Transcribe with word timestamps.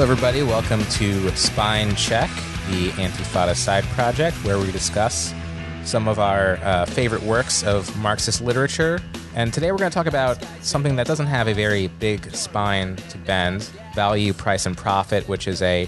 Hello, 0.00 0.12
everybody. 0.12 0.42
Welcome 0.42 0.82
to 0.92 1.28
Spine 1.36 1.94
Check, 1.94 2.30
the 2.70 2.88
Antifada 2.92 3.54
side 3.54 3.84
project, 3.88 4.34
where 4.46 4.58
we 4.58 4.72
discuss 4.72 5.34
some 5.84 6.08
of 6.08 6.18
our 6.18 6.56
uh, 6.62 6.86
favorite 6.86 7.22
works 7.22 7.62
of 7.64 7.94
Marxist 7.98 8.40
literature. 8.40 8.98
And 9.34 9.52
today 9.52 9.70
we're 9.70 9.76
going 9.76 9.90
to 9.90 9.94
talk 9.94 10.06
about 10.06 10.42
something 10.62 10.96
that 10.96 11.06
doesn't 11.06 11.26
have 11.26 11.48
a 11.48 11.52
very 11.52 11.88
big 11.88 12.34
spine 12.34 12.96
to 12.96 13.18
bend 13.18 13.64
Value, 13.94 14.32
Price, 14.32 14.64
and 14.64 14.74
Profit, 14.74 15.28
which 15.28 15.46
is 15.46 15.60
a 15.60 15.86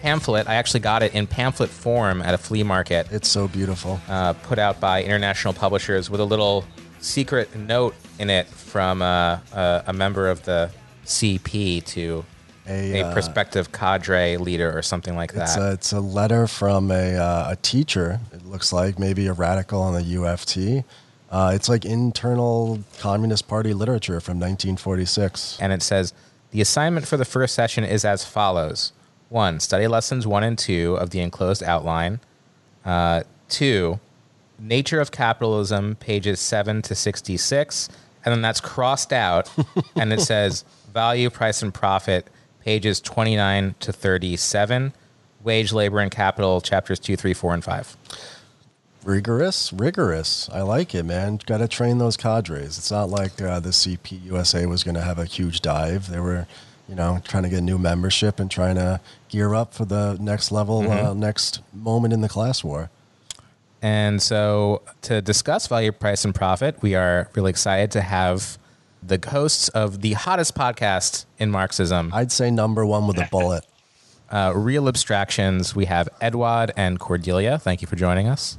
pamphlet. 0.00 0.48
I 0.48 0.54
actually 0.54 0.80
got 0.80 1.02
it 1.02 1.14
in 1.14 1.26
pamphlet 1.26 1.68
form 1.68 2.22
at 2.22 2.32
a 2.32 2.38
flea 2.38 2.62
market, 2.62 3.08
It's 3.12 3.28
so 3.28 3.46
beautiful. 3.46 4.00
uh, 4.08 4.32
put 4.32 4.58
out 4.58 4.80
by 4.80 5.04
international 5.04 5.52
publishers 5.52 6.08
with 6.08 6.22
a 6.22 6.24
little 6.24 6.64
secret 7.00 7.54
note 7.54 7.94
in 8.18 8.30
it 8.30 8.46
from 8.46 9.02
uh, 9.02 9.38
a, 9.52 9.84
a 9.88 9.92
member 9.92 10.30
of 10.30 10.44
the 10.44 10.70
CP 11.04 11.84
to 11.84 12.24
A, 12.66 13.00
a 13.00 13.06
uh, 13.06 13.12
prospective 13.12 13.72
cadre 13.72 14.36
leader 14.36 14.76
or 14.76 14.82
something 14.82 15.16
like 15.16 15.30
It's 15.34 15.56
that. 15.56 15.60
a, 15.62 15.72
it's 15.72 15.92
a 15.92 16.00
letter 16.00 16.46
from 16.46 16.90
a, 16.90 17.16
uh, 17.16 17.50
a 17.52 17.56
teacher. 17.56 18.20
It 18.32 18.46
looks 18.46 18.72
like 18.72 18.98
maybe 18.98 19.26
a 19.26 19.32
radical 19.32 19.80
on 19.82 19.94
the 19.94 20.02
UFT. 20.16 20.84
Uh, 21.30 21.52
it's 21.54 21.68
like 21.68 21.84
internal 21.84 22.80
Communist 22.98 23.48
Party 23.48 23.72
literature 23.72 24.20
from 24.20 24.38
1946. 24.38 25.58
and 25.60 25.72
it 25.72 25.82
says 25.82 26.12
the 26.50 26.60
assignment 26.60 27.06
for 27.06 27.16
the 27.16 27.24
first 27.24 27.54
session 27.54 27.84
is 27.84 28.04
as 28.04 28.24
follows: 28.24 28.92
one, 29.28 29.60
study 29.60 29.86
lessons 29.86 30.26
one 30.26 30.42
and 30.42 30.58
two 30.58 30.96
of 30.96 31.10
the 31.10 31.20
enclosed 31.20 31.62
outline. 31.62 32.20
Uh, 32.84 33.22
two, 33.48 34.00
nature 34.58 35.00
of 35.00 35.12
capitalism, 35.12 35.94
pages 35.96 36.40
seven 36.40 36.82
to 36.82 36.94
sixty-six, 36.96 37.88
and 38.24 38.32
then 38.32 38.42
that's 38.42 38.60
crossed 38.60 39.12
out, 39.12 39.48
and 39.94 40.12
it 40.12 40.20
says 40.20 40.64
value, 40.92 41.30
price, 41.30 41.62
and 41.62 41.72
profit, 41.72 42.26
pages 42.60 43.00
twenty-nine 43.00 43.74
to 43.80 43.92
thirty-seven. 43.92 44.92
Wage, 45.42 45.72
labor, 45.72 46.00
and 46.00 46.10
capital, 46.10 46.60
chapters 46.60 46.98
two, 46.98 47.16
three, 47.16 47.34
four, 47.34 47.54
and 47.54 47.64
five. 47.64 47.96
Rigorous, 49.04 49.72
rigorous. 49.72 50.50
I 50.52 50.60
like 50.60 50.94
it, 50.94 51.04
man. 51.04 51.40
Got 51.46 51.58
to 51.58 51.68
train 51.68 51.96
those 51.96 52.18
cadres. 52.18 52.76
It's 52.76 52.90
not 52.90 53.08
like 53.08 53.40
uh, 53.40 53.58
the 53.60 53.70
CP 53.70 54.22
USA 54.26 54.66
was 54.66 54.84
going 54.84 54.96
to 54.96 55.00
have 55.00 55.18
a 55.18 55.24
huge 55.24 55.62
dive. 55.62 56.10
They 56.10 56.20
were, 56.20 56.46
you 56.86 56.94
know, 56.94 57.22
trying 57.24 57.44
to 57.44 57.48
get 57.48 57.62
new 57.62 57.78
membership 57.78 58.38
and 58.38 58.50
trying 58.50 58.74
to 58.74 59.00
gear 59.30 59.54
up 59.54 59.72
for 59.72 59.86
the 59.86 60.18
next 60.20 60.52
level, 60.52 60.90
uh, 60.90 61.14
next 61.14 61.62
moment 61.72 62.12
in 62.12 62.20
the 62.20 62.28
class 62.28 62.62
war. 62.62 62.90
And 63.80 64.20
so, 64.20 64.82
to 65.00 65.22
discuss 65.22 65.66
value, 65.66 65.92
price, 65.92 66.26
and 66.26 66.34
profit, 66.34 66.82
we 66.82 66.94
are 66.94 67.30
really 67.34 67.48
excited 67.48 67.90
to 67.92 68.02
have 68.02 68.58
the 69.02 69.18
hosts 69.30 69.68
of 69.70 70.00
the 70.02 70.12
hottest 70.12 70.54
podcast 70.54 71.24
in 71.38 71.50
Marxism, 71.50 72.12
I'd 72.12 72.32
say 72.32 72.50
number 72.50 72.84
one 72.84 73.06
with 73.06 73.18
a 73.18 73.28
bullet. 73.30 73.64
uh, 74.30 74.52
Reel 74.54 74.88
Abstractions. 74.88 75.74
We 75.74 75.86
have 75.86 76.08
Edward 76.20 76.72
and 76.76 76.98
Cordelia. 77.00 77.58
Thank 77.58 77.82
you 77.82 77.88
for 77.88 77.96
joining 77.96 78.28
us. 78.28 78.58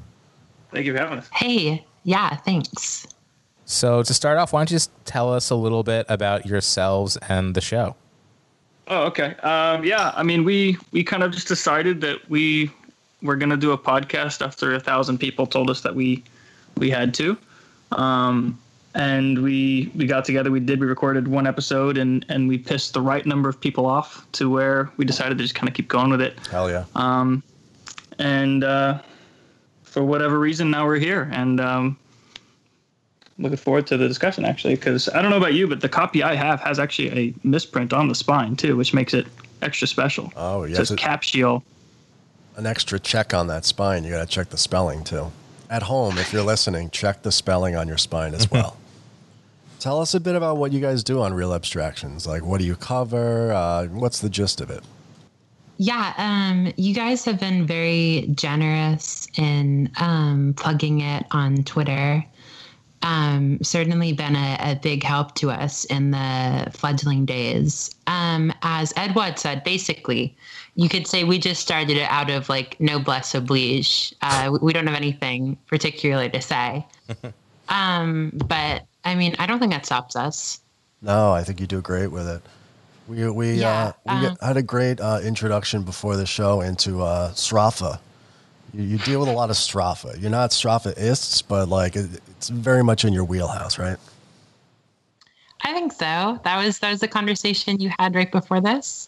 Thank 0.71 0.85
you 0.85 0.93
for 0.93 0.99
having 0.99 1.19
us. 1.19 1.29
Hey, 1.33 1.85
yeah, 2.03 2.35
thanks. 2.37 3.05
So, 3.65 4.03
to 4.03 4.13
start 4.13 4.37
off, 4.37 4.51
why 4.51 4.59
don't 4.61 4.71
you 4.71 4.75
just 4.75 4.91
tell 5.05 5.31
us 5.33 5.49
a 5.49 5.55
little 5.55 5.83
bit 5.83 6.05
about 6.09 6.45
yourselves 6.45 7.17
and 7.29 7.55
the 7.55 7.61
show? 7.61 7.95
Oh, 8.87 9.03
okay. 9.05 9.35
Um, 9.35 9.85
yeah, 9.85 10.11
I 10.15 10.23
mean, 10.23 10.43
we 10.43 10.77
we 10.91 11.03
kind 11.03 11.23
of 11.23 11.31
just 11.31 11.47
decided 11.47 12.01
that 12.01 12.29
we 12.29 12.69
were 13.21 13.35
gonna 13.37 13.55
do 13.55 13.71
a 13.71 13.77
podcast 13.77 14.45
after 14.45 14.73
a 14.73 14.79
thousand 14.79 15.19
people 15.19 15.45
told 15.47 15.69
us 15.69 15.81
that 15.81 15.95
we 15.95 16.23
we 16.77 16.89
had 16.89 17.13
to, 17.13 17.37
um, 17.93 18.59
and 18.93 19.41
we 19.41 19.91
we 19.95 20.05
got 20.05 20.25
together. 20.25 20.51
We 20.51 20.59
did. 20.59 20.79
We 20.79 20.87
recorded 20.87 21.27
one 21.27 21.47
episode, 21.47 21.97
and 21.97 22.25
and 22.29 22.47
we 22.47 22.57
pissed 22.57 22.93
the 22.93 23.01
right 23.01 23.25
number 23.25 23.47
of 23.49 23.59
people 23.59 23.85
off 23.85 24.25
to 24.33 24.49
where 24.49 24.89
we 24.97 25.05
decided 25.05 25.37
to 25.37 25.43
just 25.43 25.55
kind 25.55 25.67
of 25.69 25.73
keep 25.75 25.87
going 25.87 26.09
with 26.11 26.21
it. 26.21 26.37
Hell 26.49 26.69
yeah. 26.69 26.85
And 28.19 28.63
uh, 28.63 28.99
for 29.83 30.03
whatever 30.03 30.39
reason, 30.39 30.69
now 30.69 30.85
we're 30.85 30.99
here, 30.99 31.29
and 31.31 31.59
um, 31.59 31.97
looking 33.39 33.57
forward 33.57 33.87
to 33.87 33.97
the 33.97 34.07
discussion 34.07 34.45
actually. 34.45 34.75
Because 34.75 35.09
I 35.09 35.21
don't 35.21 35.31
know 35.31 35.37
about 35.37 35.53
you, 35.53 35.67
but 35.67 35.81
the 35.81 35.89
copy 35.89 36.21
I 36.23 36.35
have 36.35 36.59
has 36.61 36.77
actually 36.79 37.09
a 37.17 37.33
misprint 37.43 37.93
on 37.93 38.07
the 38.07 38.15
spine 38.15 38.55
too, 38.55 38.75
which 38.75 38.93
makes 38.93 39.13
it 39.13 39.27
extra 39.61 39.87
special. 39.87 40.31
Oh, 40.35 40.63
It 40.63 40.69
yes. 40.71 40.77
says 40.77 40.91
it- 40.91 40.99
capsule. 40.99 41.63
an 42.57 42.65
extra 42.67 42.99
check 42.99 43.33
on 43.33 43.47
that 43.47 43.63
spine. 43.65 44.03
You 44.03 44.11
got 44.11 44.19
to 44.19 44.25
check 44.27 44.49
the 44.49 44.57
spelling 44.57 45.03
too. 45.03 45.31
At 45.69 45.83
home, 45.83 46.17
if 46.17 46.33
you're 46.33 46.43
listening, 46.43 46.89
check 46.89 47.21
the 47.23 47.31
spelling 47.31 47.75
on 47.77 47.87
your 47.87 47.97
spine 47.97 48.33
as 48.35 48.51
well. 48.51 48.77
Tell 49.81 49.99
us 49.99 50.13
a 50.13 50.19
bit 50.19 50.35
about 50.35 50.57
what 50.57 50.71
you 50.71 50.79
guys 50.79 51.03
do 51.03 51.21
on 51.21 51.33
Reel 51.33 51.55
Abstractions. 51.55 52.27
Like, 52.27 52.45
what 52.45 52.59
do 52.59 52.67
you 52.67 52.75
cover? 52.75 53.51
Uh, 53.51 53.87
what's 53.87 54.19
the 54.19 54.29
gist 54.29 54.61
of 54.61 54.69
it? 54.69 54.83
Yeah, 55.77 56.13
um, 56.17 56.71
you 56.77 56.93
guys 56.93 57.25
have 57.25 57.39
been 57.39 57.65
very 57.65 58.29
generous 58.35 59.27
in 59.39 59.89
um, 59.99 60.53
plugging 60.55 61.01
it 61.01 61.25
on 61.31 61.63
Twitter. 61.63 62.23
Um, 63.01 63.57
certainly 63.63 64.13
been 64.13 64.35
a, 64.35 64.57
a 64.59 64.75
big 64.75 65.01
help 65.01 65.33
to 65.35 65.49
us 65.49 65.85
in 65.85 66.11
the 66.11 66.67
fledgling 66.71 67.25
days. 67.25 67.89
Um, 68.05 68.53
as 68.61 68.93
Edward 68.95 69.39
said, 69.39 69.63
basically, 69.63 70.37
you 70.75 70.89
could 70.89 71.07
say 71.07 71.23
we 71.23 71.39
just 71.39 71.59
started 71.59 71.97
it 71.97 72.07
out 72.11 72.29
of 72.29 72.47
like 72.49 72.79
noblesse 72.79 73.33
oblige. 73.33 74.13
Uh, 74.21 74.49
we- 74.51 74.59
we 74.61 74.73
don't 74.73 74.85
have 74.85 74.95
anything 74.95 75.57
particularly 75.65 76.29
to 76.29 76.39
say. 76.41 76.85
um, 77.69 78.31
but 78.47 78.83
I 79.03 79.15
mean, 79.15 79.35
I 79.39 79.45
don't 79.45 79.59
think 79.59 79.71
that 79.71 79.85
stops 79.85 80.15
us. 80.15 80.59
No, 81.01 81.31
I 81.31 81.43
think 81.43 81.59
you 81.59 81.67
do 81.67 81.81
great 81.81 82.07
with 82.07 82.27
it. 82.27 82.41
We 83.07 83.29
we 83.29 83.53
Yeah, 83.53 83.93
uh, 84.07 84.19
we 84.21 84.27
uh, 84.27 84.35
had 84.41 84.57
a 84.57 84.61
great 84.61 85.01
uh, 85.01 85.19
introduction 85.23 85.83
before 85.83 86.15
the 86.15 86.25
show 86.25 86.61
into 86.61 87.01
uh, 87.01 87.31
Sraffa. 87.31 87.99
You, 88.73 88.83
you 88.83 88.97
deal 88.99 89.19
with 89.19 89.29
a 89.29 89.33
lot 89.33 89.49
of 89.49 89.55
Sraffa. 89.55 90.21
You're 90.21 90.29
not 90.29 90.51
Sraffaists, 90.51 91.41
but 91.41 91.67
like 91.67 91.95
it, 91.95 92.21
it's 92.29 92.49
very 92.49 92.83
much 92.83 93.03
in 93.03 93.13
your 93.13 93.23
wheelhouse, 93.25 93.79
right? 93.79 93.97
I 95.63 95.73
think 95.73 95.91
so. 95.91 96.39
That 96.43 96.63
was 96.63 96.79
that 96.79 96.91
was 96.91 96.99
the 97.01 97.07
conversation 97.07 97.79
you 97.79 97.91
had 97.99 98.15
right 98.15 98.31
before 98.31 98.61
this. 98.61 99.07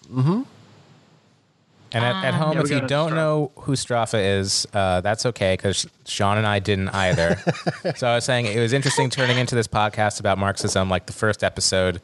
And 1.93 2.03
at, 2.03 2.25
at 2.25 2.33
home, 2.33 2.53
Yeah, 2.53 2.59
we 2.59 2.63
if 2.65 2.69
you 2.71 2.75
got 2.77 2.85
a 2.85 2.87
don't 2.87 3.11
Sraffa. 3.11 3.15
know 3.15 3.51
who 3.55 3.71
Sraffa 3.73 4.39
is, 4.39 4.67
uh, 4.73 5.01
that's 5.01 5.25
okay 5.27 5.53
because 5.53 5.85
Sean 6.05 6.37
and 6.37 6.47
I 6.47 6.59
didn't 6.59 6.89
either. 6.89 7.37
so 7.95 8.07
I 8.07 8.15
was 8.15 8.23
saying 8.25 8.47
it 8.47 8.59
was 8.59 8.73
interesting 8.73 9.09
turning 9.09 9.37
into 9.37 9.53
this 9.55 9.67
podcast 9.67 10.19
about 10.19 10.37
Marxism, 10.39 10.89
like 10.89 11.05
the 11.05 11.13
first 11.13 11.43
episode, 11.43 12.01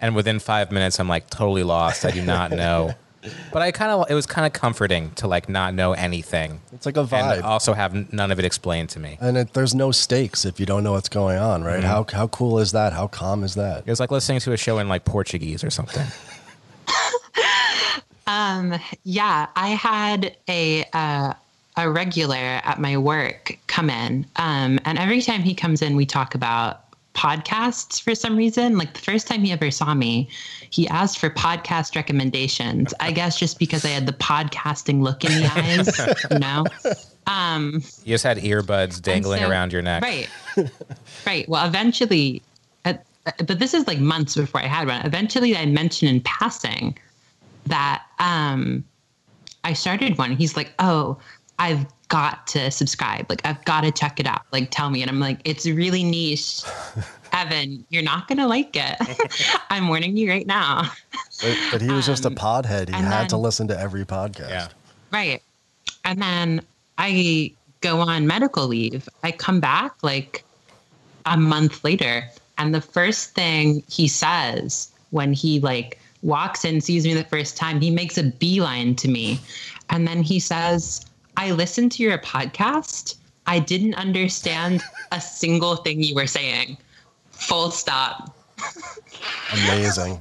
and 0.00 0.14
within 0.16 0.38
five 0.40 0.72
minutes, 0.72 0.98
I'm 1.00 1.08
like 1.08 1.30
totally 1.30 1.62
lost. 1.62 2.04
I 2.04 2.10
do 2.10 2.22
not 2.22 2.50
know. 2.50 2.94
But 3.52 3.62
I 3.62 3.72
kind 3.72 3.90
of, 3.90 4.08
it 4.08 4.14
was 4.14 4.26
kind 4.26 4.46
of 4.46 4.52
comforting 4.52 5.10
to 5.16 5.26
like 5.26 5.48
not 5.48 5.74
know 5.74 5.92
anything 5.92 6.60
It's 6.72 6.86
like 6.86 6.96
a 6.96 7.02
vibe. 7.02 7.34
and 7.38 7.42
also 7.42 7.72
have 7.74 7.92
n- 7.92 8.08
none 8.12 8.30
of 8.30 8.38
it 8.38 8.44
explained 8.44 8.90
to 8.90 9.00
me. 9.00 9.18
And 9.20 9.36
it, 9.36 9.54
there's 9.54 9.74
no 9.74 9.90
stakes 9.90 10.44
if 10.44 10.60
you 10.60 10.66
don't 10.66 10.84
know 10.84 10.92
what's 10.92 11.08
going 11.08 11.36
on, 11.36 11.64
right? 11.64 11.82
How 11.82 12.06
how 12.10 12.28
cool 12.28 12.60
is 12.60 12.70
that? 12.72 12.92
How 12.92 13.08
calm 13.08 13.42
is 13.42 13.56
that? 13.56 13.80
It 13.86 13.90
was 13.90 13.98
like 13.98 14.12
listening 14.12 14.38
to 14.40 14.52
a 14.52 14.56
show 14.56 14.78
in 14.78 14.88
like 14.88 15.04
Portuguese 15.04 15.64
or 15.64 15.68
something. 15.70 16.06
Yeah, 19.04 19.46
I 19.56 19.68
had 19.68 20.36
a 20.48 20.84
uh, 20.92 21.32
a 21.76 21.90
regular 21.90 22.36
at 22.36 22.78
my 22.80 22.96
work 22.96 23.58
come 23.66 23.88
in, 23.90 24.26
um, 24.36 24.78
and 24.84 24.98
every 24.98 25.22
time 25.22 25.42
he 25.42 25.54
comes 25.54 25.82
in, 25.82 25.96
we 25.96 26.06
talk 26.06 26.34
about 26.34 26.84
podcasts 27.14 28.00
for 28.00 28.14
some 28.14 28.36
reason. 28.36 28.78
Like 28.78 28.94
the 28.94 29.00
first 29.00 29.26
time 29.26 29.42
he 29.42 29.50
ever 29.50 29.70
saw 29.70 29.94
me, 29.94 30.28
he 30.70 30.86
asked 30.88 31.18
for 31.18 31.30
podcast 31.30 31.96
recommendations. 31.96 32.94
I 33.00 33.10
guess 33.12 33.38
just 33.38 33.58
because 33.58 33.84
I 33.84 33.88
had 33.88 34.06
the 34.06 34.12
podcasting 34.12 35.02
look 35.02 35.24
in 35.24 35.32
the 35.32 35.50
eyes, 35.52 35.98
you 36.30 36.38
know. 36.38 36.64
Um, 37.26 37.82
You 38.04 38.14
just 38.14 38.24
had 38.24 38.38
earbuds 38.38 39.00
dangling 39.02 39.40
so- 39.42 39.48
around 39.48 39.72
your 39.72 39.82
neck. 39.82 40.02
Right. 40.02 40.28
right. 41.26 41.48
Well, 41.48 41.66
eventually, 41.66 42.42
uh, 42.84 42.94
but 43.46 43.58
this 43.58 43.74
is 43.74 43.86
like 43.86 43.98
months 43.98 44.36
before 44.36 44.60
I 44.60 44.66
had 44.66 44.86
one. 44.86 45.04
Eventually, 45.04 45.56
I 45.56 45.66
mentioned 45.66 46.10
in 46.10 46.20
passing 46.20 46.96
that 47.68 48.04
um, 48.18 48.84
I 49.64 49.72
started 49.72 50.18
one. 50.18 50.36
He's 50.36 50.56
like, 50.56 50.72
"Oh, 50.78 51.18
I've 51.58 51.86
got 52.08 52.46
to 52.48 52.70
subscribe. 52.70 53.26
Like, 53.28 53.44
I've 53.44 53.64
got 53.64 53.82
to 53.82 53.92
check 53.92 54.18
it 54.20 54.26
out. 54.26 54.42
Like, 54.52 54.70
tell 54.70 54.90
me." 54.90 55.02
And 55.02 55.10
I'm 55.10 55.20
like, 55.20 55.40
"It's 55.44 55.66
really 55.66 56.04
niche." 56.04 56.62
Evan, 57.32 57.84
you're 57.90 58.02
not 58.02 58.26
gonna 58.26 58.46
like 58.46 58.74
it. 58.74 58.96
I'm 59.70 59.88
warning 59.88 60.16
you 60.16 60.30
right 60.30 60.46
now. 60.46 60.90
But, 61.42 61.58
but 61.70 61.82
he 61.82 61.90
was 61.90 62.06
just 62.06 62.24
a 62.24 62.30
podhead. 62.30 62.88
He 62.88 62.94
and 62.94 63.04
had 63.04 63.28
to 63.28 63.36
listen 63.36 63.68
to 63.68 63.78
every 63.78 64.04
podcast. 64.04 64.48
Yeah. 64.48 64.68
Right. 65.12 65.42
And 66.04 66.22
then 66.22 66.62
I 66.96 67.52
go 67.80 68.00
on 68.00 68.26
medical 68.26 68.66
leave. 68.66 69.08
I 69.22 69.32
come 69.32 69.60
back 69.60 69.92
like 70.02 70.44
a 71.26 71.36
month 71.36 71.84
later. 71.84 72.24
And 72.56 72.74
the 72.74 72.80
first 72.80 73.34
thing 73.34 73.82
he 73.88 74.08
says 74.08 74.90
when 75.10 75.32
he 75.32 75.60
like 75.60 75.98
walks 76.22 76.64
in, 76.64 76.80
sees 76.80 77.04
me 77.04 77.14
the 77.14 77.24
first 77.24 77.56
time, 77.56 77.80
he 77.80 77.90
makes 77.90 78.18
a 78.18 78.24
beeline 78.24 78.94
to 78.96 79.08
me. 79.08 79.40
And 79.90 80.06
then 80.06 80.22
he 80.22 80.38
says, 80.40 81.04
I 81.36 81.52
listened 81.52 81.92
to 81.92 82.02
your 82.02 82.18
podcast. 82.18 83.16
I 83.46 83.58
didn't 83.58 83.94
understand 83.94 84.82
a 85.12 85.20
single 85.20 85.76
thing 85.76 86.02
you 86.02 86.14
were 86.14 86.26
saying. 86.26 86.76
Full 87.30 87.70
stop. 87.70 88.34
Amazing. 89.52 90.20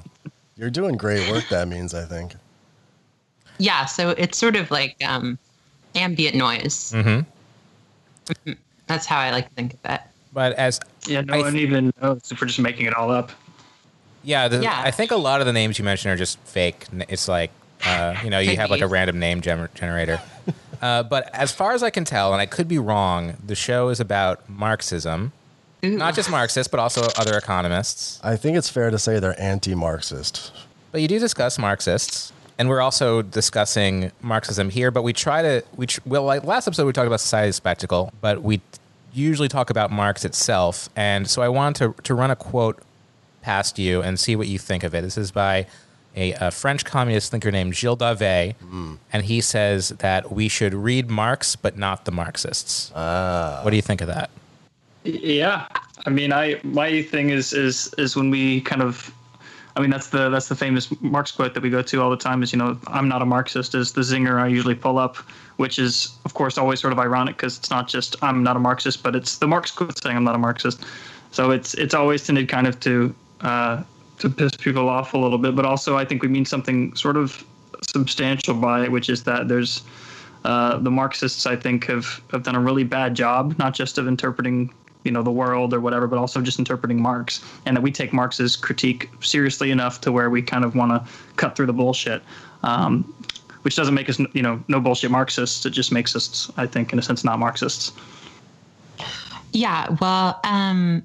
You're 0.56 0.70
doing 0.70 0.96
great 0.96 1.30
work, 1.32 1.46
that 1.50 1.68
means, 1.68 1.94
I 1.94 2.06
think. 2.06 2.34
Yeah, 3.58 3.86
so 3.86 4.12
it's 4.12 4.38
sort 4.38 4.56
of 4.56 4.70
like 4.72 4.96
um, 5.04 5.38
ambient 5.96 6.36
noise. 6.36 6.94
Mm-hmm. 6.94 8.52
That's 8.88 9.06
how 9.06 9.20
I 9.20 9.32
like 9.32 9.50
to 9.50 9.54
think 9.56 9.74
of 9.74 9.80
it. 9.86 10.02
But 10.34 10.54
as 10.54 10.80
Yeah, 11.08 11.22
no 11.22 11.34
I 11.34 11.38
one 11.40 11.54
th- 11.54 11.64
even 11.64 11.92
knows 12.02 12.32
if 12.32 12.40
we're 12.40 12.48
just 12.48 12.60
making 12.60 12.86
it 12.86 12.94
all 12.94 13.12
up. 13.12 13.32
Yeah, 14.28 14.48
the, 14.50 14.62
Yeah. 14.62 14.80
I 14.84 14.92
think 14.92 15.12
a 15.12 15.16
lot 15.16 15.40
of 15.40 15.48
the 15.48 15.54
names 15.54 15.80
you 15.80 15.86
mentioned 15.86 16.12
are 16.14 16.18
just 16.18 16.38
fake. 16.40 16.86
It's 17.08 17.28
like 17.28 17.50
uh, 17.86 18.16
you 18.24 18.30
know 18.30 18.40
you 18.40 18.56
have 18.58 18.70
like 18.70 18.82
a 18.82 18.88
random 18.88 19.20
name 19.20 19.42
gener- 19.42 19.74
generator. 19.74 20.22
uh, 20.82 21.04
but 21.04 21.34
as 21.34 21.52
far 21.52 21.72
as 21.72 21.82
I 21.82 21.90
can 21.90 22.04
tell, 22.06 22.34
and 22.34 22.42
I 22.42 22.46
could 22.46 22.68
be 22.68 22.78
wrong, 22.78 23.38
the 23.44 23.56
show 23.56 23.90
is 23.90 24.00
about 24.00 24.48
Marxism, 24.50 25.32
Ooh. 25.86 25.98
not 25.98 26.14
just 26.14 26.30
Marxists, 26.30 26.70
but 26.70 26.80
also 26.80 27.08
other 27.18 27.38
economists. 27.38 28.20
I 28.24 28.36
think 28.36 28.58
it's 28.58 28.70
fair 28.70 28.90
to 28.92 29.00
say 29.00 29.20
they're 29.20 29.40
anti-Marxist. 29.42 30.52
But 30.92 31.02
you 31.02 31.08
do 31.08 31.20
discuss 31.20 31.58
Marxists, 31.58 32.34
and 32.58 32.68
we're 32.68 32.82
also 32.82 33.22
discussing 33.22 34.12
Marxism 34.22 34.70
here. 34.70 34.92
But 34.92 35.04
we 35.04 35.14
try 35.14 35.42
to 35.42 35.64
we 35.78 35.88
tr- 35.88 36.02
well, 36.06 36.24
like 36.24 36.44
last 36.44 36.68
episode 36.68 36.86
we 36.86 36.92
talked 36.94 37.08
about 37.08 37.22
society 37.22 37.54
spectacle, 37.54 38.12
but 38.20 38.44
we 38.44 38.60
usually 39.14 39.48
talk 39.48 39.70
about 39.70 39.90
Marx 39.90 40.26
itself. 40.26 40.90
And 40.98 41.30
so 41.30 41.42
I 41.42 41.48
wanted 41.50 41.96
to 41.96 42.02
to 42.04 42.14
run 42.14 42.30
a 42.32 42.36
quote 42.36 42.80
past 43.42 43.80
you 43.80 44.02
and 44.02 44.20
see 44.20 44.36
what 44.36 44.48
you 44.48 44.60
think 44.60 44.84
of 44.84 44.94
it. 44.94 45.02
This 45.02 45.18
is 45.18 45.32
by 45.32 45.68
a, 46.18 46.34
a 46.34 46.52
French 46.52 46.84
communist 46.84 47.32
thinker 47.32 47.52
named 47.52 47.76
Gilles 47.76 47.98
Dauvé, 47.98 48.56
mm. 48.56 48.98
and 49.14 49.24
he 49.24 49.40
says 49.40 49.90
that 49.90 50.32
we 50.32 50.48
should 50.48 50.74
read 50.74 51.10
Marx 51.10 51.56
but 51.56 51.78
not 51.78 52.06
the 52.06 52.12
Marxists. 52.12 52.92
Ah. 52.96 53.62
what 53.64 53.70
do 53.70 53.76
you 53.76 53.82
think 53.82 54.02
of 54.02 54.08
that? 54.08 54.30
Yeah, 55.04 55.68
I 56.06 56.10
mean, 56.10 56.34
I 56.34 56.60
my 56.64 57.02
thing 57.04 57.30
is 57.30 57.54
is 57.54 57.94
is 57.98 58.16
when 58.16 58.30
we 58.30 58.62
kind 58.62 58.82
of, 58.82 59.14
I 59.76 59.82
mean, 59.82 59.90
that's 59.90 60.10
the 60.10 60.30
that's 60.30 60.48
the 60.48 60.56
famous 60.56 60.90
Marx 61.02 61.32
quote 61.32 61.54
that 61.54 61.64
we 61.64 61.70
go 61.70 61.82
to 61.82 62.02
all 62.02 62.10
the 62.10 62.18
time. 62.18 62.44
Is 62.44 62.52
you 62.52 62.60
know, 62.60 62.78
I'm 62.88 63.08
not 63.08 63.22
a 63.22 63.26
Marxist. 63.26 63.76
Is 63.76 63.94
the 63.94 64.02
zinger 64.02 64.42
I 64.42 64.48
usually 64.48 64.76
pull 64.76 64.98
up, 64.98 65.18
which 65.58 65.80
is 65.80 66.18
of 66.26 66.34
course 66.34 66.58
always 66.58 66.80
sort 66.80 66.94
of 66.94 67.00
ironic 67.00 67.38
because 67.38 67.58
it's 67.58 67.70
not 67.70 67.88
just 67.88 68.16
I'm 68.22 68.44
not 68.44 68.58
a 68.58 68.60
Marxist, 68.60 69.04
but 69.04 69.16
it's 69.16 69.38
the 69.38 69.48
Marx 69.48 69.72
quote 69.72 70.02
saying 70.02 70.18
I'm 70.18 70.24
not 70.24 70.36
a 70.36 70.40
Marxist. 70.40 70.84
So 71.32 71.52
it's 71.52 71.74
it's 71.76 71.94
always 71.94 72.26
tended 72.26 72.50
kind 72.50 72.68
of 72.68 72.80
to 72.82 73.14
uh, 73.42 73.84
to 74.20 74.30
piss 74.30 74.56
people 74.56 74.90
off 74.90 75.14
a 75.14 75.18
little 75.18 75.38
bit, 75.38 75.56
but 75.56 75.66
also 75.66 75.98
I 75.98 76.06
think 76.06 76.22
we 76.22 76.28
mean 76.28 76.46
something 76.46 76.96
sort 76.96 77.18
of 77.18 77.44
substantial 77.82 78.54
by 78.54 78.84
it, 78.84 78.92
which 78.92 79.10
is 79.10 79.24
that 79.24 79.48
there's 79.48 79.84
uh, 80.46 80.78
the 80.78 80.92
Marxists, 80.92 81.46
I 81.46 81.56
think, 81.56 81.86
have, 81.88 82.22
have 82.32 82.44
done 82.44 82.56
a 82.56 82.60
really 82.60 82.84
bad 82.84 83.16
job, 83.16 83.58
not 83.60 83.74
just 83.74 83.98
of 83.98 84.08
interpreting, 84.08 84.74
you 85.04 85.12
know, 85.12 85.22
the 85.22 85.32
world 85.32 85.74
or 85.74 85.80
whatever, 85.80 86.08
but 86.08 86.18
also 86.18 86.42
just 86.42 86.60
interpreting 86.60 87.02
Marx, 87.02 87.44
and 87.66 87.76
that 87.76 87.82
we 87.82 87.92
take 87.92 88.14
Marx's 88.14 88.56
critique 88.56 89.10
seriously 89.20 89.72
enough 89.72 90.00
to 90.02 90.12
where 90.12 90.30
we 90.30 90.42
kind 90.42 90.64
of 90.64 90.76
want 90.76 90.92
to 90.92 91.12
cut 91.36 91.56
through 91.56 91.66
the 91.66 91.74
bullshit, 91.74 92.22
um, 92.64 93.04
which 93.64 93.76
doesn't 93.76 93.94
make 93.94 94.10
us, 94.10 94.20
you 94.34 94.42
know, 94.42 94.64
no 94.68 94.80
bullshit 94.80 95.12
Marxists. 95.12 95.66
It 95.66 95.72
just 95.72 95.92
makes 95.92 96.16
us, 96.16 96.52
I 96.56 96.66
think, 96.66 96.94
in 96.94 97.00
a 97.00 97.02
sense, 97.02 97.24
not 97.24 97.40
Marxists. 97.40 97.92
Yeah, 99.52 99.96
well, 100.00 100.40
um, 100.44 101.04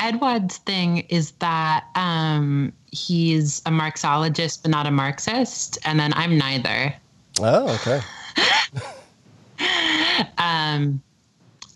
Edward's 0.00 0.58
thing 0.58 0.98
is 1.08 1.32
that 1.32 1.84
um, 1.94 2.72
he's 2.90 3.62
a 3.66 3.70
Marxologist 3.70 4.62
but 4.62 4.70
not 4.70 4.86
a 4.86 4.90
Marxist, 4.90 5.78
and 5.84 5.98
then 5.98 6.12
I'm 6.14 6.38
neither. 6.38 6.94
Oh, 7.40 7.74
okay. 7.74 8.00
Um, 10.38 11.02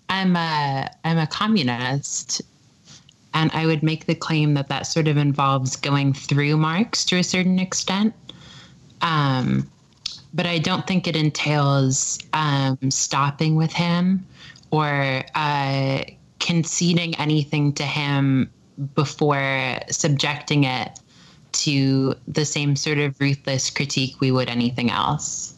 I'm 0.09 0.37
a 0.37 0.91
I'm 1.05 1.19
a 1.19 1.27
communist, 1.27 2.43
and 3.35 3.51
I 3.53 3.67
would 3.67 3.83
make 3.83 4.07
the 4.07 4.15
claim 4.15 4.55
that 4.55 4.69
that 4.69 4.87
sort 4.87 5.09
of 5.09 5.17
involves 5.17 5.77
going 5.77 6.13
through 6.13 6.57
Marx 6.57 7.05
to 7.07 7.19
a 7.19 7.25
certain 7.25 7.59
extent. 7.59 8.15
Um, 9.01 9.71
but 10.35 10.47
I 10.47 10.59
don't 10.59 10.87
think 10.87 11.07
it 11.07 11.17
entails 11.17 12.19
um, 12.33 12.79
stopping 12.91 13.57
with 13.57 13.73
him 13.73 14.27
or 14.71 15.23
uh, 15.35 16.03
conceding 16.43 17.15
anything 17.17 17.73
to 17.73 17.85
him 17.85 18.51
before 18.95 19.79
subjecting 19.89 20.65
it 20.65 20.99
to 21.53 22.15
the 22.27 22.45
same 22.45 22.75
sort 22.75 22.99
of 22.99 23.19
ruthless 23.21 23.71
critique 23.71 24.21
we 24.21 24.33
would 24.33 24.49
anything 24.49 24.91
else. 24.91 25.55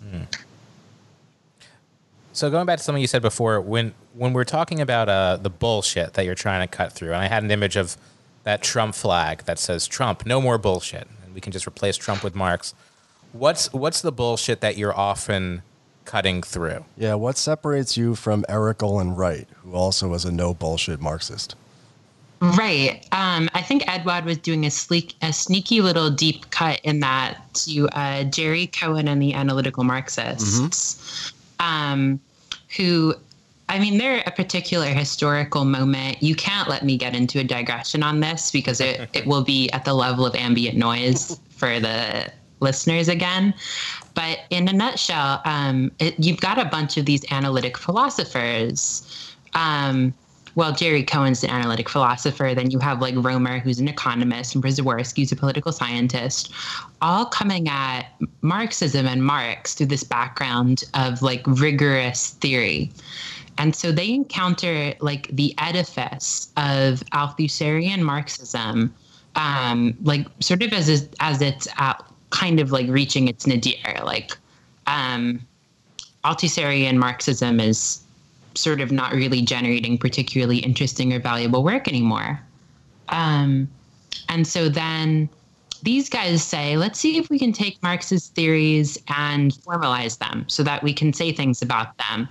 So 2.33 2.51
going 2.51 2.67
back 2.67 2.79
to 2.79 2.85
something 2.85 3.01
you 3.01 3.07
said 3.07 3.23
before, 3.23 3.61
when 3.61 3.95
when 4.13 4.33
we're 4.33 4.45
talking 4.45 4.81
about 4.81 5.09
uh, 5.09 5.39
the 5.41 5.51
bullshit 5.51 6.15
that 6.15 6.25
you're 6.25 6.35
trying 6.35 6.67
to 6.67 6.77
cut 6.77 6.93
through, 6.93 7.13
and 7.13 7.23
I 7.23 7.29
had 7.29 7.43
an 7.43 7.51
image 7.51 7.77
of 7.77 7.97
that 8.43 8.63
Trump 8.63 8.95
flag 8.95 9.45
that 9.45 9.59
says 9.59 9.87
Trump, 9.87 10.27
no 10.27 10.41
more 10.41 10.59
bullshit, 10.59 11.09
and 11.25 11.35
we 11.35 11.41
can 11.41 11.53
just 11.53 11.67
replace 11.67 11.97
Trump 11.97 12.23
with 12.25 12.35
Marx. 12.35 12.75
What's 13.33 13.73
what's 13.73 14.01
the 14.03 14.13
bullshit 14.13 14.61
that 14.61 14.77
you're 14.77 14.97
often 14.97 15.63
cutting 16.05 16.43
through? 16.43 16.85
Yeah, 16.97 17.15
what 17.15 17.37
separates 17.37 17.97
you 17.97 18.15
from 18.15 18.45
Erik 18.49 18.83
Olin 18.83 19.15
Wright, 19.15 19.49
who 19.63 19.75
also 19.75 20.09
was 20.09 20.25
a 20.25 20.33
no 20.33 20.55
bullshit 20.55 21.01
Marxist? 21.01 21.55
Right. 22.41 23.07
Um, 23.13 23.49
I 23.55 23.63
think 23.63 23.85
Edward 23.89 24.25
was 24.25 24.39
doing 24.39 24.67
a 24.67 24.71
sleek, 24.71 25.15
a 25.23 25.33
sneaky 25.33 25.81
little 25.81 26.11
deep 26.11 26.51
cut 26.51 26.81
in 26.85 27.01
that 27.01 27.41
to 27.55 27.89
uh, 27.91 28.25
Jerry 28.25 28.67
Cohen 28.67 29.09
and 29.09 29.21
the 29.23 29.33
Analytical 29.33 29.85
Marxists, 29.85 31.33
um, 31.59 32.21
who, 32.77 33.15
I 33.69 33.79
mean, 33.79 33.99
they're 33.99 34.23
a 34.27 34.31
particular 34.31 34.87
historical 34.87 35.65
moment. 35.65 36.23
You 36.23 36.35
can't 36.35 36.69
let 36.69 36.85
me 36.85 36.99
get 36.99 37.15
into 37.15 37.39
a 37.39 37.45
digression 37.45 38.03
on 38.03 38.21
this 38.21 38.51
because 38.51 38.81
it, 38.81 39.09
it 39.15 39.27
will 39.27 39.45
be 39.45 39.71
at 39.71 39.85
the 39.85 39.95
level 39.95 40.27
of 40.27 40.35
ambient 40.35 40.77
noise 40.77 41.39
for 41.51 41.81
the 41.81 42.31
listeners 42.61 43.09
again. 43.09 43.55
But 44.15 44.41
in 44.51 44.69
a 44.69 44.73
nutshell, 44.73 45.43
um, 45.45 45.91
it, 45.99 46.15
you've 46.19 46.41
got 46.41 46.59
a 46.59 46.65
bunch 46.65 46.97
of 46.97 47.05
these 47.05 47.25
analytic 47.31 47.77
philosophers. 47.77 49.35
Um, 49.55 50.15
well, 50.55 50.73
Jerry 50.73 51.03
Cohen's 51.03 51.43
an 51.43 51.51
analytic 51.51 51.89
philosopher. 51.89 52.53
Then 52.55 52.71
you 52.71 52.79
have 52.79 53.01
like 53.01 53.15
Roemer, 53.17 53.59
who's 53.59 53.81
an 53.81 53.89
economist, 53.89 54.55
and 54.55 54.63
Przeworski, 54.63 55.19
who's 55.19 55.33
a 55.33 55.37
political 55.37 55.73
scientist, 55.73 56.53
all 57.03 57.27
coming 57.27 57.69
at 57.69 58.07
Marxism 58.43 59.07
and 59.07 59.25
Marx 59.25 59.75
through 59.75 59.87
this 59.87 60.05
background 60.05 60.85
of 60.95 61.23
like 61.23 61.43
rigorous 61.47 62.31
theory. 62.31 62.93
And 63.59 63.75
so 63.75 63.93
they 63.93 64.11
encounter 64.13 64.95
like 65.01 65.29
the 65.33 65.55
edifice 65.59 66.53
of 66.57 67.03
Althusserian 67.13 68.01
Marxism, 68.01 68.95
um, 69.37 69.97
like 70.03 70.27
sort 70.41 70.63
of 70.63 70.73
as 70.73 71.09
as 71.21 71.43
it's 71.43 71.69
at 71.79 72.05
kind 72.35 72.59
of 72.59 72.73
like 72.73 72.89
reaching 72.89 73.29
its 73.29 73.47
nadir. 73.47 74.03
Like 74.05 74.37
um, 74.87 75.41
Althusserian 76.25 76.97
Marxism 76.97 77.61
is 77.61 78.03
sort 78.55 78.81
of 78.81 78.91
not 78.91 79.13
really 79.13 79.41
generating 79.41 79.97
particularly 79.97 80.59
interesting 80.59 81.13
or 81.13 81.21
valuable 81.21 81.63
work 81.63 81.89
anymore. 81.89 82.41
Um, 83.09 83.69
and 84.29 84.47
so 84.47 84.69
then 84.69 85.29
these 85.83 86.09
guys 86.09 86.43
say, 86.43 86.77
let's 86.77 86.99
see 86.99 87.19
if 87.19 87.31
we 87.31 87.39
can 87.39 87.53
take 87.53 87.81
Marx's 87.83 88.29
theories 88.29 88.99
and 89.09 89.53
formalize 89.53 90.19
them 90.19 90.45
so 90.49 90.63
that 90.65 90.83
we 90.83 90.93
can 90.93 91.13
say 91.13 91.31
things 91.31 91.63
about 91.63 91.97
them. 91.99 92.29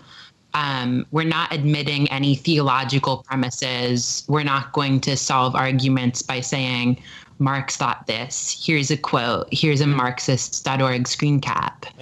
Um, 0.56 1.06
we're 1.12 1.24
not 1.24 1.52
admitting 1.54 2.12
any 2.12 2.36
theological 2.36 3.24
premises. 3.24 4.24
We're 4.28 4.44
not 4.44 4.74
going 4.74 5.02
to 5.02 5.18
solve 5.18 5.56
arguments 5.56 6.22
by 6.22 6.42
saying 6.42 7.02
Marx 7.40 7.76
thought 7.78 8.08
this. 8.08 8.64
Here's 8.66 8.92
a 8.92 8.98
quote. 8.98 9.48
Here's 9.52 9.82
a 9.82 9.88
Marxist.org 9.88 11.08
screen 11.08 11.40
cap. 11.40 11.86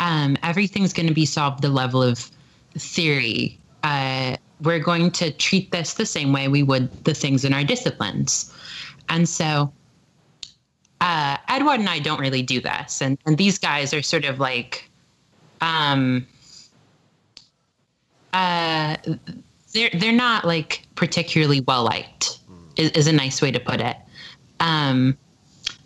Um, 0.00 0.36
everything's 0.44 0.92
going 0.92 1.08
to 1.08 1.14
be 1.14 1.26
solved 1.26 1.56
at 1.56 1.62
the 1.62 1.68
level 1.70 2.04
of 2.04 2.30
theory. 2.76 3.58
Uh, 3.82 4.36
we're 4.62 4.78
going 4.78 5.10
to 5.10 5.32
treat 5.32 5.72
this 5.72 5.94
the 5.94 6.06
same 6.06 6.32
way 6.32 6.46
we 6.46 6.62
would 6.62 7.04
the 7.04 7.14
things 7.14 7.44
in 7.44 7.52
our 7.52 7.64
disciplines. 7.64 8.54
And 9.08 9.28
so 9.28 9.72
uh, 11.00 11.36
Edward 11.48 11.80
and 11.80 11.88
I 11.88 11.98
don't 11.98 12.20
really 12.20 12.42
do 12.42 12.60
this. 12.60 13.00
And, 13.00 13.18
and 13.26 13.38
these 13.38 13.58
guys 13.58 13.94
are 13.94 14.02
sort 14.02 14.24
of 14.24 14.40
like, 14.40 14.88
um, 15.60 16.26
uh, 18.32 18.96
they're, 19.72 19.90
they're 19.94 20.12
not 20.12 20.44
like 20.44 20.86
particularly 20.94 21.60
well 21.60 21.84
liked, 21.84 22.38
is, 22.76 22.90
is 22.90 23.06
a 23.06 23.12
nice 23.12 23.40
way 23.40 23.50
to 23.50 23.60
put 23.60 23.80
it. 23.80 23.96
Um, 24.60 25.16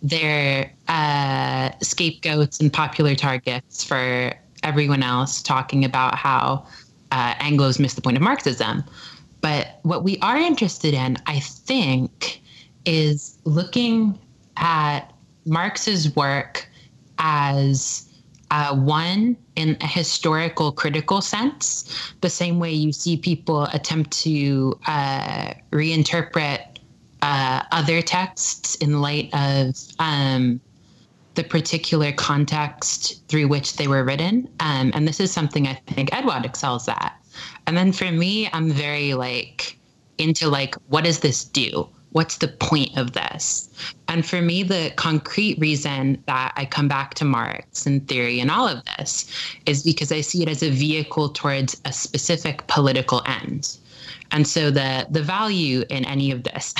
they're 0.01 0.71
uh, 0.87 1.71
scapegoats 1.81 2.59
and 2.59 2.71
popular 2.71 3.15
targets 3.15 3.83
for 3.83 4.33
everyone 4.63 5.03
else 5.03 5.41
talking 5.41 5.85
about 5.85 6.15
how 6.15 6.65
uh, 7.11 7.33
Anglos 7.35 7.79
missed 7.79 7.95
the 7.95 8.01
point 8.01 8.17
of 8.17 8.23
Marxism. 8.23 8.83
But 9.41 9.79
what 9.83 10.03
we 10.03 10.17
are 10.19 10.37
interested 10.37 10.93
in, 10.93 11.17
I 11.27 11.39
think, 11.39 12.41
is 12.85 13.37
looking 13.43 14.17
at 14.57 15.11
Marx's 15.45 16.15
work 16.15 16.67
as 17.19 18.09
uh, 18.51 18.75
one 18.75 19.35
in 19.55 19.77
a 19.81 19.87
historical 19.87 20.71
critical 20.71 21.21
sense, 21.21 22.13
the 22.21 22.29
same 22.29 22.59
way 22.59 22.71
you 22.71 22.91
see 22.91 23.17
people 23.17 23.63
attempt 23.73 24.11
to 24.11 24.77
uh, 24.87 25.53
reinterpret 25.71 26.72
uh, 27.23 27.63
other 27.71 28.01
texts 28.01 28.75
in 28.75 29.01
light 29.01 29.29
of 29.33 29.75
um, 29.99 30.59
the 31.35 31.43
particular 31.43 32.11
context 32.11 33.27
through 33.29 33.47
which 33.47 33.77
they 33.77 33.87
were 33.87 34.03
written. 34.03 34.47
Um, 34.59 34.91
and 34.93 35.07
this 35.07 35.19
is 35.21 35.31
something 35.31 35.65
I 35.65 35.75
think 35.87 36.13
Edward 36.13 36.45
excels 36.45 36.87
at. 36.87 37.13
And 37.65 37.77
then 37.77 37.93
for 37.93 38.11
me, 38.11 38.49
I'm 38.51 38.69
very 38.69 39.13
like 39.13 39.79
into 40.17 40.49
like, 40.49 40.75
what 40.89 41.05
does 41.05 41.21
this 41.21 41.45
do? 41.45 41.87
What's 42.13 42.37
the 42.37 42.47
point 42.47 42.97
of 42.97 43.11
this? 43.11 43.69
And 44.07 44.25
for 44.25 44.41
me, 44.41 44.63
the 44.63 44.91
concrete 44.95 45.59
reason 45.59 46.23
that 46.27 46.53
I 46.55 46.65
come 46.65 46.87
back 46.87 47.15
to 47.15 47.25
Marx 47.25 47.85
and 47.85 48.07
theory 48.07 48.39
and 48.39 48.49
all 48.49 48.67
of 48.67 48.83
this 48.97 49.25
is 49.65 49.83
because 49.83 50.11
I 50.11 50.21
see 50.21 50.43
it 50.43 50.49
as 50.49 50.63
a 50.63 50.69
vehicle 50.69 51.29
towards 51.29 51.79
a 51.85 51.91
specific 51.91 52.65
political 52.67 53.23
end. 53.25 53.77
And 54.31 54.47
so 54.47 54.71
the 54.71 55.05
the 55.09 55.21
value 55.21 55.83
in 55.89 56.05
any 56.05 56.31
of 56.31 56.43
this, 56.43 56.73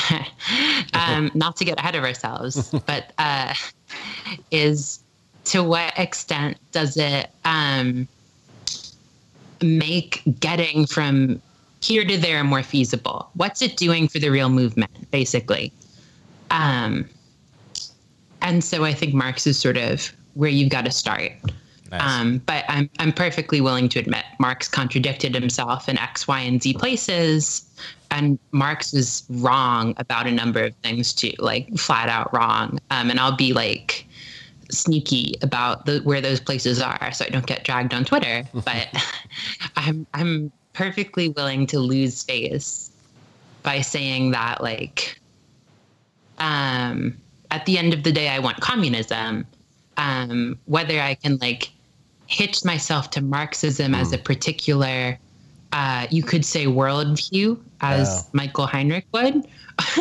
um, 0.93 1.31
not 1.35 1.55
to 1.57 1.65
get 1.65 1.79
ahead 1.79 1.95
of 1.95 2.03
ourselves, 2.03 2.73
but 2.85 3.13
uh, 3.17 3.53
is 4.51 4.99
to 5.45 5.63
what 5.63 5.97
extent 5.97 6.57
does 6.71 6.97
it 6.97 7.29
um, 7.45 8.07
make 9.61 10.21
getting 10.39 10.85
from 10.85 11.41
here 11.83 12.05
to 12.05 12.17
there 12.17 12.43
more 12.43 12.63
feasible? 12.63 13.29
What's 13.33 13.61
it 13.61 13.77
doing 13.77 14.07
for 14.07 14.19
the 14.19 14.29
real 14.29 14.49
movement, 14.49 15.11
basically? 15.11 15.71
Um, 16.51 17.09
and 18.41 18.63
so 18.63 18.83
I 18.83 18.93
think 18.93 19.13
Marx 19.13 19.47
is 19.47 19.57
sort 19.57 19.77
of 19.77 20.11
where 20.33 20.49
you've 20.49 20.69
got 20.69 20.85
to 20.85 20.91
start. 20.91 21.31
Nice. 21.91 22.01
Um, 22.01 22.39
but 22.39 22.65
I'm 22.67 22.89
I'm 22.97 23.13
perfectly 23.13 23.61
willing 23.61 23.87
to 23.89 23.99
admit 23.99 24.25
Marx 24.39 24.67
contradicted 24.67 25.35
himself 25.35 25.87
in 25.87 25.97
X, 25.99 26.27
Y, 26.27 26.39
and 26.39 26.61
Z 26.61 26.73
places, 26.73 27.69
and 28.09 28.39
Marx 28.51 28.93
was 28.93 29.23
wrong 29.29 29.93
about 29.97 30.25
a 30.25 30.31
number 30.31 30.63
of 30.63 30.75
things 30.77 31.13
too, 31.13 31.33
like 31.37 31.69
flat 31.77 32.09
out 32.09 32.33
wrong. 32.33 32.79
Um, 32.89 33.11
and 33.11 33.19
I'll 33.19 33.35
be 33.35 33.53
like 33.53 34.07
sneaky 34.71 35.35
about 35.43 35.85
the 35.85 35.99
where 35.99 36.19
those 36.19 36.39
places 36.39 36.81
are, 36.81 37.11
so 37.11 37.25
I 37.25 37.29
don't 37.29 37.45
get 37.45 37.63
dragged 37.63 37.93
on 37.93 38.05
Twitter. 38.05 38.43
but 38.53 38.87
I'm 39.75 40.07
I'm 40.15 40.51
perfectly 40.73 41.29
willing 41.29 41.67
to 41.67 41.79
lose 41.79 42.23
face 42.23 42.91
by 43.61 43.81
saying 43.81 44.31
that 44.31 44.61
like 44.61 45.19
um, 46.39 47.17
at 47.51 47.65
the 47.65 47.77
end 47.77 47.93
of 47.93 48.03
the 48.03 48.11
day, 48.11 48.29
I 48.29 48.39
want 48.39 48.59
communism. 48.59 49.45
Um, 49.97 50.57
whether 50.65 50.99
I 50.99 51.13
can 51.15 51.37
like 51.37 51.69
hitch 52.25 52.65
myself 52.65 53.11
to 53.11 53.21
Marxism 53.21 53.93
mm. 53.93 54.01
as 54.01 54.11
a 54.11 54.17
particular, 54.17 55.17
uh, 55.71 56.07
you 56.09 56.23
could 56.23 56.43
say 56.43 56.65
worldview, 56.65 57.59
as 57.81 58.07
yeah. 58.07 58.29
Michael 58.33 58.65
Heinrich 58.65 59.05
would, 59.11 59.47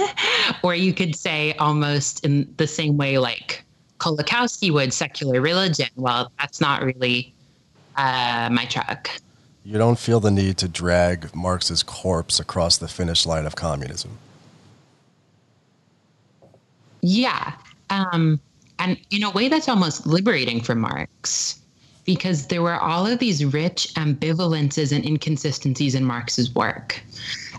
or 0.63 0.75
you 0.75 0.95
could 0.95 1.15
say 1.15 1.53
almost 1.55 2.25
in 2.25 2.53
the 2.57 2.67
same 2.67 2.97
way 2.97 3.19
like 3.19 3.65
Kolakowski 3.99 4.73
would 4.73 4.93
secular 4.93 5.41
religion. 5.41 5.89
Well, 5.97 6.33
that's 6.39 6.61
not 6.61 6.83
really 6.83 7.35
uh, 7.97 8.49
my 8.51 8.65
truck. 8.65 9.11
You 9.65 9.79
don't 9.79 9.99
feel 9.99 10.19
the 10.19 10.31
need 10.31 10.57
to 10.59 10.69
drag 10.69 11.35
Marx's 11.35 11.83
corpse 11.83 12.41
across 12.41 12.79
the 12.79 12.89
finish 12.89 13.27
line 13.27 13.47
of 13.47 13.55
communism. 13.55 14.19
Yeah. 17.01 17.53
Um, 17.91 18.41
and 18.79 18.99
in 19.11 19.23
a 19.23 19.31
way, 19.31 19.49
that's 19.49 19.69
almost 19.69 20.07
liberating 20.07 20.61
for 20.61 20.75
Marx 20.75 21.61
because 22.05 22.49
there 22.49 22.63
were 22.63 22.81
all 22.81 23.07
of 23.07 23.21
these 23.21 23.45
rich 23.45 23.93
ambivalences 23.95 24.95
and 24.95 25.05
inconsistencies 25.05 25.95
in 25.95 26.05
Marx's 26.05 26.53
work. 26.55 27.01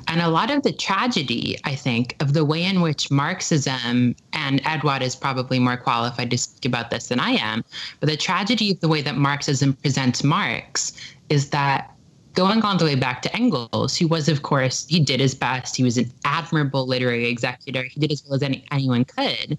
And 0.09 0.19
a 0.19 0.27
lot 0.27 0.51
of 0.51 0.63
the 0.63 0.73
tragedy, 0.73 1.57
I 1.63 1.75
think, 1.75 2.17
of 2.19 2.33
the 2.33 2.43
way 2.43 2.63
in 2.63 2.81
which 2.81 3.09
Marxism, 3.09 4.15
and 4.33 4.61
Edward 4.65 5.01
is 5.01 5.15
probably 5.15 5.59
more 5.59 5.77
qualified 5.77 6.29
to 6.31 6.37
speak 6.37 6.65
about 6.65 6.89
this 6.89 7.07
than 7.07 7.21
I 7.21 7.31
am, 7.31 7.63
but 8.01 8.09
the 8.09 8.17
tragedy 8.17 8.71
of 8.71 8.81
the 8.81 8.89
way 8.89 9.01
that 9.01 9.15
Marxism 9.15 9.73
presents 9.73 10.25
Marx 10.25 10.91
is 11.29 11.49
that 11.51 11.92
going 12.33 12.61
all 12.61 12.77
the 12.77 12.85
way 12.85 12.95
back 12.95 13.21
to 13.23 13.35
Engels, 13.35 13.95
who 13.95 14.07
was, 14.07 14.27
of 14.27 14.41
course, 14.41 14.87
he 14.87 14.99
did 14.99 15.19
his 15.19 15.35
best. 15.35 15.75
He 15.75 15.83
was 15.83 15.97
an 15.97 16.11
admirable 16.25 16.87
literary 16.87 17.27
executor. 17.27 17.83
He 17.83 17.99
did 17.99 18.11
as 18.11 18.23
well 18.25 18.35
as 18.35 18.43
any, 18.43 18.65
anyone 18.71 19.05
could. 19.05 19.57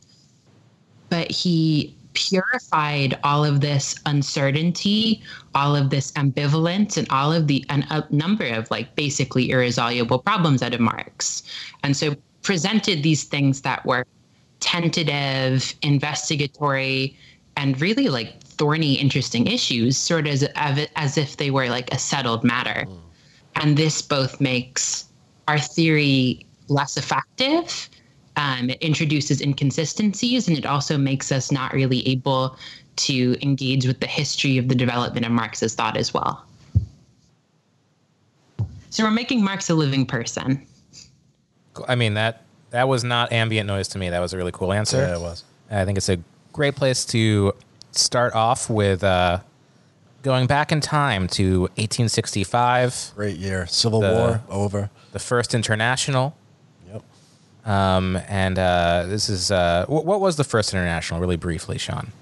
But 1.08 1.30
he 1.30 1.96
purified 2.14 3.18
all 3.24 3.44
of 3.44 3.60
this 3.60 3.96
uncertainty, 4.06 5.22
all 5.54 5.76
of 5.76 5.90
this 5.90 6.12
ambivalence, 6.12 6.96
and 6.96 7.08
all 7.10 7.32
of 7.32 7.46
the 7.46 7.64
and 7.68 7.84
a 7.90 8.06
number 8.10 8.46
of 8.46 8.70
like 8.70 8.94
basically 8.96 9.50
irresolvable 9.50 10.20
problems 10.20 10.62
out 10.62 10.74
of 10.74 10.80
Marx. 10.80 11.42
And 11.82 11.96
so 11.96 12.14
presented 12.42 13.02
these 13.02 13.24
things 13.24 13.62
that 13.62 13.84
were 13.84 14.06
tentative, 14.60 15.74
investigatory, 15.82 17.16
and 17.56 17.80
really 17.80 18.08
like 18.08 18.43
thorny, 18.58 18.94
interesting 18.94 19.46
issues, 19.46 19.96
sort 19.96 20.26
of 20.26 20.42
as, 20.56 20.88
as 20.96 21.18
if 21.18 21.36
they 21.36 21.50
were 21.50 21.68
like 21.68 21.92
a 21.92 21.98
settled 21.98 22.44
matter. 22.44 22.86
Mm. 22.86 22.98
And 23.56 23.76
this 23.76 24.02
both 24.02 24.40
makes 24.40 25.06
our 25.46 25.58
theory 25.58 26.44
less 26.68 26.96
effective 26.96 27.88
um, 28.36 28.70
it 28.70 28.82
introduces 28.82 29.40
inconsistencies 29.40 30.48
and 30.48 30.58
it 30.58 30.66
also 30.66 30.98
makes 30.98 31.30
us 31.30 31.52
not 31.52 31.72
really 31.72 32.06
able 32.08 32.56
to 32.96 33.36
engage 33.42 33.86
with 33.86 34.00
the 34.00 34.06
history 34.06 34.58
of 34.58 34.68
the 34.68 34.74
development 34.74 35.26
of 35.26 35.32
Marx's 35.32 35.74
thought 35.74 35.96
as 35.96 36.12
well. 36.12 36.44
So 38.90 39.02
we're 39.02 39.10
making 39.10 39.42
Marx 39.42 39.70
a 39.70 39.74
living 39.74 40.06
person. 40.06 40.64
I 41.88 41.94
mean 41.96 42.14
that 42.14 42.42
that 42.70 42.88
was 42.88 43.02
not 43.02 43.32
ambient 43.32 43.66
noise 43.66 43.88
to 43.88 43.98
me. 43.98 44.10
That 44.10 44.20
was 44.20 44.32
a 44.32 44.36
really 44.36 44.52
cool 44.52 44.72
answer. 44.72 44.98
Yeah, 44.98 45.16
it 45.16 45.20
was. 45.20 45.44
I 45.70 45.84
think 45.84 45.98
it's 45.98 46.08
a 46.08 46.18
great 46.52 46.76
place 46.76 47.04
to 47.06 47.52
start 47.98 48.34
off 48.34 48.68
with 48.68 49.02
uh, 49.04 49.40
going 50.22 50.46
back 50.46 50.72
in 50.72 50.80
time 50.80 51.28
to 51.28 51.62
1865. 51.76 53.12
Great 53.14 53.36
year. 53.36 53.66
Civil 53.66 54.00
the, 54.00 54.12
War 54.12 54.42
over. 54.48 54.90
The 55.12 55.18
first 55.18 55.54
international. 55.54 56.36
Yep. 56.88 57.02
Um, 57.64 58.18
and 58.28 58.58
uh, 58.58 59.06
this 59.06 59.28
is 59.28 59.50
uh, 59.50 59.86
what, 59.86 60.04
what 60.04 60.20
was 60.20 60.36
the 60.36 60.44
first 60.44 60.72
international? 60.72 61.20
Really 61.20 61.36
briefly, 61.36 61.78
Sean. 61.78 62.12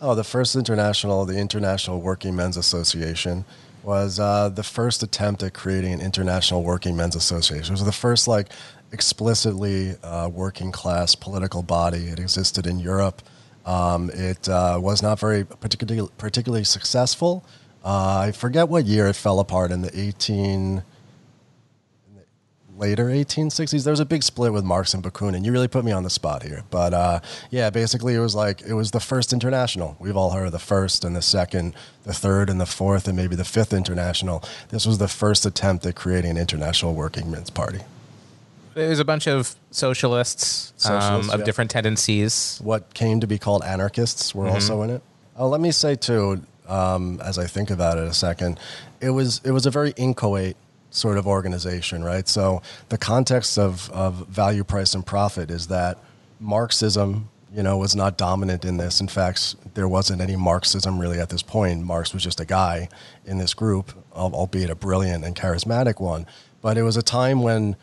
Oh, 0.00 0.14
the 0.14 0.24
first 0.24 0.54
international, 0.54 1.24
the 1.24 1.36
International 1.36 2.00
Working 2.00 2.36
Men's 2.36 2.56
Association, 2.56 3.44
was 3.82 4.20
uh, 4.20 4.48
the 4.48 4.62
first 4.62 5.02
attempt 5.02 5.42
at 5.42 5.54
creating 5.54 5.92
an 5.92 6.00
international 6.00 6.62
working 6.62 6.96
men's 6.96 7.16
association. 7.16 7.72
It 7.72 7.78
was 7.80 7.84
the 7.84 7.92
first 7.92 8.28
like 8.28 8.48
explicitly 8.92 9.96
uh, 10.02 10.28
working 10.28 10.72
class 10.72 11.14
political 11.14 11.62
body. 11.62 12.08
It 12.08 12.18
existed 12.18 12.66
in 12.66 12.78
Europe. 12.78 13.22
Um, 13.68 14.08
it 14.14 14.48
uh, 14.48 14.78
was 14.80 15.02
not 15.02 15.20
very 15.20 15.44
particularly 15.44 16.08
particularly 16.16 16.64
successful. 16.64 17.44
Uh, 17.84 18.28
I 18.28 18.32
forget 18.32 18.70
what 18.70 18.86
year 18.86 19.06
it 19.08 19.14
fell 19.14 19.40
apart 19.40 19.70
in 19.70 19.82
the 19.82 19.90
18 19.98 20.82
later 22.78 23.08
1860s. 23.08 23.84
There 23.84 23.92
was 23.92 24.00
a 24.00 24.06
big 24.06 24.22
split 24.22 24.54
with 24.54 24.64
Marx 24.64 24.94
and 24.94 25.04
Bakunin. 25.04 25.44
You 25.44 25.52
really 25.52 25.68
put 25.68 25.84
me 25.84 25.92
on 25.92 26.02
the 26.02 26.08
spot 26.08 26.44
here, 26.44 26.64
but 26.70 26.94
uh, 26.94 27.20
yeah, 27.50 27.68
basically 27.68 28.14
it 28.14 28.20
was 28.20 28.34
like 28.34 28.62
it 28.62 28.72
was 28.72 28.92
the 28.92 29.00
first 29.00 29.34
international. 29.34 29.98
We've 30.00 30.16
all 30.16 30.30
heard 30.30 30.46
of 30.46 30.52
the 30.52 30.58
first 30.58 31.04
and 31.04 31.14
the 31.14 31.20
second, 31.20 31.74
the 32.04 32.14
third 32.14 32.48
and 32.48 32.58
the 32.58 32.66
fourth, 32.66 33.06
and 33.06 33.18
maybe 33.18 33.36
the 33.36 33.44
fifth 33.44 33.74
international. 33.74 34.42
This 34.70 34.86
was 34.86 34.96
the 34.96 35.08
first 35.08 35.44
attempt 35.44 35.84
at 35.84 35.94
creating 35.94 36.30
an 36.30 36.38
international 36.38 36.94
working 36.94 37.30
men's 37.30 37.50
party. 37.50 37.80
There's 38.78 39.00
a 39.00 39.04
bunch 39.04 39.26
of 39.26 39.56
socialists, 39.70 40.72
socialists 40.76 41.28
um, 41.28 41.34
of 41.34 41.40
yeah. 41.40 41.44
different 41.44 41.70
tendencies. 41.70 42.60
What 42.62 42.94
came 42.94 43.20
to 43.20 43.26
be 43.26 43.38
called 43.38 43.64
anarchists 43.64 44.34
were 44.34 44.44
mm-hmm. 44.44 44.54
also 44.54 44.82
in 44.82 44.90
it. 44.90 45.02
Oh, 45.36 45.48
let 45.48 45.60
me 45.60 45.72
say 45.72 45.96
too, 45.96 46.42
um, 46.68 47.20
as 47.24 47.38
I 47.38 47.46
think 47.46 47.70
about 47.70 47.98
it 47.98 48.04
a 48.04 48.14
second, 48.14 48.60
it 49.00 49.10
was 49.10 49.40
it 49.44 49.50
was 49.50 49.66
a 49.66 49.70
very 49.70 49.92
inchoate 49.96 50.56
sort 50.90 51.18
of 51.18 51.26
organization, 51.26 52.04
right? 52.04 52.28
So 52.28 52.62
the 52.88 52.98
context 52.98 53.58
of, 53.58 53.90
of 53.90 54.26
value, 54.28 54.64
price, 54.64 54.94
and 54.94 55.04
profit 55.04 55.50
is 55.50 55.66
that 55.68 55.98
Marxism, 56.40 57.28
you 57.52 57.62
know, 57.62 57.76
was 57.78 57.94
not 57.94 58.16
dominant 58.16 58.64
in 58.64 58.76
this. 58.76 59.00
In 59.00 59.08
fact, 59.08 59.56
there 59.74 59.88
wasn't 59.88 60.20
any 60.20 60.36
Marxism 60.36 60.98
really 60.98 61.18
at 61.18 61.28
this 61.28 61.42
point. 61.42 61.82
Marx 61.84 62.14
was 62.14 62.22
just 62.22 62.40
a 62.40 62.44
guy 62.44 62.88
in 63.26 63.38
this 63.38 63.54
group, 63.54 63.92
albeit 64.14 64.70
a 64.70 64.74
brilliant 64.74 65.24
and 65.24 65.34
charismatic 65.36 66.00
one. 66.00 66.26
But 66.62 66.76
it 66.78 66.82
was 66.82 66.96
a 66.96 67.02
time 67.02 67.42
when 67.42 67.76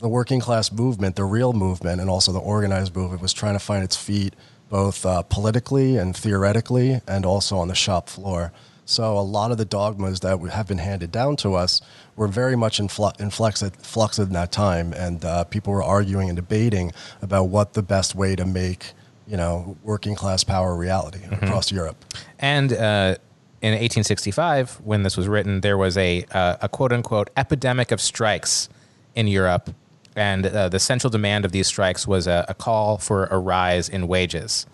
the 0.00 0.08
working 0.08 0.40
class 0.40 0.72
movement, 0.72 1.16
the 1.16 1.24
real 1.24 1.52
movement, 1.52 2.00
and 2.00 2.08
also 2.08 2.32
the 2.32 2.38
organized 2.38 2.96
movement 2.96 3.22
was 3.22 3.32
trying 3.32 3.54
to 3.54 3.60
find 3.60 3.84
its 3.84 3.96
feet 3.96 4.34
both 4.68 5.04
uh, 5.04 5.22
politically 5.22 5.96
and 5.96 6.16
theoretically, 6.16 7.00
and 7.06 7.26
also 7.26 7.58
on 7.58 7.68
the 7.68 7.74
shop 7.74 8.08
floor. 8.08 8.52
So 8.86 9.18
a 9.18 9.20
lot 9.20 9.50
of 9.50 9.58
the 9.58 9.64
dogmas 9.64 10.20
that 10.20 10.38
have 10.50 10.66
been 10.66 10.78
handed 10.78 11.12
down 11.12 11.36
to 11.36 11.54
us 11.54 11.80
were 12.16 12.28
very 12.28 12.56
much 12.56 12.80
in, 12.80 12.88
flux, 12.88 13.20
in 13.20 13.30
flux, 13.30 13.62
flux 13.82 14.18
in 14.18 14.32
that 14.32 14.52
time, 14.52 14.92
and 14.92 15.24
uh, 15.24 15.44
people 15.44 15.72
were 15.72 15.82
arguing 15.82 16.28
and 16.28 16.36
debating 16.36 16.92
about 17.20 17.44
what 17.44 17.74
the 17.74 17.82
best 17.82 18.14
way 18.14 18.34
to 18.36 18.44
make 18.44 18.92
you 19.26 19.36
know 19.36 19.76
working 19.84 20.16
class 20.16 20.42
power 20.42 20.74
reality 20.74 21.20
mm-hmm. 21.20 21.44
across 21.44 21.70
Europe. 21.70 22.04
And 22.38 22.72
uh, 22.72 23.16
in 23.62 23.72
1865, 23.72 24.80
when 24.82 25.02
this 25.02 25.16
was 25.16 25.28
written, 25.28 25.60
there 25.60 25.78
was 25.78 25.96
a 25.96 26.24
uh, 26.32 26.56
a 26.60 26.68
quote 26.68 26.92
unquote 26.92 27.30
epidemic 27.36 27.92
of 27.92 28.00
strikes 28.00 28.68
in 29.14 29.28
Europe 29.28 29.70
and 30.16 30.46
uh, 30.46 30.68
the 30.68 30.80
central 30.80 31.10
demand 31.10 31.44
of 31.44 31.52
these 31.52 31.66
strikes 31.66 32.06
was 32.06 32.26
a, 32.26 32.44
a, 32.48 32.54
call 32.54 32.98
for 32.98 33.26
a 33.26 33.38
rise 33.38 33.88
in 33.88 34.08
wages. 34.08 34.66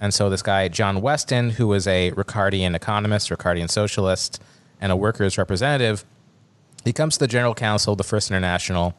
And 0.00 0.12
so 0.12 0.28
this 0.28 0.42
guy, 0.42 0.68
John 0.68 1.00
Weston, 1.00 1.50
who 1.50 1.68
was 1.68 1.86
a 1.86 2.10
Ricardian 2.12 2.74
economist, 2.74 3.30
Ricardian 3.30 3.70
socialist, 3.70 4.42
and 4.80 4.92
a 4.92 4.96
workers' 4.96 5.38
representative, 5.38 6.04
he 6.84 6.92
comes 6.92 7.14
to 7.14 7.20
the 7.20 7.28
general 7.28 7.54
Council, 7.54 7.96
the 7.96 8.04
First 8.04 8.30
International 8.30 8.94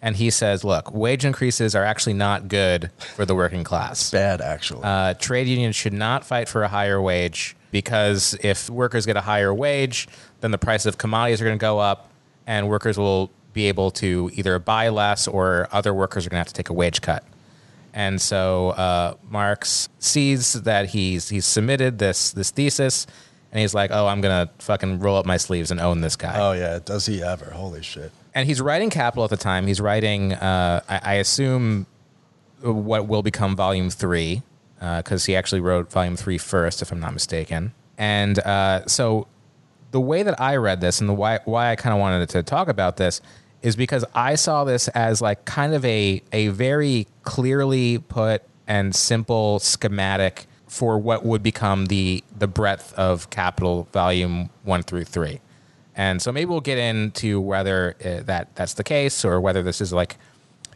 and 0.00 0.16
he 0.16 0.30
says, 0.30 0.64
look, 0.64 0.92
wage 0.94 1.24
increases 1.24 1.74
are 1.74 1.84
actually 1.84 2.14
not 2.14 2.48
good 2.48 2.90
for 2.98 3.24
the 3.24 3.34
working 3.34 3.64
class. 3.64 4.10
Bad, 4.10 4.40
actually. 4.40 4.82
Uh, 4.84 5.14
trade 5.14 5.48
unions 5.48 5.74
should 5.74 5.92
not 5.92 6.24
fight 6.24 6.48
for 6.48 6.62
a 6.62 6.68
higher 6.68 7.00
wage 7.00 7.56
because 7.70 8.36
if 8.40 8.70
workers 8.70 9.06
get 9.06 9.16
a 9.16 9.20
higher 9.20 9.52
wage, 9.52 10.08
then 10.40 10.52
the 10.52 10.58
price 10.58 10.86
of 10.86 10.98
commodities 10.98 11.40
are 11.40 11.44
going 11.44 11.58
to 11.58 11.60
go 11.60 11.78
up 11.78 12.10
and 12.46 12.68
workers 12.68 12.96
will 12.96 13.30
be 13.58 13.66
able 13.66 13.90
to 13.90 14.30
either 14.34 14.58
buy 14.60 14.88
less 14.88 15.26
or 15.26 15.68
other 15.72 15.92
workers 15.92 16.24
are 16.24 16.30
going 16.30 16.36
to 16.36 16.40
have 16.46 16.54
to 16.54 16.54
take 16.54 16.70
a 16.70 16.72
wage 16.72 17.00
cut. 17.00 17.24
And 17.92 18.20
so 18.20 18.70
uh, 18.70 19.14
Marx 19.28 19.88
sees 19.98 20.52
that 20.62 20.90
he's 20.90 21.28
he's 21.28 21.46
submitted 21.46 21.98
this 21.98 22.30
this 22.32 22.50
thesis, 22.52 23.06
and 23.50 23.60
he's 23.60 23.74
like, 23.74 23.90
"Oh, 23.92 24.06
I'm 24.06 24.20
gonna 24.20 24.48
fucking 24.58 25.00
roll 25.00 25.16
up 25.16 25.26
my 25.26 25.38
sleeves 25.38 25.70
and 25.72 25.80
own 25.80 26.00
this 26.02 26.14
guy." 26.14 26.34
oh 26.38 26.52
yeah, 26.52 26.78
does 26.84 27.06
he 27.06 27.22
ever? 27.22 27.50
Holy 27.50 27.82
shit. 27.82 28.12
and 28.34 28.46
he's 28.46 28.60
writing 28.60 28.90
Capital 28.90 29.24
at 29.24 29.30
the 29.30 29.36
time. 29.36 29.66
He's 29.66 29.80
writing, 29.80 30.34
uh, 30.34 30.82
I, 30.88 31.00
I 31.02 31.14
assume, 31.14 31.86
what 32.60 33.08
will 33.08 33.22
become 33.22 33.56
Volume 33.56 33.90
Three, 33.90 34.42
because 34.78 35.24
he 35.24 35.34
actually 35.34 35.62
wrote 35.62 35.90
Volume 35.90 36.14
Three 36.14 36.38
first, 36.38 36.82
if 36.82 36.92
I'm 36.92 37.00
not 37.00 37.14
mistaken. 37.14 37.72
And 37.96 38.38
uh, 38.38 38.86
so, 38.86 39.26
the 39.90 40.00
way 40.00 40.22
that 40.22 40.38
I 40.40 40.54
read 40.56 40.80
this, 40.80 41.00
and 41.00 41.08
the 41.08 41.14
why 41.14 41.40
why 41.46 41.72
I 41.72 41.74
kind 41.74 41.94
of 41.94 41.98
wanted 41.98 42.28
to 42.28 42.42
talk 42.44 42.68
about 42.68 42.96
this, 42.96 43.20
is 43.62 43.76
because 43.76 44.04
I 44.14 44.34
saw 44.34 44.64
this 44.64 44.88
as 44.88 45.20
like 45.20 45.44
kind 45.44 45.74
of 45.74 45.84
a 45.84 46.22
a 46.32 46.48
very 46.48 47.06
clearly 47.22 47.98
put 47.98 48.42
and 48.66 48.94
simple 48.94 49.58
schematic 49.58 50.46
for 50.66 50.98
what 50.98 51.24
would 51.24 51.42
become 51.42 51.86
the 51.86 52.22
the 52.36 52.46
breadth 52.46 52.92
of 52.94 53.30
Capital 53.30 53.88
Volume 53.92 54.50
One 54.64 54.82
through 54.82 55.04
Three. 55.04 55.40
And 55.96 56.22
so 56.22 56.30
maybe 56.30 56.46
we'll 56.46 56.60
get 56.60 56.78
into 56.78 57.40
whether 57.40 57.96
uh, 58.04 58.22
that 58.24 58.54
that's 58.54 58.74
the 58.74 58.84
case 58.84 59.24
or 59.24 59.40
whether 59.40 59.62
this 59.64 59.80
is 59.80 59.92
like 59.92 60.16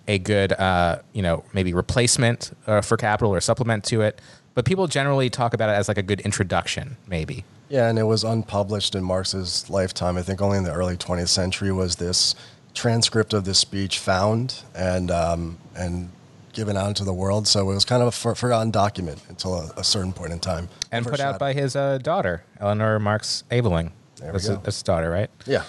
a 0.08 0.18
good, 0.18 0.52
uh, 0.52 0.98
you 1.12 1.22
know, 1.22 1.44
maybe 1.52 1.72
replacement 1.72 2.56
uh, 2.66 2.80
for 2.80 2.96
capital 2.96 3.32
or 3.32 3.40
supplement 3.40 3.84
to 3.84 4.02
it. 4.02 4.20
But 4.54 4.64
people 4.64 4.86
generally 4.88 5.30
talk 5.30 5.54
about 5.54 5.70
it 5.70 5.74
as 5.74 5.88
like 5.88 5.96
a 5.96 6.02
good 6.02 6.20
introduction, 6.20 6.96
maybe. 7.06 7.44
Yeah, 7.68 7.88
and 7.88 7.98
it 7.98 8.02
was 8.02 8.22
unpublished 8.22 8.94
in 8.94 9.02
Marx's 9.02 9.70
lifetime. 9.70 10.18
I 10.18 10.22
think 10.22 10.42
only 10.42 10.58
in 10.58 10.64
the 10.64 10.72
early 10.72 10.96
20th 10.96 11.28
century 11.28 11.72
was 11.72 11.96
this 11.96 12.34
transcript 12.75 13.33
of 13.33 13.45
this 13.45 13.59
speech 13.59 13.99
found 13.99 14.62
and 14.75 15.11
um, 15.11 15.59
and 15.76 16.11
given 16.52 16.76
out 16.76 16.88
into 16.88 17.05
the 17.05 17.12
world. 17.12 17.49
So 17.49 17.71
it 17.71 17.75
was 17.75 17.85
kind 17.85 18.02
of 18.02 18.09
a 18.09 18.12
for- 18.12 18.35
forgotten 18.35 18.71
document 18.71 19.23
until 19.29 19.55
a, 19.55 19.73
a 19.79 19.85
certain 19.85 20.12
point 20.12 20.33
in 20.33 20.38
time. 20.38 20.69
And 20.91 21.05
put 21.05 21.14
out 21.14 21.35
Overshadowed. 21.35 21.38
by 21.41 21.52
his 21.55 21.76
uh, 21.76 21.99
daughter, 21.99 22.45
Eleanor 22.61 22.99
Marx 22.99 23.45
Aveling. 23.50 23.93
There 24.17 24.29
we 24.29 24.33
that's, 24.33 24.49
go. 24.49 24.55
that's 24.57 24.76
his 24.76 24.83
daughter, 24.83 25.11
right? 25.11 25.31
yeah. 25.47 25.64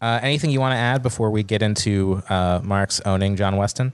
Uh, 0.00 0.20
anything 0.22 0.50
you 0.50 0.60
want 0.60 0.72
to 0.72 0.78
add 0.78 1.02
before 1.02 1.30
we 1.30 1.42
get 1.42 1.62
into 1.62 2.22
uh, 2.28 2.60
Marx 2.62 3.00
owning 3.06 3.34
John 3.34 3.56
Weston? 3.56 3.92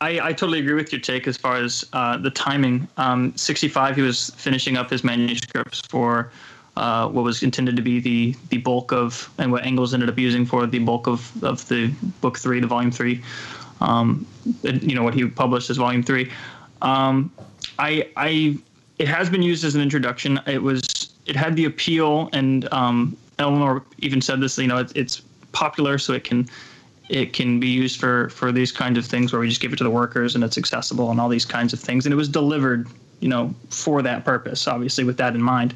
I, 0.00 0.18
I 0.20 0.32
totally 0.32 0.58
agree 0.58 0.74
with 0.74 0.92
your 0.92 1.00
take 1.00 1.28
as 1.28 1.36
far 1.36 1.56
as 1.56 1.84
uh, 1.92 2.16
the 2.16 2.30
timing. 2.30 2.88
Um, 2.96 3.36
65, 3.36 3.96
he 3.96 4.02
was 4.02 4.30
finishing 4.30 4.76
up 4.76 4.90
his 4.90 5.04
manuscripts 5.04 5.82
for 5.82 6.32
uh, 6.76 7.08
what 7.08 7.24
was 7.24 7.42
intended 7.42 7.76
to 7.76 7.82
be 7.82 8.00
the 8.00 8.34
the 8.48 8.58
bulk 8.58 8.92
of, 8.92 9.30
and 9.38 9.52
what 9.52 9.64
Engels 9.66 9.92
ended 9.94 10.08
up 10.08 10.18
using 10.18 10.46
for 10.46 10.66
the 10.66 10.78
bulk 10.78 11.06
of, 11.06 11.44
of 11.44 11.66
the 11.68 11.88
book 12.20 12.38
three, 12.38 12.60
the 12.60 12.66
volume 12.66 12.90
three. 12.90 13.22
Um, 13.80 14.26
and, 14.64 14.82
you 14.82 14.94
know 14.94 15.02
what 15.02 15.14
he 15.14 15.26
published 15.26 15.70
as 15.70 15.78
volume 15.78 16.02
three. 16.02 16.30
Um, 16.82 17.32
I 17.78 18.08
I 18.16 18.58
it 18.98 19.08
has 19.08 19.30
been 19.30 19.42
used 19.42 19.64
as 19.64 19.74
an 19.74 19.80
introduction. 19.80 20.40
It 20.46 20.62
was 20.62 20.82
it 21.26 21.36
had 21.36 21.56
the 21.56 21.64
appeal, 21.64 22.28
and 22.32 22.70
um, 22.72 23.16
Eleanor 23.38 23.82
even 23.98 24.20
said 24.20 24.40
this. 24.40 24.58
You 24.58 24.66
know, 24.66 24.78
it's, 24.78 24.92
it's 24.92 25.22
popular, 25.52 25.98
so 25.98 26.12
it 26.12 26.24
can 26.24 26.48
it 27.08 27.32
can 27.32 27.58
be 27.58 27.68
used 27.68 27.98
for 27.98 28.28
for 28.30 28.52
these 28.52 28.70
kinds 28.70 28.98
of 28.98 29.04
things 29.04 29.32
where 29.32 29.40
we 29.40 29.48
just 29.48 29.60
give 29.60 29.72
it 29.72 29.76
to 29.76 29.84
the 29.84 29.90
workers 29.90 30.34
and 30.34 30.44
it's 30.44 30.56
accessible 30.56 31.10
and 31.10 31.20
all 31.20 31.28
these 31.28 31.44
kinds 31.44 31.72
of 31.72 31.80
things. 31.80 32.06
And 32.06 32.12
it 32.12 32.16
was 32.16 32.28
delivered, 32.28 32.88
you 33.20 33.28
know, 33.28 33.54
for 33.70 34.02
that 34.02 34.24
purpose. 34.24 34.68
Obviously, 34.68 35.04
with 35.04 35.16
that 35.16 35.34
in 35.34 35.42
mind. 35.42 35.74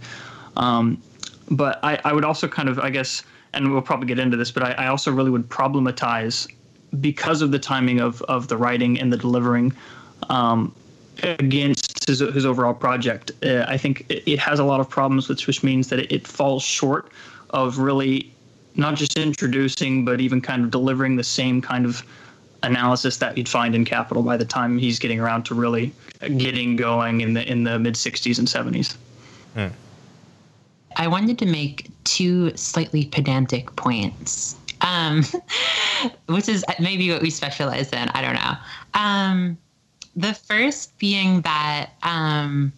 Um, 0.56 1.02
but 1.50 1.78
I, 1.82 2.00
I 2.04 2.12
would 2.12 2.24
also 2.24 2.48
kind 2.48 2.68
of, 2.68 2.78
I 2.78 2.90
guess, 2.90 3.22
and 3.52 3.72
we'll 3.72 3.82
probably 3.82 4.06
get 4.06 4.18
into 4.18 4.36
this, 4.36 4.50
but 4.50 4.62
I, 4.62 4.72
I 4.72 4.86
also 4.86 5.12
really 5.12 5.30
would 5.30 5.48
problematize 5.48 6.48
because 7.00 7.42
of 7.42 7.50
the 7.50 7.58
timing 7.58 8.00
of, 8.00 8.22
of 8.22 8.48
the 8.48 8.56
writing 8.56 9.00
and 9.00 9.12
the 9.12 9.16
delivering 9.16 9.72
um, 10.28 10.74
against 11.22 12.06
his, 12.06 12.20
his 12.20 12.46
overall 12.46 12.74
project. 12.74 13.32
Uh, 13.44 13.64
I 13.68 13.76
think 13.76 14.06
it, 14.08 14.38
has 14.38 14.58
a 14.58 14.64
lot 14.64 14.80
of 14.80 14.88
problems, 14.88 15.28
which, 15.28 15.46
which 15.46 15.62
means 15.62 15.88
that 15.88 15.98
it, 15.98 16.12
it 16.12 16.26
falls 16.26 16.62
short 16.62 17.10
of 17.50 17.78
really 17.78 18.32
not 18.76 18.96
just 18.96 19.16
introducing, 19.16 20.04
but 20.04 20.20
even 20.20 20.40
kind 20.40 20.64
of 20.64 20.70
delivering 20.70 21.16
the 21.16 21.24
same 21.24 21.60
kind 21.60 21.84
of 21.84 22.04
analysis 22.62 23.18
that 23.18 23.36
you'd 23.36 23.48
find 23.48 23.74
in 23.74 23.84
Capital 23.84 24.22
by 24.22 24.36
the 24.36 24.44
time 24.44 24.78
he's 24.78 24.98
getting 24.98 25.20
around 25.20 25.44
to 25.44 25.54
really 25.54 25.92
getting 26.38 26.76
going 26.76 27.20
in 27.20 27.34
the 27.34 27.48
in 27.50 27.64
the 27.64 27.78
mid 27.78 27.94
60s 27.94 28.38
and 28.38 28.48
70s. 28.48 28.96
I 30.96 31.08
wanted 31.08 31.38
to 31.38 31.46
make 31.46 31.88
two 32.04 32.56
slightly 32.56 33.06
pedantic 33.06 33.74
points, 33.76 34.56
um, 34.80 35.24
which 36.26 36.48
is 36.48 36.64
maybe 36.78 37.10
what 37.10 37.22
we 37.22 37.30
specialize 37.30 37.90
in. 37.92 38.08
I 38.10 38.22
don't 38.22 38.34
know. 38.34 38.54
Um, 38.94 39.58
the 40.16 40.34
first 40.34 40.96
being 40.98 41.40
that 41.42 41.90
um, 42.02 42.72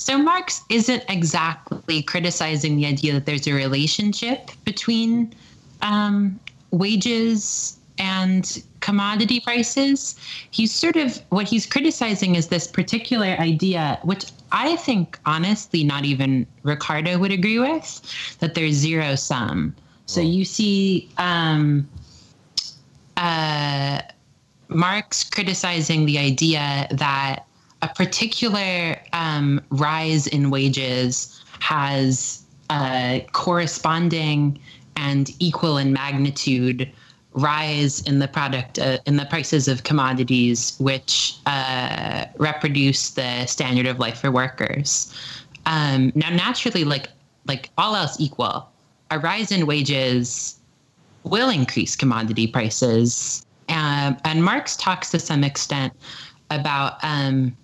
so 0.00 0.16
Marx 0.16 0.62
isn't 0.70 1.04
exactly 1.10 2.02
criticizing 2.02 2.76
the 2.76 2.86
idea 2.86 3.12
that 3.12 3.26
there's 3.26 3.46
a 3.46 3.52
relationship 3.52 4.50
between 4.64 5.34
um, 5.82 6.40
wages 6.70 7.76
and 8.00 8.62
commodity 8.80 9.40
prices. 9.40 10.16
He's 10.50 10.72
sort 10.74 10.96
of 10.96 11.22
what 11.28 11.46
he's 11.46 11.66
criticizing 11.66 12.34
is 12.34 12.48
this 12.48 12.66
particular 12.66 13.36
idea, 13.38 14.00
which 14.02 14.24
I 14.52 14.76
think 14.76 15.20
honestly, 15.26 15.84
not 15.84 16.04
even 16.06 16.46
Ricardo 16.62 17.18
would 17.18 17.30
agree 17.30 17.58
with, 17.58 18.00
that 18.40 18.54
there's 18.54 18.74
zero 18.74 19.14
sum. 19.16 19.76
So 20.06 20.22
you 20.22 20.46
see 20.46 21.10
um, 21.18 21.88
uh, 23.18 24.00
Marx 24.68 25.22
criticizing 25.28 26.06
the 26.06 26.18
idea 26.18 26.88
that 26.90 27.44
a 27.82 27.88
particular 27.88 28.96
um, 29.12 29.60
rise 29.68 30.26
in 30.26 30.50
wages 30.50 31.38
has 31.60 32.42
a 32.70 33.26
corresponding 33.32 34.58
and 34.96 35.30
equal 35.38 35.76
in 35.76 35.92
magnitude 35.92 36.90
rise 37.32 38.00
in 38.02 38.18
the 38.18 38.28
product 38.28 38.78
uh, 38.78 38.98
in 39.06 39.16
the 39.16 39.24
prices 39.26 39.68
of 39.68 39.84
commodities 39.84 40.76
which 40.80 41.36
uh, 41.46 42.26
reproduce 42.38 43.10
the 43.10 43.46
standard 43.46 43.86
of 43.86 43.98
life 43.98 44.20
for 44.20 44.30
workers. 44.30 45.14
Um, 45.66 46.12
now 46.14 46.30
naturally 46.30 46.84
like 46.84 47.08
like 47.46 47.70
all 47.78 47.94
else 47.94 48.18
equal 48.20 48.68
a 49.10 49.18
rise 49.18 49.52
in 49.52 49.66
wages 49.66 50.58
will 51.24 51.50
increase 51.50 51.96
commodity 51.96 52.46
prices. 52.46 53.44
Um, 53.68 54.16
and 54.24 54.44
marx 54.44 54.76
talks 54.76 55.10
to 55.10 55.18
some 55.18 55.44
extent 55.44 55.92
about 56.50 56.98
um, 57.02 57.56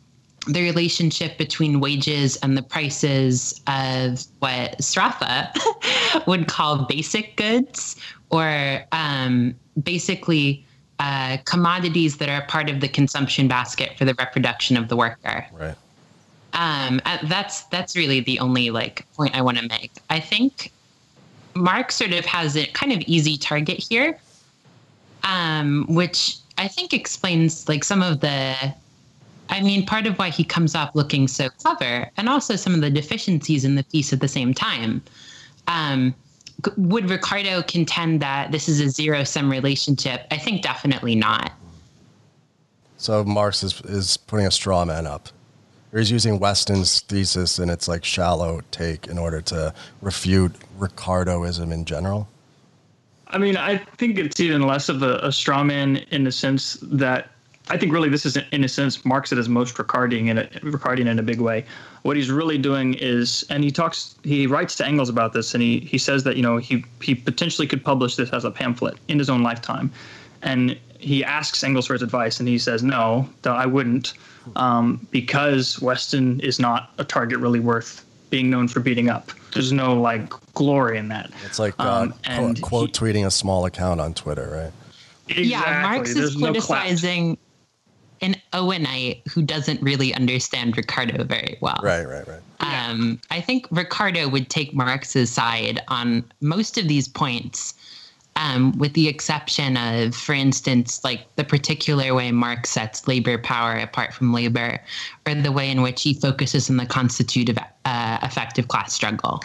the 0.46 0.62
relationship 0.62 1.38
between 1.38 1.80
wages 1.80 2.36
and 2.36 2.56
the 2.56 2.62
prices 2.62 3.60
of 3.66 4.24
what 4.38 4.78
Sraffa 4.78 5.50
would 6.26 6.48
call 6.48 6.84
basic 6.84 7.36
goods, 7.36 7.96
or 8.30 8.84
um, 8.92 9.54
basically 9.82 10.64
uh, 10.98 11.36
commodities 11.44 12.18
that 12.18 12.28
are 12.28 12.46
part 12.46 12.70
of 12.70 12.80
the 12.80 12.88
consumption 12.88 13.48
basket 13.48 13.96
for 13.98 14.04
the 14.04 14.14
reproduction 14.14 14.76
of 14.76 14.88
the 14.88 14.96
worker. 14.96 15.46
Right. 15.52 15.74
Um, 16.52 17.00
uh, 17.04 17.18
that's 17.24 17.64
that's 17.64 17.96
really 17.96 18.20
the 18.20 18.38
only 18.38 18.70
like 18.70 19.04
point 19.14 19.36
I 19.36 19.42
want 19.42 19.58
to 19.58 19.68
make. 19.68 19.92
I 20.08 20.20
think 20.20 20.72
Marx 21.54 21.96
sort 21.96 22.12
of 22.12 22.24
has 22.24 22.56
a 22.56 22.66
kind 22.68 22.92
of 22.92 23.00
easy 23.00 23.36
target 23.36 23.78
here, 23.78 24.18
um, 25.24 25.84
which 25.88 26.38
I 26.56 26.68
think 26.68 26.94
explains 26.94 27.68
like 27.68 27.84
some 27.84 28.02
of 28.02 28.20
the 28.20 28.54
I 29.48 29.62
mean, 29.62 29.86
part 29.86 30.06
of 30.06 30.18
why 30.18 30.30
he 30.30 30.44
comes 30.44 30.74
off 30.74 30.94
looking 30.94 31.28
so 31.28 31.48
clever, 31.48 32.10
and 32.16 32.28
also 32.28 32.56
some 32.56 32.74
of 32.74 32.80
the 32.80 32.90
deficiencies 32.90 33.64
in 33.64 33.74
the 33.74 33.84
piece 33.84 34.12
at 34.12 34.20
the 34.20 34.28
same 34.28 34.52
time. 34.52 35.02
Um, 35.68 36.14
would 36.76 37.10
Ricardo 37.10 37.62
contend 37.62 38.20
that 38.20 38.50
this 38.50 38.68
is 38.68 38.80
a 38.80 38.88
zero 38.88 39.24
sum 39.24 39.50
relationship? 39.50 40.26
I 40.30 40.38
think 40.38 40.62
definitely 40.62 41.14
not. 41.14 41.52
So 42.96 43.24
Marx 43.24 43.62
is, 43.62 43.80
is 43.82 44.16
putting 44.16 44.46
a 44.46 44.50
straw 44.50 44.84
man 44.84 45.06
up. 45.06 45.28
Or 45.92 45.98
he's 45.98 46.10
using 46.10 46.38
Weston's 46.38 47.00
thesis 47.00 47.58
and 47.58 47.70
its 47.70 47.88
like 47.88 48.04
shallow 48.04 48.60
take 48.70 49.06
in 49.06 49.18
order 49.18 49.40
to 49.42 49.72
refute 50.00 50.54
Ricardoism 50.78 51.72
in 51.72 51.84
general. 51.84 52.28
I 53.28 53.38
mean, 53.38 53.56
I 53.56 53.78
think 53.78 54.18
it's 54.18 54.40
even 54.40 54.62
less 54.62 54.88
of 54.88 55.02
a, 55.02 55.18
a 55.18 55.32
straw 55.32 55.62
man 55.64 55.96
in 56.10 56.24
the 56.24 56.32
sense 56.32 56.78
that 56.82 57.30
I 57.68 57.76
think 57.76 57.92
really 57.92 58.08
this 58.08 58.24
is 58.24 58.36
in 58.52 58.62
a 58.62 58.68
sense 58.68 59.04
marks 59.04 59.32
it 59.32 59.38
as 59.38 59.48
most 59.48 59.74
Ricardian 59.74 60.28
in 60.28 60.38
a, 60.38 60.44
Ricardian 60.60 61.06
in 61.08 61.18
a 61.18 61.22
big 61.22 61.40
way. 61.40 61.64
What 62.02 62.16
he's 62.16 62.30
really 62.30 62.58
doing 62.58 62.94
is, 62.94 63.44
and 63.50 63.64
he 63.64 63.72
talks, 63.72 64.14
he 64.22 64.46
writes 64.46 64.76
to 64.76 64.86
Engels 64.86 65.08
about 65.08 65.32
this, 65.32 65.52
and 65.52 65.62
he 65.62 65.80
he 65.80 65.98
says 65.98 66.22
that 66.24 66.36
you 66.36 66.42
know 66.42 66.58
he 66.58 66.84
he 67.00 67.14
potentially 67.14 67.66
could 67.66 67.84
publish 67.84 68.14
this 68.16 68.30
as 68.30 68.44
a 68.44 68.50
pamphlet 68.50 68.96
in 69.08 69.18
his 69.18 69.28
own 69.28 69.42
lifetime, 69.42 69.90
and 70.42 70.78
he 70.98 71.24
asks 71.24 71.64
Engels 71.64 71.86
for 71.86 71.94
his 71.94 72.02
advice, 72.02 72.38
and 72.38 72.48
he 72.48 72.58
says 72.58 72.82
no, 72.84 73.28
I 73.44 73.66
wouldn't, 73.66 74.14
um, 74.54 75.04
because 75.10 75.80
Weston 75.80 76.38
is 76.40 76.60
not 76.60 76.92
a 76.98 77.04
target 77.04 77.38
really 77.40 77.60
worth 77.60 78.04
being 78.30 78.48
known 78.48 78.68
for 78.68 78.80
beating 78.80 79.08
up. 79.08 79.32
There's 79.52 79.72
no 79.72 80.00
like 80.00 80.28
glory 80.54 80.98
in 80.98 81.08
that. 81.08 81.30
It's 81.44 81.58
like 81.58 81.74
uh, 81.80 82.08
um, 82.26 82.54
quote, 82.54 82.60
quote 82.60 82.96
he, 82.96 83.04
tweeting 83.04 83.26
a 83.26 83.30
small 83.30 83.66
account 83.66 84.00
on 84.00 84.14
Twitter, 84.14 84.48
right? 84.50 84.72
Exactly. 85.28 85.48
Yeah, 85.48 85.82
Marx 85.82 86.14
There's 86.14 86.36
is 86.36 86.40
criticizing 86.40 87.30
no 87.30 87.36
an 88.20 88.36
Owenite 88.52 89.26
who 89.28 89.42
doesn't 89.42 89.80
really 89.82 90.14
understand 90.14 90.76
Ricardo 90.76 91.24
very 91.24 91.58
well. 91.60 91.78
Right, 91.82 92.04
right, 92.04 92.26
right. 92.26 92.40
Um, 92.60 93.20
I 93.30 93.40
think 93.40 93.66
Ricardo 93.70 94.28
would 94.28 94.48
take 94.48 94.74
Marx's 94.74 95.30
side 95.30 95.82
on 95.88 96.24
most 96.40 96.78
of 96.78 96.88
these 96.88 97.06
points, 97.06 97.74
um, 98.36 98.76
with 98.78 98.94
the 98.94 99.08
exception 99.08 99.76
of, 99.76 100.14
for 100.14 100.34
instance, 100.34 101.02
like 101.04 101.26
the 101.36 101.44
particular 101.44 102.14
way 102.14 102.32
Marx 102.32 102.70
sets 102.70 103.06
labor 103.06 103.38
power 103.38 103.76
apart 103.76 104.14
from 104.14 104.32
labor, 104.32 104.80
or 105.26 105.34
the 105.34 105.52
way 105.52 105.70
in 105.70 105.82
which 105.82 106.02
he 106.02 106.14
focuses 106.14 106.70
on 106.70 106.76
the 106.76 106.86
constitutive 106.86 107.58
uh, 107.84 108.18
effective 108.22 108.68
class 108.68 108.92
struggle. 108.92 109.42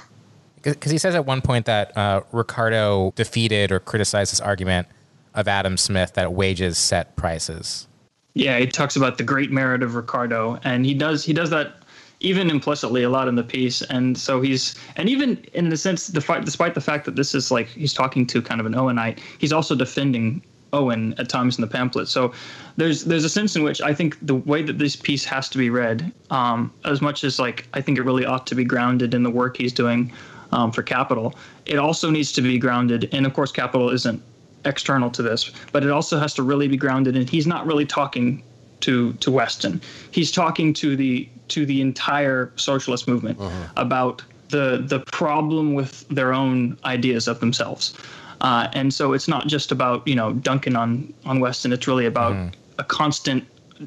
Because 0.62 0.92
he 0.92 0.98
says 0.98 1.16
at 1.16 1.26
one 1.26 1.42
point 1.42 1.66
that 1.66 1.96
uh, 1.98 2.22
Ricardo 2.32 3.12
defeated 3.16 3.72
or 3.72 3.80
criticized 3.80 4.32
this 4.32 4.40
argument 4.40 4.88
of 5.34 5.48
Adam 5.48 5.76
Smith 5.78 6.14
that 6.14 6.34
wages 6.34 6.78
set 6.78 7.16
prices. 7.16 7.88
Yeah, 8.34 8.60
he 8.60 8.68
talks 8.68 8.96
about 8.96 9.18
the 9.18 9.24
great 9.24 9.52
merit 9.52 9.84
of 9.84 9.96
Ricardo, 9.96 10.60
and 10.64 10.86
he 10.86 10.94
does 10.94 11.26
he 11.26 11.34
does 11.34 11.50
that 11.50 11.76
even 12.22 12.50
implicitly 12.50 13.04
a 13.04 13.10
lot 13.10 13.28
in 13.28 13.36
the 13.36 13.44
piece. 13.44 13.82
And 13.82 14.18
so 14.18 14.42
he's 14.42 14.76
and 14.96 15.10
even 15.10 15.44
in 15.54 15.72
a 15.72 15.78
sense, 15.78 16.08
despite 16.08 16.76
the 16.76 16.82
fact 16.82 17.06
that 17.06 17.16
this 17.16 17.36
is 17.36 17.52
like 17.52 17.68
he's 17.68 17.94
talking 17.94 18.26
to 18.28 18.42
kind 18.42 18.60
of 18.60 18.66
an 18.66 18.74
Owenite, 18.74 19.20
he's 19.40 19.52
also 19.52 19.76
defending 19.76 20.42
Owen 20.74 21.14
at 21.18 21.28
times 21.28 21.58
in 21.58 21.62
the 21.62 21.68
pamphlet. 21.68 22.08
So 22.08 22.32
there's 22.78 23.04
there's 23.04 23.26
a 23.26 23.30
sense 23.30 23.56
in 23.56 23.64
which 23.64 23.82
I 23.82 23.94
think 23.94 24.18
the 24.26 24.36
way 24.36 24.62
that 24.64 24.78
this 24.78 24.96
piece 24.96 25.26
has 25.26 25.50
to 25.50 25.58
be 25.58 25.70
read, 25.70 26.12
um, 26.30 26.72
as 26.86 27.02
much 27.02 27.24
as 27.24 27.40
like 27.40 27.68
I 27.74 27.82
think 27.82 27.98
it 27.98 28.04
really 28.04 28.26
ought 28.26 28.48
to 28.48 28.56
be 28.56 28.64
grounded 28.64 29.14
in 29.14 29.24
the 29.24 29.30
work 29.32 29.58
he's 29.58 29.74
doing 29.74 30.14
um, 30.52 30.72
for 30.72 30.84
Capital, 30.84 31.36
it 31.66 31.78
also 31.78 32.10
needs 32.10 32.32
to 32.34 32.42
be 32.42 32.58
grounded. 32.58 33.10
And 33.12 33.26
of 33.26 33.34
course, 33.34 33.52
Capital 33.52 33.90
isn't 33.90 34.22
external 34.66 35.10
to 35.12 35.22
this, 35.22 35.52
but 35.72 35.84
it 35.84 35.90
also 35.90 36.20
has 36.20 36.34
to 36.36 36.44
really 36.44 36.68
be 36.68 36.78
grounded 36.78 37.16
And 37.16 37.30
he's 37.30 37.48
not 37.48 37.66
really 37.66 37.86
talking 37.86 38.44
to 38.82 39.14
to 39.14 39.32
Weston. 39.32 39.82
He's 40.12 40.32
talking 40.32 40.74
to 40.76 40.96
the 40.96 41.28
to 41.50 41.66
the 41.66 41.82
entire 41.82 42.52
socialist 42.56 43.08
movement 43.08 43.40
uh-huh. 43.40 43.74
about 43.78 44.24
the 44.50 44.84
the 44.86 45.00
problem 45.00 45.74
with 45.74 46.08
their 46.10 46.34
own 46.34 46.78
ideas 46.86 47.28
of 47.28 47.40
themselves. 47.40 47.94
Uh, 48.42 48.68
and 48.74 48.92
so 48.92 49.14
it's 49.14 49.28
not 49.28 49.48
just 49.48 49.72
about 49.72 50.08
you 50.08 50.16
know 50.16 50.34
Duncan 50.34 50.76
on 50.76 51.14
on 51.26 51.40
Weston. 51.40 51.72
It's 51.72 51.88
really 51.88 52.06
about 52.06 52.34
mm. 52.34 52.54
a 52.80 52.84
constant 52.84 53.46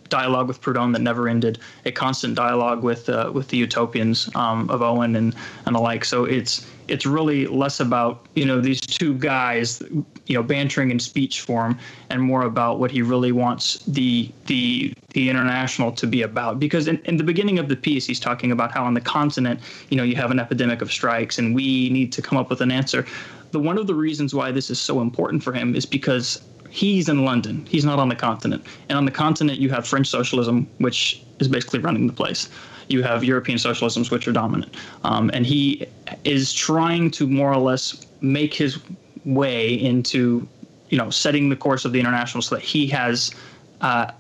dialogue 0.09 0.49
with 0.49 0.61
Proudhon 0.61 0.93
that 0.93 1.03
never 1.03 1.29
ended, 1.29 1.59
a 1.85 1.93
constant 1.93 2.35
dialogue 2.35 2.83
with 2.83 3.09
uh, 3.09 3.31
with 3.33 3.49
the 3.49 3.57
utopians 3.57 4.35
um, 4.35 4.69
of 4.71 4.83
Owen 4.83 5.17
and 5.17 5.35
and 5.67 5.75
the 5.75 5.81
like. 5.81 6.05
So 6.05 6.25
it's 6.25 6.67
it's 6.89 7.07
really 7.07 7.47
less 7.47 7.81
about 7.81 8.27
you 8.35 8.45
know 8.45 8.61
these 8.61 8.81
two 8.81 9.15
guys 9.15 9.83
you 10.27 10.35
know 10.35 10.43
bantering 10.43 10.91
in 10.91 10.99
speech 10.99 11.41
form 11.41 11.79
and 12.11 12.23
more 12.23 12.43
about 12.43 12.79
what 12.79 12.91
he 12.91 13.03
really 13.03 13.33
wants 13.33 13.79
the 13.87 14.31
the 14.47 14.93
the 15.11 15.31
international 15.31 15.93
to 15.93 16.07
be 16.07 16.23
about 16.23 16.59
because 16.59 16.87
in, 16.89 16.99
in 17.05 17.17
the 17.17 17.25
beginning 17.25 17.59
of 17.59 17.69
the 17.69 17.77
piece 17.77 18.07
he's 18.07 18.21
talking 18.21 18.53
about 18.53 18.73
how 18.73 18.85
on 18.85 18.95
the 18.95 19.01
continent 19.01 19.61
you 19.91 19.97
know 19.97 20.03
you 20.03 20.17
have 20.17 20.31
an 20.31 20.39
epidemic 20.39 20.83
of 20.83 20.93
strikes 20.93 21.39
and 21.39 21.55
we 21.55 21.89
need 21.91 22.13
to 22.13 22.21
come 22.21 22.37
up 22.37 22.51
with 22.51 22.61
an 22.61 22.71
answer 22.71 23.07
the 23.53 23.61
one 23.61 23.79
of 23.79 23.87
the 23.87 23.95
reasons 23.95 24.35
why 24.35 24.51
this 24.51 24.69
is 24.69 24.81
so 24.81 25.01
important 25.01 25.43
for 25.43 25.53
him 25.53 25.75
is 25.75 25.87
because 25.87 26.43
he's 26.75 27.09
in 27.09 27.25
London. 27.25 27.65
He's 27.67 27.85
not 27.85 28.01
on 28.01 28.09
the 28.09 28.17
continent. 28.17 28.67
And 28.89 28.99
on 28.99 29.05
the 29.05 29.13
continent, 29.13 29.61
you 29.61 29.71
have 29.71 29.87
French 29.87 30.09
socialism, 30.09 30.67
which 30.79 31.23
is 31.39 31.47
basically 31.47 31.79
running 31.79 32.09
the 32.09 32.13
place 32.13 32.49
you 32.89 33.01
have 33.03 33.23
European 33.23 33.59
socialisms, 33.59 34.11
which 34.11 34.27
are 34.27 34.33
dominant. 34.33 34.75
Um, 35.05 35.31
and 35.33 35.47
he 35.47 35.87
is 36.25 36.53
trying 36.53 37.13
to 37.13 37.29
more 37.29 37.53
or 37.53 37.59
less 37.59 38.07
make 38.21 38.53
his 38.53 38.81
way 39.25 39.73
into, 39.73 40.47
you 40.89 40.99
know, 40.99 41.11
setting 41.11 41.49
the 41.49 41.57
course 41.57 41.85
of 41.85 41.93
the 41.93 42.01
international 42.01 42.43
so 42.43 42.57
that 42.57 42.65
he 42.65 42.89
has 42.89 43.33
uh, 43.81 44.11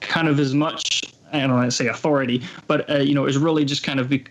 kind 0.00 0.26
of 0.26 0.40
as 0.40 0.54
much, 0.54 1.02
I 1.34 1.40
don't 1.40 1.52
want 1.52 1.70
to 1.70 1.76
say 1.76 1.88
authority, 1.88 2.42
but, 2.66 2.88
uh, 2.90 2.96
you 2.96 3.14
know, 3.14 3.26
is 3.26 3.36
really 3.36 3.66
just 3.66 3.82
kind 3.82 4.00
of 4.00 4.08
be, 4.08 4.24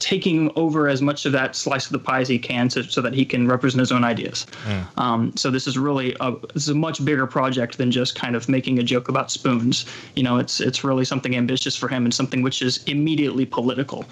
taking 0.00 0.50
over 0.56 0.88
as 0.88 1.00
much 1.00 1.26
of 1.26 1.32
that 1.32 1.54
slice 1.54 1.86
of 1.86 1.92
the 1.92 1.98
pie 1.98 2.20
as 2.20 2.28
he 2.28 2.38
can 2.38 2.68
to, 2.70 2.82
so 2.84 3.00
that 3.00 3.14
he 3.14 3.24
can 3.24 3.46
represent 3.46 3.78
his 3.78 3.92
own 3.92 4.02
ideas. 4.02 4.46
Mm. 4.64 4.98
Um, 4.98 5.36
so 5.36 5.50
this 5.50 5.66
is 5.66 5.78
really 5.78 6.16
a, 6.20 6.32
this 6.52 6.64
is 6.64 6.70
a 6.70 6.74
much 6.74 7.04
bigger 7.04 7.26
project 7.26 7.78
than 7.78 7.90
just 7.90 8.14
kind 8.14 8.34
of 8.34 8.48
making 8.48 8.78
a 8.78 8.82
joke 8.82 9.08
about 9.08 9.30
spoons. 9.30 9.86
You 10.16 10.22
know, 10.22 10.38
it's 10.38 10.60
it's 10.60 10.82
really 10.82 11.04
something 11.04 11.36
ambitious 11.36 11.76
for 11.76 11.88
him 11.88 12.04
and 12.04 12.12
something 12.12 12.42
which 12.42 12.62
is 12.62 12.82
immediately 12.84 13.46
political. 13.46 14.04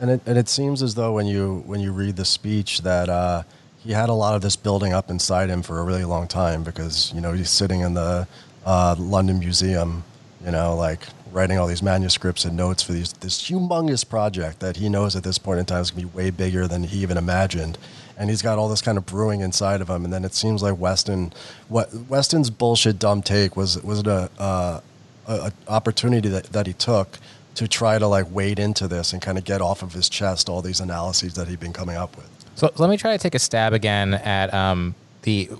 And 0.00 0.10
it 0.10 0.22
and 0.24 0.38
it 0.38 0.48
seems 0.48 0.82
as 0.82 0.94
though 0.94 1.12
when 1.12 1.26
you 1.26 1.62
when 1.66 1.80
you 1.80 1.92
read 1.92 2.16
the 2.16 2.24
speech 2.24 2.82
that 2.82 3.08
uh, 3.08 3.42
he 3.78 3.92
had 3.92 4.08
a 4.08 4.14
lot 4.14 4.34
of 4.34 4.42
this 4.42 4.56
building 4.56 4.92
up 4.92 5.10
inside 5.10 5.50
him 5.50 5.62
for 5.62 5.80
a 5.80 5.82
really 5.82 6.04
long 6.04 6.28
time 6.28 6.62
because 6.62 7.12
you 7.14 7.20
know 7.20 7.32
he's 7.32 7.50
sitting 7.50 7.80
in 7.80 7.94
the 7.94 8.26
uh, 8.64 8.94
London 8.98 9.38
Museum, 9.38 10.04
you 10.44 10.50
know, 10.50 10.76
like 10.76 11.00
writing 11.32 11.58
all 11.58 11.66
these 11.66 11.82
manuscripts 11.82 12.44
and 12.44 12.56
notes 12.56 12.82
for 12.82 12.92
these 12.92 13.12
this 13.14 13.42
humongous 13.42 14.08
project 14.08 14.60
that 14.60 14.76
he 14.76 14.88
knows 14.88 15.16
at 15.16 15.22
this 15.22 15.38
point 15.38 15.60
in 15.60 15.66
time 15.66 15.80
is 15.80 15.90
going 15.90 16.02
to 16.02 16.08
be 16.08 16.16
way 16.16 16.30
bigger 16.30 16.66
than 16.66 16.84
he 16.84 16.98
even 16.98 17.16
imagined. 17.16 17.78
And 18.16 18.30
he's 18.30 18.42
got 18.42 18.58
all 18.58 18.68
this 18.68 18.82
kind 18.82 18.98
of 18.98 19.06
brewing 19.06 19.42
inside 19.42 19.80
of 19.80 19.88
him. 19.88 20.04
And 20.04 20.12
then 20.12 20.24
it 20.24 20.34
seems 20.34 20.62
like 20.62 20.76
Weston, 20.78 21.32
what 21.68 21.94
Weston's 22.08 22.50
bullshit 22.50 22.98
dumb 22.98 23.22
take 23.22 23.56
was 23.56 23.82
was 23.82 24.00
it 24.00 24.06
a, 24.06 24.30
uh, 24.38 24.80
a, 25.26 25.32
a 25.32 25.52
opportunity 25.68 26.28
that, 26.28 26.44
that 26.52 26.66
he 26.66 26.72
took 26.72 27.18
to 27.54 27.68
try 27.68 27.98
to 27.98 28.06
like 28.06 28.26
wade 28.30 28.58
into 28.58 28.86
this 28.86 29.12
and 29.12 29.20
kind 29.20 29.38
of 29.38 29.44
get 29.44 29.60
off 29.60 29.82
of 29.82 29.92
his 29.92 30.08
chest 30.08 30.48
all 30.48 30.62
these 30.62 30.80
analyses 30.80 31.34
that 31.34 31.48
he'd 31.48 31.60
been 31.60 31.72
coming 31.72 31.96
up 31.96 32.16
with. 32.16 32.28
So 32.54 32.72
let 32.76 32.90
me 32.90 32.96
try 32.96 33.16
to 33.16 33.22
take 33.22 33.34
a 33.34 33.38
stab 33.38 33.72
again 33.72 34.14
at 34.14 34.52
um, 34.52 34.94
the 35.22 35.50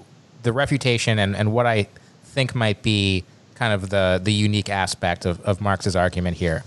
the 0.43 0.53
refutation 0.53 1.19
and, 1.19 1.37
and 1.37 1.53
what 1.53 1.67
I 1.67 1.89
think 2.25 2.55
might 2.55 2.83
be 2.83 3.25
kind 3.59 3.73
of 3.73 3.91
the 3.91 4.21
the 4.23 4.33
unique 4.33 4.69
aspect 4.69 5.27
of, 5.27 5.41
of 5.41 5.61
Marx's 5.61 5.97
argument 5.97 6.37
here. 6.37 6.63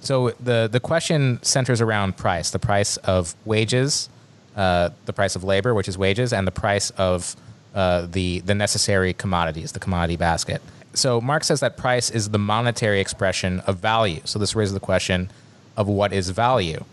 So 0.00 0.30
the 0.40 0.68
the 0.70 0.80
question 0.80 1.38
centers 1.42 1.80
around 1.80 2.16
price, 2.16 2.50
the 2.50 2.58
price 2.58 2.96
of 2.98 3.34
wages, 3.44 4.08
uh, 4.56 4.90
the 5.04 5.12
price 5.12 5.36
of 5.36 5.44
labor, 5.44 5.74
which 5.74 5.88
is 5.88 5.98
wages, 5.98 6.32
and 6.32 6.46
the 6.46 6.52
price 6.52 6.90
of 6.90 7.36
uh, 7.74 8.06
the 8.10 8.40
the 8.40 8.54
necessary 8.54 9.12
commodities, 9.12 9.72
the 9.72 9.80
commodity 9.80 10.16
basket. 10.16 10.62
So 10.94 11.20
Marx 11.20 11.46
says 11.46 11.60
that 11.60 11.76
price 11.76 12.10
is 12.10 12.30
the 12.30 12.38
monetary 12.38 13.00
expression 13.00 13.60
of 13.60 13.78
value. 13.78 14.20
So 14.24 14.38
this 14.38 14.56
raises 14.56 14.74
the 14.74 14.80
question 14.80 15.30
of 15.76 15.86
what 15.86 16.12
is 16.12 16.30
value. 16.30 16.84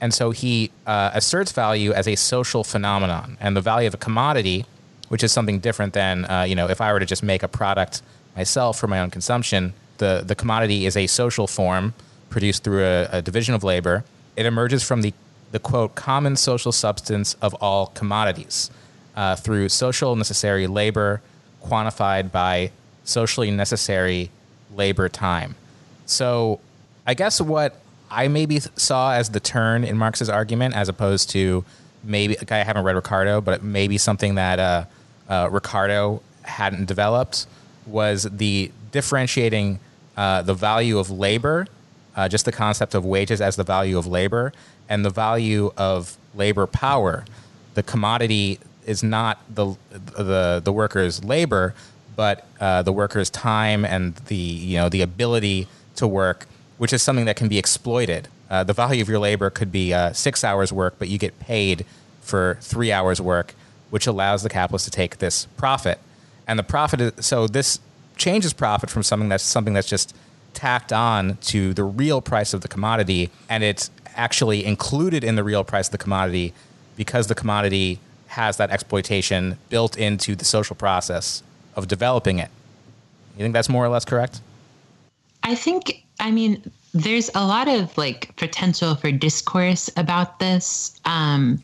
And 0.00 0.14
so 0.14 0.30
he 0.30 0.70
uh, 0.86 1.10
asserts 1.12 1.52
value 1.52 1.92
as 1.92 2.08
a 2.08 2.14
social 2.14 2.64
phenomenon, 2.64 3.36
and 3.40 3.56
the 3.56 3.60
value 3.60 3.88
of 3.88 3.94
a 3.94 3.98
commodity, 3.98 4.64
which 5.08 5.24
is 5.24 5.32
something 5.32 5.58
different 5.58 5.92
than 5.92 6.24
uh, 6.24 6.44
you 6.48 6.54
know 6.54 6.68
if 6.68 6.80
I 6.80 6.92
were 6.92 7.00
to 7.00 7.06
just 7.06 7.22
make 7.22 7.42
a 7.42 7.48
product 7.48 8.00
myself 8.36 8.78
for 8.78 8.86
my 8.86 9.00
own 9.00 9.10
consumption. 9.10 9.74
The, 9.98 10.22
the 10.24 10.34
commodity 10.34 10.86
is 10.86 10.96
a 10.96 11.06
social 11.06 11.46
form 11.46 11.94
produced 12.30 12.64
through 12.64 12.84
a, 12.84 13.08
a 13.12 13.22
division 13.22 13.54
of 13.54 13.64
labor. 13.64 14.04
It 14.36 14.46
emerges 14.46 14.82
from 14.82 15.02
the, 15.02 15.12
the 15.50 15.58
quote, 15.58 15.94
common 15.94 16.36
social 16.36 16.72
substance 16.72 17.34
of 17.42 17.54
all 17.54 17.88
commodities 17.88 18.70
uh, 19.16 19.34
through 19.34 19.68
social 19.68 20.14
necessary 20.14 20.66
labor 20.66 21.20
quantified 21.64 22.30
by 22.30 22.70
socially 23.04 23.50
necessary 23.50 24.30
labor 24.74 25.08
time. 25.08 25.56
So 26.06 26.60
I 27.06 27.14
guess 27.14 27.40
what 27.40 27.80
I 28.10 28.28
maybe 28.28 28.60
saw 28.60 29.14
as 29.14 29.30
the 29.30 29.40
turn 29.40 29.84
in 29.84 29.96
Marx's 29.98 30.28
argument, 30.28 30.74
as 30.74 30.88
opposed 30.88 31.30
to 31.30 31.64
maybe 32.04 32.36
like 32.36 32.52
I 32.52 32.62
haven't 32.62 32.84
read 32.84 32.96
Ricardo, 32.96 33.40
but 33.40 33.62
maybe 33.62 33.98
something 33.98 34.36
that 34.36 34.58
uh, 34.58 34.84
uh, 35.28 35.48
Ricardo 35.50 36.22
hadn't 36.42 36.86
developed, 36.86 37.46
was 37.88 38.24
the 38.24 38.70
differentiating 38.90 39.80
uh, 40.16 40.42
the 40.42 40.54
value 40.54 40.98
of 40.98 41.10
labor, 41.10 41.66
uh, 42.16 42.28
just 42.28 42.44
the 42.44 42.52
concept 42.52 42.94
of 42.94 43.04
wages 43.04 43.40
as 43.40 43.56
the 43.56 43.64
value 43.64 43.96
of 43.98 44.06
labor, 44.06 44.52
and 44.88 45.04
the 45.04 45.10
value 45.10 45.72
of 45.76 46.16
labor 46.34 46.66
power. 46.66 47.24
The 47.74 47.82
commodity 47.82 48.58
is 48.86 49.02
not 49.02 49.38
the 49.54 49.76
the 49.92 50.60
the 50.64 50.72
worker's 50.72 51.22
labor, 51.22 51.74
but 52.16 52.46
uh, 52.58 52.82
the 52.82 52.92
worker's 52.92 53.30
time 53.30 53.84
and 53.84 54.16
the 54.26 54.34
you 54.34 54.76
know 54.78 54.88
the 54.88 55.02
ability 55.02 55.68
to 55.96 56.06
work, 56.06 56.46
which 56.78 56.92
is 56.92 57.02
something 57.02 57.26
that 57.26 57.36
can 57.36 57.48
be 57.48 57.58
exploited. 57.58 58.28
Uh, 58.50 58.64
the 58.64 58.72
value 58.72 59.02
of 59.02 59.08
your 59.08 59.18
labor 59.18 59.50
could 59.50 59.70
be 59.70 59.92
uh, 59.92 60.12
six 60.12 60.42
hours 60.42 60.72
work, 60.72 60.94
but 60.98 61.08
you 61.08 61.18
get 61.18 61.38
paid 61.38 61.84
for 62.22 62.56
three 62.60 62.90
hours 62.90 63.20
work, 63.20 63.54
which 63.90 64.06
allows 64.06 64.42
the 64.42 64.48
capitalist 64.48 64.86
to 64.86 64.90
take 64.90 65.18
this 65.18 65.46
profit 65.56 66.00
and 66.48 66.58
the 66.58 66.64
profit 66.64 67.00
is 67.00 67.26
so 67.26 67.46
this 67.46 67.78
changes 68.16 68.52
profit 68.52 68.90
from 68.90 69.04
something 69.04 69.28
that's 69.28 69.44
something 69.44 69.74
that's 69.74 69.88
just 69.88 70.16
tacked 70.54 70.92
on 70.92 71.36
to 71.36 71.72
the 71.74 71.84
real 71.84 72.20
price 72.20 72.52
of 72.52 72.62
the 72.62 72.68
commodity, 72.68 73.30
and 73.48 73.62
it's 73.62 73.90
actually 74.16 74.64
included 74.64 75.22
in 75.22 75.36
the 75.36 75.44
real 75.44 75.62
price 75.62 75.86
of 75.86 75.92
the 75.92 75.98
commodity 75.98 76.52
because 76.96 77.28
the 77.28 77.34
commodity 77.34 78.00
has 78.26 78.56
that 78.56 78.70
exploitation 78.70 79.56
built 79.68 79.96
into 79.96 80.34
the 80.34 80.44
social 80.44 80.74
process 80.74 81.42
of 81.76 81.86
developing 81.86 82.38
it. 82.38 82.50
You 83.36 83.44
think 83.44 83.54
that's 83.54 83.68
more 83.68 83.84
or 83.84 83.88
less 83.88 84.04
correct? 84.04 84.40
I 85.44 85.54
think, 85.54 86.04
I 86.18 86.32
mean, 86.32 86.70
there's 86.92 87.30
a 87.34 87.46
lot 87.46 87.68
of 87.68 87.96
like 87.96 88.34
potential 88.36 88.96
for 88.96 89.12
discourse 89.12 89.88
about 89.96 90.40
this. 90.40 91.00
Um, 91.04 91.62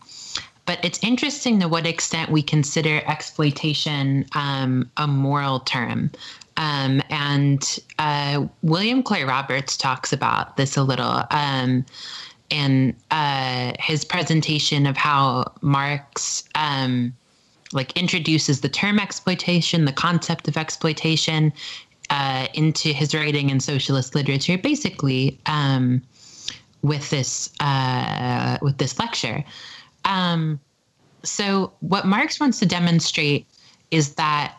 but 0.66 0.82
it's 0.84 0.98
interesting 1.02 1.60
to 1.60 1.68
what 1.68 1.86
extent 1.86 2.30
we 2.30 2.42
consider 2.42 3.02
exploitation 3.06 4.26
um, 4.34 4.90
a 4.96 5.06
moral 5.06 5.60
term. 5.60 6.10
Um, 6.56 7.02
and 7.10 7.78
uh, 7.98 8.46
William 8.62 9.02
Clare 9.02 9.26
Roberts 9.26 9.76
talks 9.76 10.12
about 10.12 10.56
this 10.56 10.76
a 10.76 10.82
little 10.82 11.24
um, 11.30 11.84
in 12.50 12.94
uh, 13.10 13.72
his 13.80 14.04
presentation 14.04 14.86
of 14.86 14.96
how 14.96 15.52
Marx 15.60 16.44
um, 16.54 17.12
like 17.72 17.96
introduces 17.96 18.60
the 18.60 18.68
term 18.68 19.00
exploitation, 19.00 19.84
the 19.84 19.92
concept 19.92 20.46
of 20.46 20.56
exploitation, 20.56 21.52
uh, 22.10 22.46
into 22.54 22.90
his 22.90 23.14
writing 23.14 23.50
in 23.50 23.58
socialist 23.58 24.14
literature, 24.14 24.56
basically 24.58 25.38
um, 25.46 26.00
with 26.82 27.10
this 27.10 27.50
uh, 27.60 28.58
with 28.62 28.78
this 28.78 28.98
lecture. 28.98 29.42
Um, 30.04 30.60
so, 31.22 31.72
what 31.80 32.06
Marx 32.06 32.38
wants 32.38 32.58
to 32.60 32.66
demonstrate 32.66 33.46
is 33.90 34.14
that 34.14 34.54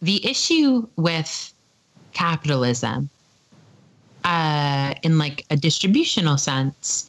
the 0.00 0.24
issue 0.26 0.86
with 0.96 1.52
capitalism, 2.12 3.10
uh, 4.24 4.94
in 5.02 5.18
like 5.18 5.44
a 5.50 5.56
distributional 5.56 6.38
sense, 6.38 7.08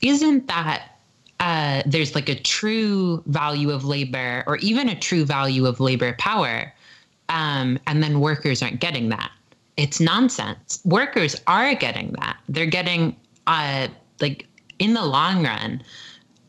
isn't 0.00 0.46
that 0.48 0.98
uh, 1.40 1.82
there's 1.86 2.14
like 2.14 2.28
a 2.28 2.34
true 2.34 3.22
value 3.26 3.70
of 3.70 3.84
labor 3.84 4.44
or 4.46 4.56
even 4.58 4.88
a 4.88 4.98
true 4.98 5.24
value 5.24 5.66
of 5.66 5.80
labor 5.80 6.14
power, 6.18 6.72
um, 7.28 7.78
and 7.86 8.02
then 8.02 8.20
workers 8.20 8.62
aren't 8.62 8.80
getting 8.80 9.08
that. 9.10 9.30
It's 9.76 10.00
nonsense. 10.00 10.80
Workers 10.84 11.40
are 11.46 11.74
getting 11.74 12.12
that. 12.20 12.36
They're 12.48 12.66
getting, 12.66 13.16
uh, 13.46 13.88
like, 14.20 14.46
in 14.78 14.94
the 14.94 15.04
long 15.04 15.44
run, 15.44 15.82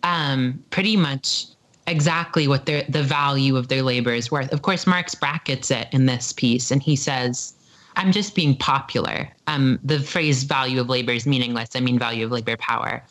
um, 0.05 0.63
pretty 0.69 0.95
much 0.95 1.47
exactly 1.87 2.47
what 2.47 2.65
their 2.65 2.83
the 2.87 3.03
value 3.03 3.57
of 3.57 3.67
their 3.67 3.81
labor 3.81 4.13
is 4.13 4.31
worth. 4.31 4.53
Of 4.53 4.61
course, 4.61 4.87
Marx 4.87 5.15
brackets 5.15 5.71
it 5.71 5.87
in 5.91 6.05
this 6.05 6.31
piece, 6.31 6.71
and 6.71 6.81
he 6.81 6.95
says, 6.95 7.53
"I'm 7.97 8.11
just 8.11 8.35
being 8.35 8.55
popular." 8.55 9.29
Um, 9.47 9.79
the 9.83 9.99
phrase 9.99 10.43
"value 10.43 10.79
of 10.79 10.87
labor" 10.89 11.11
is 11.11 11.25
meaningless. 11.25 11.69
I 11.75 11.79
mean, 11.79 11.99
value 11.99 12.25
of 12.25 12.31
labor 12.31 12.55
power. 12.55 13.03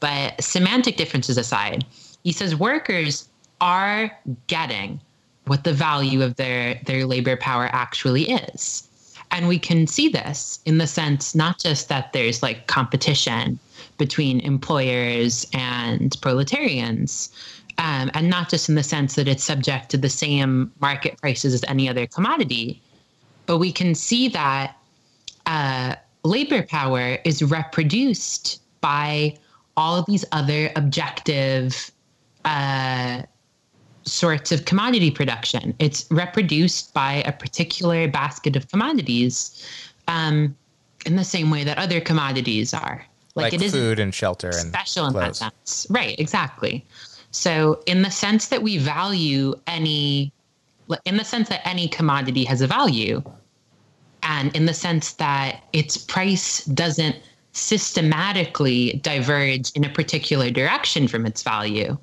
But 0.00 0.42
semantic 0.44 0.96
differences 0.98 1.38
aside, 1.38 1.84
he 2.24 2.32
says 2.32 2.54
workers 2.54 3.26
are 3.60 4.10
getting 4.46 5.00
what 5.46 5.64
the 5.64 5.72
value 5.72 6.22
of 6.22 6.36
their 6.36 6.78
their 6.84 7.06
labor 7.06 7.36
power 7.36 7.70
actually 7.72 8.30
is. 8.30 8.88
And 9.30 9.48
we 9.48 9.58
can 9.58 9.86
see 9.86 10.08
this 10.10 10.60
in 10.66 10.76
the 10.78 10.86
sense 10.86 11.34
not 11.34 11.58
just 11.58 11.88
that 11.88 12.12
there's 12.12 12.42
like 12.42 12.66
competition 12.66 13.58
between 13.98 14.40
employers 14.40 15.46
and 15.52 16.16
proletarians, 16.20 17.30
um, 17.78 18.10
and 18.14 18.28
not 18.28 18.48
just 18.48 18.68
in 18.68 18.74
the 18.74 18.82
sense 18.82 19.14
that 19.14 19.28
it's 19.28 19.44
subject 19.44 19.90
to 19.90 19.96
the 19.96 20.08
same 20.08 20.70
market 20.80 21.16
prices 21.20 21.54
as 21.54 21.64
any 21.64 21.88
other 21.88 22.06
commodity, 22.06 22.80
but 23.46 23.58
we 23.58 23.72
can 23.72 23.94
see 23.94 24.28
that 24.28 24.76
uh, 25.46 25.94
labor 26.24 26.62
power 26.62 27.18
is 27.24 27.42
reproduced 27.42 28.60
by 28.80 29.36
all 29.76 29.96
of 29.96 30.06
these 30.06 30.24
other 30.32 30.70
objective 30.76 31.90
uh, 32.44 33.22
sorts 34.04 34.52
of 34.52 34.64
commodity 34.64 35.10
production. 35.10 35.74
It's 35.78 36.06
reproduced 36.10 36.94
by 36.94 37.22
a 37.26 37.32
particular 37.32 38.08
basket 38.08 38.56
of 38.56 38.68
commodities 38.68 39.66
um, 40.08 40.54
in 41.06 41.16
the 41.16 41.24
same 41.24 41.50
way 41.50 41.64
that 41.64 41.78
other 41.78 42.00
commodities 42.00 42.74
are. 42.74 43.04
Like, 43.34 43.44
like 43.44 43.54
it 43.54 43.62
is 43.62 43.72
food 43.72 43.98
and 43.98 44.14
shelter 44.14 44.48
and 44.48 44.68
special 44.68 45.10
clothes. 45.10 45.40
in 45.40 45.46
that 45.46 45.54
sense. 45.66 45.86
Right, 45.90 46.18
exactly. 46.18 46.86
So, 47.30 47.82
in 47.86 48.02
the 48.02 48.10
sense 48.10 48.48
that 48.48 48.62
we 48.62 48.78
value 48.78 49.54
any, 49.66 50.32
in 51.04 51.16
the 51.16 51.24
sense 51.24 51.48
that 51.48 51.66
any 51.66 51.88
commodity 51.88 52.44
has 52.44 52.60
a 52.60 52.68
value, 52.68 53.22
and 54.22 54.54
in 54.54 54.66
the 54.66 54.74
sense 54.74 55.14
that 55.14 55.64
its 55.72 55.96
price 55.96 56.64
doesn't 56.66 57.16
systematically 57.52 59.00
diverge 59.02 59.70
in 59.72 59.84
a 59.84 59.88
particular 59.88 60.50
direction 60.50 61.08
from 61.08 61.26
its 61.26 61.42
value, 61.42 61.96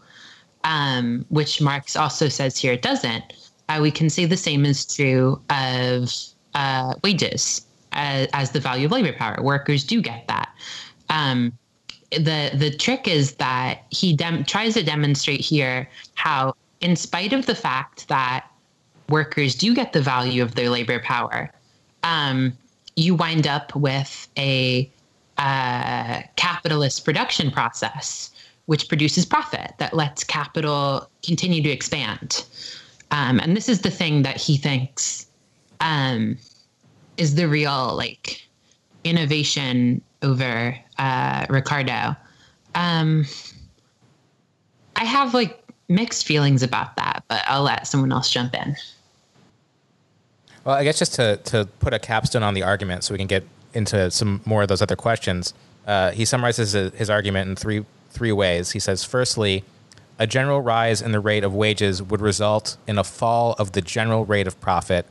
um, 0.64 1.26
which 1.30 1.62
Marx 1.62 1.96
also 1.96 2.30
says 2.30 2.58
here 2.58 2.74
it 2.74 2.82
doesn't, 2.82 3.24
uh, 3.70 3.80
we 3.82 3.92
can 3.92 4.10
say 4.10 4.26
the 4.26 4.38
same 4.38 4.66
is 4.66 4.86
true 4.86 5.42
of 5.50 6.14
uh, 6.56 6.94
wages 7.04 7.66
as, 7.92 8.28
as, 8.34 8.52
the 8.52 8.60
value 8.60 8.86
of 8.86 8.92
labor 8.92 9.14
power. 9.14 9.42
Workers 9.42 9.84
do 9.84 10.02
get 10.02 10.28
that. 10.28 10.50
Um, 11.12 11.54
the 12.12 12.52
the 12.54 12.76
trick 12.78 13.08
is 13.08 13.36
that 13.36 13.84
he 13.90 14.14
dem- 14.14 14.44
tries 14.44 14.74
to 14.74 14.84
demonstrate 14.84 15.42
here 15.42 15.88
how, 16.16 16.56
in 16.80 16.96
spite 16.96 17.34
of 17.34 17.46
the 17.46 17.56
fact 17.56 18.08
that 18.08 18.48
workers 19.10 19.56
do 19.56 19.76
get 19.76 19.94
the 19.94 20.02
value 20.02 20.42
of 20.42 20.56
their 20.56 20.70
labor 20.70 21.00
power, 21.00 21.52
um, 22.04 22.58
you 22.96 23.14
wind 23.16 23.46
up 23.46 23.76
with 23.76 24.28
a 24.38 24.90
uh, 25.38 26.22
capitalist 26.36 27.06
production 27.06 27.52
process 27.52 28.32
which 28.68 28.88
produces 28.88 29.26
profit 29.26 29.74
that 29.80 29.94
lets 29.94 30.24
capital 30.24 31.10
continue 31.24 31.62
to 31.64 31.70
expand. 31.70 32.46
Um, 33.10 33.40
and 33.40 33.58
this 33.58 33.68
is 33.68 33.82
the 33.82 33.92
thing 33.92 34.22
that 34.22 34.38
he 34.38 34.56
thinks 34.56 35.28
um, 35.82 36.38
is 37.18 37.36
the 37.36 37.48
real 37.48 37.96
like 37.96 38.48
innovation 39.04 40.02
over 40.22 40.76
uh, 40.98 41.46
Ricardo. 41.50 42.16
Um, 42.76 43.26
I 44.96 45.04
have 45.04 45.34
like 45.34 45.64
mixed 45.90 46.26
feelings 46.26 46.64
about 46.64 46.96
that, 46.96 47.24
but 47.28 47.42
I'll 47.48 47.64
let 47.64 47.88
someone 47.88 48.12
else 48.12 48.30
jump 48.30 48.54
in. 48.54 48.76
Well, 50.64 50.76
I 50.76 50.84
guess 50.84 51.00
just 51.00 51.16
to, 51.16 51.38
to 51.46 51.68
put 51.80 51.94
a 51.94 52.00
capstone 52.00 52.44
on 52.44 52.54
the 52.54 52.64
argument 52.64 53.04
so 53.04 53.14
we 53.14 53.18
can 53.18 53.28
get 53.28 53.44
into 53.74 54.12
some 54.12 54.42
more 54.46 54.62
of 54.62 54.68
those 54.68 54.82
other 54.82 54.96
questions, 54.96 55.54
uh, 55.88 56.12
he 56.12 56.24
summarizes 56.26 56.74
his 56.74 57.10
argument 57.10 57.50
in 57.50 57.56
three 57.56 57.86
three 58.12 58.32
ways. 58.32 58.72
He 58.72 58.80
says, 58.80 59.04
firstly, 59.04 59.64
a 60.20 60.28
general 60.28 60.62
rise 60.62 61.02
in 61.02 61.14
the 61.14 61.20
rate 61.20 61.44
of 61.44 61.54
wages 61.56 62.04
would 62.04 62.22
result 62.22 62.78
in 62.86 62.98
a 62.98 63.04
fall 63.04 63.54
of 63.58 63.72
the 63.72 63.82
general 63.82 64.26
rate 64.26 64.48
of 64.48 64.60
profit 64.62 65.06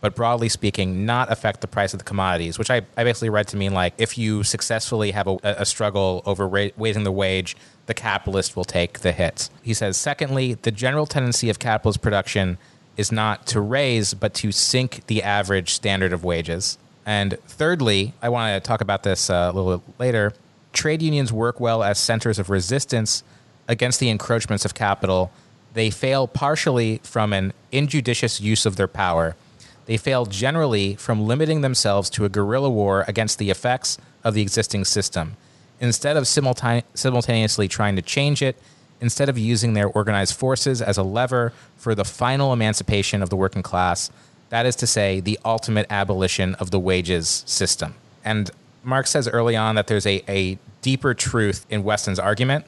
but 0.00 0.14
broadly 0.14 0.48
speaking, 0.48 1.06
not 1.06 1.30
affect 1.32 1.60
the 1.60 1.66
price 1.66 1.92
of 1.94 1.98
the 1.98 2.04
commodities, 2.04 2.58
which 2.58 2.70
I, 2.70 2.82
I 2.96 3.04
basically 3.04 3.30
read 3.30 3.48
to 3.48 3.56
mean 3.56 3.72
like 3.72 3.94
if 3.98 4.18
you 4.18 4.42
successfully 4.42 5.12
have 5.12 5.26
a, 5.26 5.38
a 5.42 5.64
struggle 5.64 6.22
over 6.26 6.46
ra- 6.46 6.68
raising 6.76 7.04
the 7.04 7.12
wage, 7.12 7.56
the 7.86 7.94
capitalist 7.94 8.56
will 8.56 8.64
take 8.64 9.00
the 9.00 9.12
hits. 9.12 9.50
He 9.62 9.74
says, 9.74 9.96
secondly, 9.96 10.54
the 10.54 10.70
general 10.70 11.06
tendency 11.06 11.48
of 11.48 11.58
capitalist 11.58 12.02
production 12.02 12.58
is 12.96 13.12
not 13.12 13.46
to 13.48 13.60
raise, 13.60 14.14
but 14.14 14.34
to 14.34 14.52
sink 14.52 15.06
the 15.06 15.22
average 15.22 15.72
standard 15.72 16.12
of 16.12 16.24
wages. 16.24 16.78
And 17.04 17.38
thirdly, 17.46 18.14
I 18.20 18.28
want 18.28 18.62
to 18.62 18.66
talk 18.66 18.80
about 18.80 19.02
this 19.02 19.30
uh, 19.30 19.50
a 19.52 19.56
little 19.56 19.78
bit 19.78 20.00
later. 20.00 20.32
Trade 20.72 21.02
unions 21.02 21.32
work 21.32 21.60
well 21.60 21.82
as 21.82 21.98
centers 21.98 22.38
of 22.38 22.50
resistance 22.50 23.22
against 23.68 24.00
the 24.00 24.08
encroachments 24.08 24.64
of 24.64 24.74
capital. 24.74 25.30
They 25.74 25.90
fail 25.90 26.26
partially 26.26 27.00
from 27.04 27.32
an 27.32 27.52
injudicious 27.70 28.40
use 28.40 28.66
of 28.66 28.76
their 28.76 28.88
power 28.88 29.36
they 29.86 29.96
fail 29.96 30.26
generally 30.26 30.94
from 30.96 31.26
limiting 31.26 31.60
themselves 31.60 32.10
to 32.10 32.24
a 32.24 32.28
guerrilla 32.28 32.70
war 32.70 33.04
against 33.08 33.38
the 33.38 33.50
effects 33.50 33.98
of 34.22 34.34
the 34.34 34.42
existing 34.42 34.84
system. 34.84 35.36
Instead 35.80 36.16
of 36.16 36.26
simultaneously 36.26 37.68
trying 37.68 37.96
to 37.96 38.02
change 38.02 38.42
it, 38.42 38.56
instead 39.00 39.28
of 39.28 39.38
using 39.38 39.74
their 39.74 39.88
organized 39.88 40.34
forces 40.34 40.80
as 40.80 40.96
a 40.96 41.02
lever 41.02 41.52
for 41.76 41.94
the 41.94 42.04
final 42.04 42.52
emancipation 42.52 43.22
of 43.22 43.30
the 43.30 43.36
working 43.36 43.62
class, 43.62 44.10
that 44.48 44.66
is 44.66 44.76
to 44.76 44.86
say, 44.86 45.20
the 45.20 45.38
ultimate 45.44 45.86
abolition 45.90 46.54
of 46.56 46.70
the 46.70 46.78
wages 46.78 47.44
system. 47.46 47.94
And 48.24 48.50
Marx 48.82 49.10
says 49.10 49.28
early 49.28 49.56
on 49.56 49.74
that 49.74 49.86
there's 49.86 50.06
a, 50.06 50.22
a 50.28 50.58
deeper 50.82 51.14
truth 51.14 51.66
in 51.68 51.82
Weston's 51.82 52.18
argument, 52.18 52.64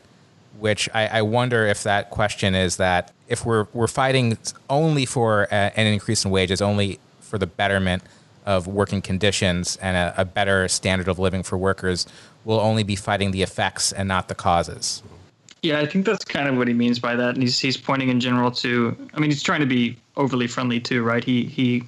which 0.58 0.88
I, 0.92 1.06
I, 1.06 1.22
wonder 1.22 1.66
if 1.66 1.84
that 1.84 2.10
question 2.10 2.56
is 2.56 2.78
that 2.78 3.12
if 3.28 3.46
we're, 3.46 3.68
we're 3.72 3.86
fighting 3.86 4.36
only 4.68 5.06
for 5.06 5.44
a, 5.44 5.72
an 5.78 5.86
increase 5.86 6.24
in 6.24 6.32
wages, 6.32 6.60
only 6.60 6.98
for 7.28 7.38
the 7.38 7.46
betterment 7.46 8.02
of 8.46 8.66
working 8.66 9.02
conditions 9.02 9.76
and 9.76 9.96
a, 9.96 10.22
a 10.22 10.24
better 10.24 10.68
standard 10.68 11.08
of 11.08 11.18
living 11.18 11.42
for 11.42 11.58
workers, 11.58 12.06
we'll 12.44 12.60
only 12.60 12.82
be 12.82 12.96
fighting 12.96 13.30
the 13.30 13.42
effects 13.42 13.92
and 13.92 14.08
not 14.08 14.28
the 14.28 14.34
causes. 14.34 15.02
Yeah, 15.62 15.80
I 15.80 15.86
think 15.86 16.06
that's 16.06 16.24
kind 16.24 16.48
of 16.48 16.56
what 16.56 16.68
he 16.68 16.74
means 16.74 16.98
by 16.98 17.16
that, 17.16 17.34
and 17.34 17.42
he's 17.42 17.58
he's 17.58 17.76
pointing 17.76 18.08
in 18.08 18.20
general 18.20 18.50
to. 18.52 18.96
I 19.12 19.20
mean, 19.20 19.30
he's 19.30 19.42
trying 19.42 19.60
to 19.60 19.66
be 19.66 19.96
overly 20.16 20.46
friendly 20.46 20.80
too, 20.80 21.02
right? 21.02 21.24
He 21.24 21.44
he 21.44 21.82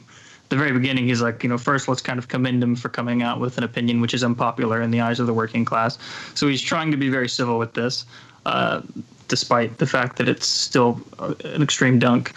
the 0.50 0.56
very 0.56 0.72
beginning, 0.72 1.06
he's 1.06 1.22
like, 1.22 1.42
you 1.42 1.48
know, 1.48 1.56
first 1.56 1.88
let's 1.88 2.02
kind 2.02 2.18
of 2.18 2.28
commend 2.28 2.62
him 2.62 2.76
for 2.76 2.88
coming 2.88 3.22
out 3.22 3.40
with 3.40 3.56
an 3.56 3.64
opinion 3.64 4.00
which 4.00 4.12
is 4.12 4.22
unpopular 4.22 4.82
in 4.82 4.90
the 4.90 5.00
eyes 5.00 5.20
of 5.20 5.26
the 5.26 5.32
working 5.32 5.64
class. 5.64 5.96
So 6.34 6.48
he's 6.48 6.60
trying 6.60 6.90
to 6.90 6.96
be 6.96 7.08
very 7.08 7.28
civil 7.28 7.56
with 7.56 7.74
this, 7.74 8.04
uh, 8.46 8.82
despite 9.28 9.78
the 9.78 9.86
fact 9.86 10.16
that 10.16 10.28
it's 10.28 10.46
still 10.46 11.00
uh, 11.20 11.34
an 11.44 11.62
extreme 11.62 12.00
dunk. 12.00 12.32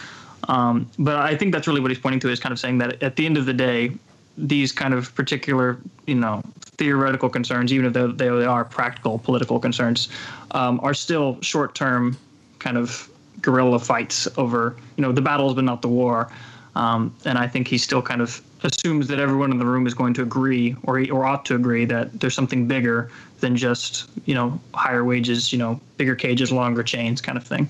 Um, 0.48 0.90
but 1.00 1.16
I 1.18 1.36
think 1.36 1.54
that's 1.54 1.68
really 1.68 1.82
what 1.82 1.92
he's 1.92 2.00
pointing 2.00 2.20
to 2.22 2.30
is 2.30 2.40
kind 2.40 2.52
of 2.52 2.60
saying 2.60 2.78
that 2.80 3.02
at 3.02 3.16
the 3.16 3.26
end 3.26 3.38
of 3.38 3.46
the 3.46 3.54
day, 3.54 3.92
these 4.38 4.72
kind 4.72 4.94
of 4.94 5.14
particular, 5.16 5.78
you 6.08 6.16
know, 6.16 6.42
theoretical 6.60 7.30
concerns, 7.30 7.72
even 7.72 7.92
they, 7.92 8.08
they 8.08 8.46
are 8.46 8.66
practical 8.66 9.20
political 9.20 9.60
concerns, 9.60 10.10
um, 10.52 10.80
are 10.82 10.94
still 10.94 11.40
short-term 11.42 12.18
kind 12.60 12.78
of 12.78 13.10
guerrilla 13.42 13.80
fights 13.80 14.28
over, 14.38 14.76
you 14.98 15.02
know, 15.02 15.12
the 15.12 15.22
battles 15.22 15.54
but 15.54 15.64
not 15.64 15.82
the 15.82 15.88
war. 15.88 16.32
Um, 16.76 17.16
and 17.26 17.38
I 17.38 17.48
think 17.48 17.68
he 17.68 17.78
still 17.78 18.02
kind 18.02 18.22
of 18.22 18.42
assumes 18.64 19.08
that 19.10 19.20
everyone 19.20 19.52
in 19.52 19.60
the 19.60 19.66
room 19.66 19.86
is 19.86 19.94
going 19.94 20.14
to 20.16 20.24
agree, 20.24 20.76
or 20.84 21.06
or 21.12 21.26
ought 21.26 21.46
to 21.46 21.56
agree, 21.56 21.86
that 21.86 22.20
there's 22.20 22.34
something 22.34 22.68
bigger 22.68 23.12
than 23.42 23.56
just 23.56 24.10
you 24.26 24.34
know 24.34 24.60
higher 24.74 25.04
wages, 25.04 25.54
you 25.54 25.60
know, 25.60 25.80
bigger 25.98 26.16
cages, 26.16 26.52
longer 26.52 26.82
chains, 26.82 27.22
kind 27.22 27.38
of 27.38 27.44
thing. 27.44 27.70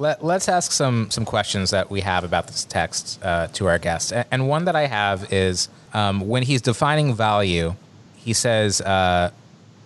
Let, 0.00 0.22
us 0.22 0.48
ask 0.48 0.70
some 0.70 1.10
some 1.10 1.24
questions 1.24 1.70
that 1.70 1.90
we 1.90 2.02
have 2.02 2.22
about 2.22 2.46
this 2.46 2.64
text 2.64 3.18
uh, 3.20 3.48
to 3.48 3.66
our 3.66 3.80
guests. 3.80 4.12
and 4.12 4.48
one 4.48 4.64
that 4.66 4.76
I 4.76 4.86
have 4.86 5.32
is 5.32 5.68
um, 5.92 6.20
when 6.28 6.44
he's 6.44 6.62
defining 6.62 7.14
value, 7.14 7.74
he 8.16 8.32
says, 8.32 8.80
uh, 8.80 9.32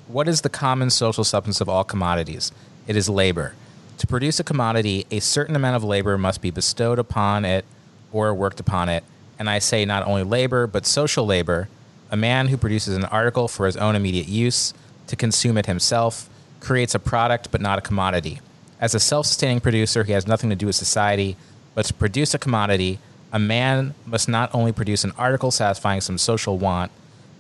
"What 0.09 0.29
is 0.29 0.43
the 0.43 0.51
common 0.51 0.91
social 0.91 1.25
substance 1.25 1.63
of 1.63 1.69
all 1.71 1.83
commodities? 1.83 2.53
It 2.87 2.95
is 2.95 3.09
labor." 3.09 3.55
To 3.99 4.07
produce 4.07 4.39
a 4.39 4.45
commodity, 4.45 5.07
a 5.11 5.21
certain 5.21 5.57
amount 5.57 5.77
of 5.77 5.85
labor 5.85 6.19
must 6.19 6.43
be 6.43 6.51
bestowed 6.51 6.99
upon 6.99 7.47
it 7.47 7.65
or 8.13 8.35
worked 8.35 8.61
upon 8.61 8.91
it. 8.91 9.05
And 9.39 9.49
I 9.49 9.61
say 9.61 9.87
not 9.87 10.07
only 10.07 10.25
labor, 10.25 10.67
but 10.67 10.85
social 10.85 11.25
labor. 11.25 11.69
A 12.11 12.17
man 12.19 12.49
who 12.49 12.59
produces 12.59 12.97
an 12.97 13.07
article 13.07 13.49
for 13.49 13.65
his 13.65 13.79
own 13.79 13.97
immediate 13.97 14.29
use, 14.29 14.75
to 15.07 15.17
consume 15.17 15.57
it 15.57 15.65
himself, 15.65 16.29
creates 16.61 16.95
a 16.95 16.99
product 16.99 17.51
but 17.51 17.63
not 17.63 17.79
a 17.79 17.81
commodity. 17.81 18.41
As 18.83 18.97
a 18.97 19.01
self 19.01 19.27
sustaining 19.27 19.61
producer, 19.61 20.03
he 20.03 20.11
has 20.11 20.27
nothing 20.27 20.51
to 20.51 20.57
do 20.57 20.67
with 20.67 20.75
society, 20.75 21.37
but 21.77 21.87
to 21.87 21.95
produce 21.95 22.35
a 22.35 22.39
commodity, 22.39 22.99
a 23.33 23.39
man 23.39 23.95
must 24.05 24.29
not 24.29 24.53
only 24.53 24.73
produce 24.73 25.05
an 25.05 25.13
article 25.17 25.53
satisfying 25.53 26.01
some 26.01 26.19
social 26.19 26.59
want, 26.59 26.91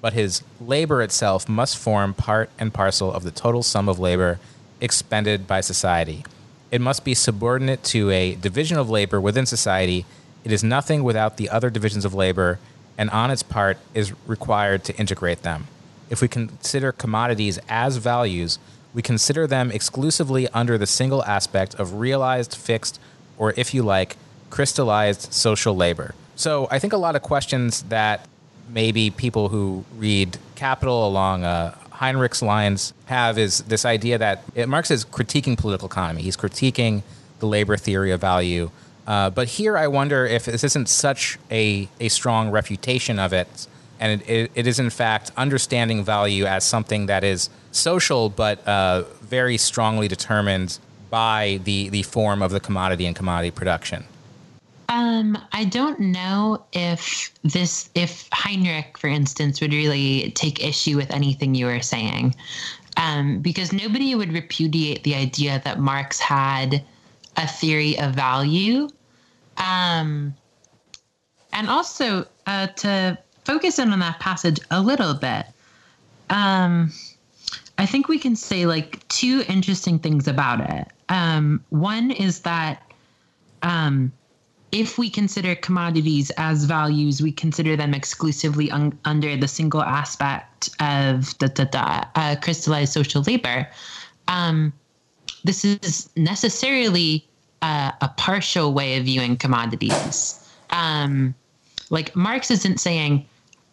but 0.01 0.13
his 0.13 0.45
labor 0.61 1.03
itself 1.03 1.49
must 1.49 1.77
form 1.77 2.15
part 2.15 2.49
and 2.61 2.73
parcel 2.73 3.13
of 3.13 3.25
the 3.25 3.33
total 3.33 3.65
sum 3.65 3.89
of 3.89 3.99
labor 3.99 4.39
expended 4.81 5.49
by 5.49 5.61
society. 5.61 6.25
It 6.71 6.81
must 6.81 7.05
be 7.05 7.13
subordinate 7.13 7.83
to 7.85 8.09
a 8.11 8.37
division 8.37 8.79
of 8.79 8.89
labor 8.89 9.21
within 9.21 9.45
society. 9.45 10.07
It 10.45 10.53
is 10.53 10.63
nothing 10.63 11.03
without 11.03 11.39
the 11.39 11.51
other 11.51 11.71
divisions 11.71 12.05
of 12.05 12.15
labor, 12.15 12.61
and 12.97 13.11
on 13.11 13.33
its 13.33 13.43
part 13.43 13.79
is 13.95 14.13
required 14.29 14.85
to 14.85 14.97
integrate 14.97 15.43
them. 15.43 15.67
If 16.09 16.23
we 16.23 16.29
consider 16.29 16.93
commodities 16.93 17.59
as 17.69 17.97
values, 17.97 18.61
we 18.95 19.03
consider 19.03 19.47
them 19.47 19.71
exclusively 19.71 20.49
under 20.49 20.79
the 20.79 20.87
single 20.87 21.25
aspect 21.25 21.75
of 21.77 21.95
realized, 21.95 22.55
fixed, 22.55 23.01
or 23.39 23.55
if 23.57 23.73
you 23.75 23.83
like, 23.83 24.17
crystallized 24.51 25.33
social 25.33 25.75
labor. 25.75 26.15
So 26.37 26.69
I 26.71 26.79
think 26.79 26.93
a 26.93 26.99
lot 26.99 27.17
of 27.17 27.23
questions 27.23 27.83
that 27.85 28.27
maybe 28.69 29.11
people 29.11 29.49
who 29.49 29.85
read 29.97 30.39
Capital 30.55 31.07
along 31.07 31.45
a, 31.45 31.77
Heinrich's 32.03 32.43
lines 32.43 32.93
have 33.07 33.39
is 33.39 33.61
this 33.63 33.85
idea 33.85 34.19
that 34.19 34.43
it, 34.55 34.69
Marx 34.69 34.91
is 34.91 35.05
critiquing 35.05 35.57
political 35.57 35.87
economy. 35.87 36.23
He's 36.23 36.37
critiquing 36.37 37.03
the 37.39 37.47
labor 37.47 37.77
theory 37.77 38.11
of 38.11 38.21
value. 38.21 38.71
Uh, 39.07 39.31
but 39.31 39.49
here 39.49 39.77
I 39.77 39.87
wonder 39.89 40.27
if 40.27 40.45
this 40.47 40.65
isn't 40.65 40.89
such 40.89 41.39
a, 41.51 41.89
a 42.01 42.09
strong 42.09 42.51
refutation 42.51 43.19
of 43.19 43.33
it, 43.33 43.67
and 44.03 44.21
it, 44.21 44.29
it, 44.29 44.51
it 44.57 44.67
is 44.67 44.81
in 44.81 44.91
fact 44.91 45.31
understanding 45.37 46.05
value 46.05 46.45
as 46.45 46.65
something 46.65 47.07
that 47.07 47.23
is 47.23 47.49
social 47.71 48.29
but 48.29 48.67
uh, 48.67 49.05
very 49.21 49.57
strongly 49.57 50.09
determined 50.09 50.79
by 51.09 51.61
the, 51.65 51.88
the 51.91 52.03
form 52.03 52.43
of 52.43 52.51
the 52.51 52.59
commodity 52.59 53.07
and 53.07 53.15
commodity 53.15 53.51
production. 53.51 54.05
Um, 54.88 55.38
I 55.53 55.65
don't 55.65 56.01
know 56.01 56.65
if 56.73 57.33
this, 57.43 57.91
if 57.95 58.29
Heinrich, 58.33 58.99
for 58.99 59.07
instance, 59.07 59.61
would 59.61 59.73
really 59.73 60.33
take 60.33 60.62
issue 60.62 60.97
with 60.97 61.11
anything 61.12 61.55
you 61.55 61.67
were 61.67 61.81
saying, 61.81 62.35
um, 62.97 63.41
because 63.41 63.73
nobody 63.73 64.15
would 64.15 64.33
repudiate 64.33 65.03
the 65.05 65.15
idea 65.15 65.62
that 65.65 65.79
Marx 65.79 66.19
had 66.19 66.83
a 67.37 67.47
theory 67.47 67.99
of 67.99 68.15
value. 68.15 68.88
Um, 69.59 70.35
and 71.53 71.69
also 71.69 72.27
uh, 72.47 72.67
to 72.67 73.19
focus 73.45 73.79
in 73.79 73.93
on 73.93 73.99
that 74.01 74.21
passage 74.21 74.59
a 74.71 74.81
little 74.81 75.15
bit, 75.15 75.47
um, 76.31 76.93
I 77.79 77.87
think 77.87 78.09
we 78.09 78.19
can 78.19 78.37
say 78.37 78.67
like 78.67 79.07
two 79.09 79.45
interesting 79.49 79.99
things 79.99 80.29
about 80.29 80.61
it. 80.61 80.89
Um, 81.09 81.65
one 81.71 82.11
is 82.11 82.41
that 82.41 82.83
um, 83.63 84.13
if 84.73 84.99
we 84.99 85.11
consider 85.11 85.55
commodities 85.55 86.31
as 86.39 86.65
values, 86.65 87.21
we 87.21 87.33
consider 87.33 87.77
them 87.77 87.93
exclusively 87.93 88.71
un- 88.71 88.99
under 89.05 89.37
the 89.37 89.49
single 89.49 89.83
aspect 89.83 90.71
of 90.81 91.37
the, 91.39 91.49
the, 91.49 91.69
the 91.71 92.07
uh, 92.15 92.37
crystallized 92.41 92.93
social 92.93 93.23
labor. 93.23 93.69
Um, 94.29 94.73
this 95.45 95.65
is 95.65 96.09
necessarily 96.17 97.27
uh, 97.61 97.93
a 98.01 98.09
partial 98.17 98.73
way 98.73 98.97
of 98.97 99.05
viewing 99.05 99.37
commodities. 99.37 100.39
Um, 100.71 101.35
like 101.91 102.17
Marx 102.17 102.51
isn't 102.51 102.81
saying, 102.81 103.27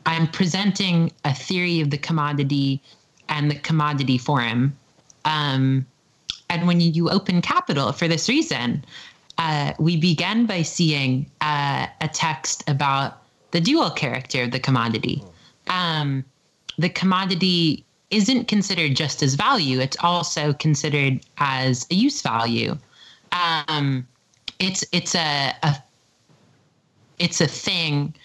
I'm 0.06 0.28
presenting 0.28 1.12
a 1.26 1.34
theory 1.34 1.82
of 1.82 1.90
the 1.90 1.98
commodity 1.98 2.82
and 3.28 3.52
the 3.52 3.56
commodity 3.56 4.18
form. 4.18 4.76
Um, 5.26 5.86
and 6.50 6.68
when 6.68 6.82
you 6.82 7.10
open 7.10 7.42
capital 7.42 7.92
for 7.92 8.08
this 8.08 8.28
reason, 8.28 8.84
uh, 9.38 9.74
we 9.80 9.96
began 9.98 10.46
by 10.46 10.64
seeing 10.64 11.30
uh, 11.42 11.88
a 12.02 12.08
text 12.08 12.64
about 12.68 13.22
the 13.52 13.62
dual 13.62 13.90
character 13.92 14.44
of 14.44 14.52
the 14.52 14.60
commodity. 14.60 15.24
Um, 15.68 16.26
the 16.78 16.90
commodity 16.90 17.86
isn't 18.10 18.48
considered 18.48 18.96
just 18.96 19.22
as 19.22 19.36
value, 19.36 19.80
it's 19.80 19.98
also 20.02 20.54
considered 20.54 21.22
as 21.38 21.86
a 21.92 21.96
use 21.96 22.22
value. 22.22 22.76
Um, 23.32 24.08
it's 24.58 24.84
it's 24.92 25.16
a, 25.16 25.54
a, 25.64 25.76
it's 27.20 27.40
a 27.40 27.48
thing 27.48 28.16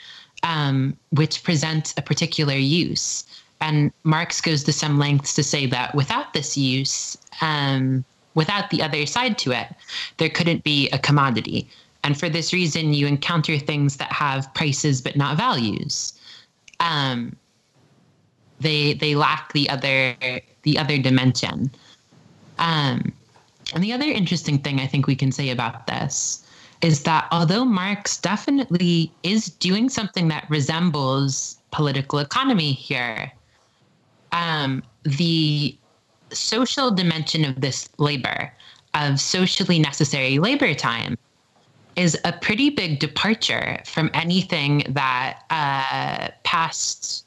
um, 0.45 0.97
which 1.11 1.43
presents 1.43 1.93
a 1.97 2.03
particular 2.03 2.55
use. 2.55 3.25
And 3.61 3.93
Marx 4.05 4.41
goes 4.41 4.63
to 4.65 4.73
some 4.73 4.99
lengths 4.99 5.35
to 5.35 5.43
say 5.43 5.67
that 5.67 5.95
without 5.95 6.35
this 6.35 6.57
use, 6.57 7.17
um, 7.41 8.05
without 8.35 8.71
the 8.71 8.83
other 8.83 9.07
side 9.07 9.39
to 9.39 9.53
it, 9.53 9.69
there 10.19 10.29
couldn't 10.29 10.63
be 10.63 10.89
a 10.91 10.99
commodity. 10.99 11.67
And 12.05 12.19
for 12.19 12.29
this 12.29 12.53
reason, 12.53 12.93
you 12.93 13.07
encounter 13.07 13.59
things 13.59 13.97
that 13.97 14.13
have 14.13 14.53
prices 14.53 15.01
but 15.01 15.17
not 15.17 15.39
values. 15.39 16.13
Um, 16.81 17.35
they 18.61 18.93
they 18.93 19.15
lack 19.15 19.53
the 19.53 19.69
other 19.71 20.15
the 20.63 20.79
other 20.79 20.99
dimension. 20.99 21.71
Um, 22.59 23.13
and 23.75 23.83
the 23.83 23.93
other 23.93 24.05
interesting 24.05 24.59
thing 24.59 24.81
I 24.81 24.87
think 24.87 25.07
we 25.07 25.17
can 25.17 25.33
say 25.33 25.49
about 25.49 25.87
this 25.87 26.44
is 26.83 27.03
that 27.05 27.27
although 27.31 27.65
Marx 27.65 28.19
definitely 28.19 29.13
is 29.23 29.47
doing 29.47 29.89
something 29.89 30.29
that 30.29 30.49
resembles 30.51 31.59
political 31.71 32.19
economy 32.19 32.73
here, 32.73 33.33
um, 34.33 34.83
the 35.05 35.77
social 36.31 36.91
dimension 36.91 37.45
of 37.45 37.61
this 37.61 37.89
labor, 37.99 38.53
of 38.95 39.21
socially 39.21 39.79
necessary 39.79 40.39
labor 40.39 40.75
time, 40.75 41.17
is 41.97 42.19
a 42.25 42.33
pretty 42.33 42.71
big 42.71 42.99
departure 42.99 43.81
from 43.85 44.11
anything 44.15 44.83
that 44.89 45.41
uh, 45.51 46.29
past 46.43 47.25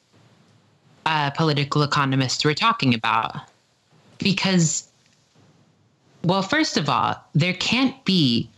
uh, 1.05 1.29
political 1.31 1.83
economists 1.83 2.43
were 2.43 2.53
talking 2.53 2.93
about. 2.93 3.37
Because, 4.17 4.89
well, 6.23 6.41
first 6.41 6.75
of 6.75 6.89
all, 6.89 7.15
there 7.33 7.53
can't 7.53 8.03
be 8.03 8.49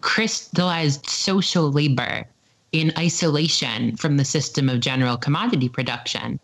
crystallized 0.00 1.08
social 1.08 1.70
labor 1.70 2.24
in 2.72 2.92
isolation 2.98 3.96
from 3.96 4.16
the 4.16 4.24
system 4.24 4.68
of 4.68 4.80
general 4.80 5.16
commodity 5.16 5.68
production, 5.68 6.38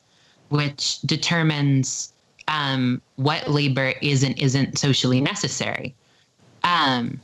which 0.48 1.00
determines 1.02 2.12
um, 2.48 3.00
what 3.16 3.48
labor 3.48 3.92
is 4.02 4.22
and 4.22 4.38
isn't 4.38 4.78
socially 4.78 5.20
necessary. 5.20 5.94
Um, 6.62 7.20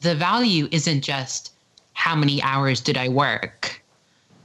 the 0.00 0.14
value 0.14 0.68
isn't 0.70 1.02
just 1.02 1.52
how 1.94 2.14
many 2.14 2.42
hours 2.42 2.80
did 2.80 2.96
I 2.96 3.08
work, 3.08 3.82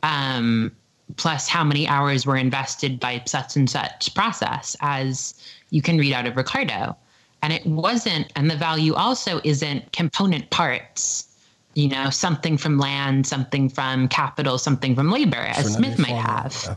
um, 0.04 0.72
plus 1.18 1.48
how 1.48 1.64
many 1.64 1.88
hours 1.88 2.26
were 2.26 2.38
invested 2.38 3.00
by 3.00 3.22
such 3.26 3.56
and 3.56 3.70
such 3.70 4.14
process, 4.14 4.76
as 4.82 5.34
you 5.70 5.82
can 5.82 5.98
read 5.98 6.14
out 6.14 6.28
of 6.28 6.36
Ricardo. 6.36 6.98
And 7.46 7.54
it 7.54 7.64
wasn't, 7.68 8.34
and 8.36 8.50
the 8.50 8.56
value 8.56 8.96
also 8.96 9.40
isn't 9.44 9.92
component 9.92 10.50
parts 10.50 11.28
you 11.76 11.90
know, 11.90 12.10
something 12.10 12.58
from 12.58 12.80
land, 12.80 13.28
something 13.28 13.70
from 13.70 14.08
capital, 14.08 14.58
something 14.58 14.96
from 14.96 15.12
labor, 15.12 15.36
as 15.36 15.74
Smith 15.74 16.00
might 16.00 16.16
have. 16.16 16.56
Yeah. 16.66 16.76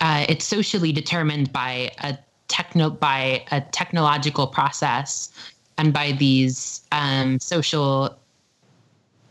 Uh, 0.00 0.26
it's 0.28 0.44
socially 0.44 0.92
determined 0.92 1.52
by 1.52 1.92
a 2.02 2.18
techno 2.48 2.90
by 2.90 3.44
a 3.52 3.60
technological 3.60 4.48
process 4.48 5.30
and 5.78 5.92
by 5.92 6.12
these 6.12 6.82
um, 6.92 7.38
social 7.38 8.18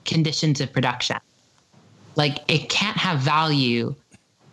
conditions 0.05 0.61
of 0.61 0.71
production. 0.71 1.17
Like 2.15 2.39
it 2.47 2.69
can't 2.69 2.97
have 2.97 3.19
value 3.19 3.93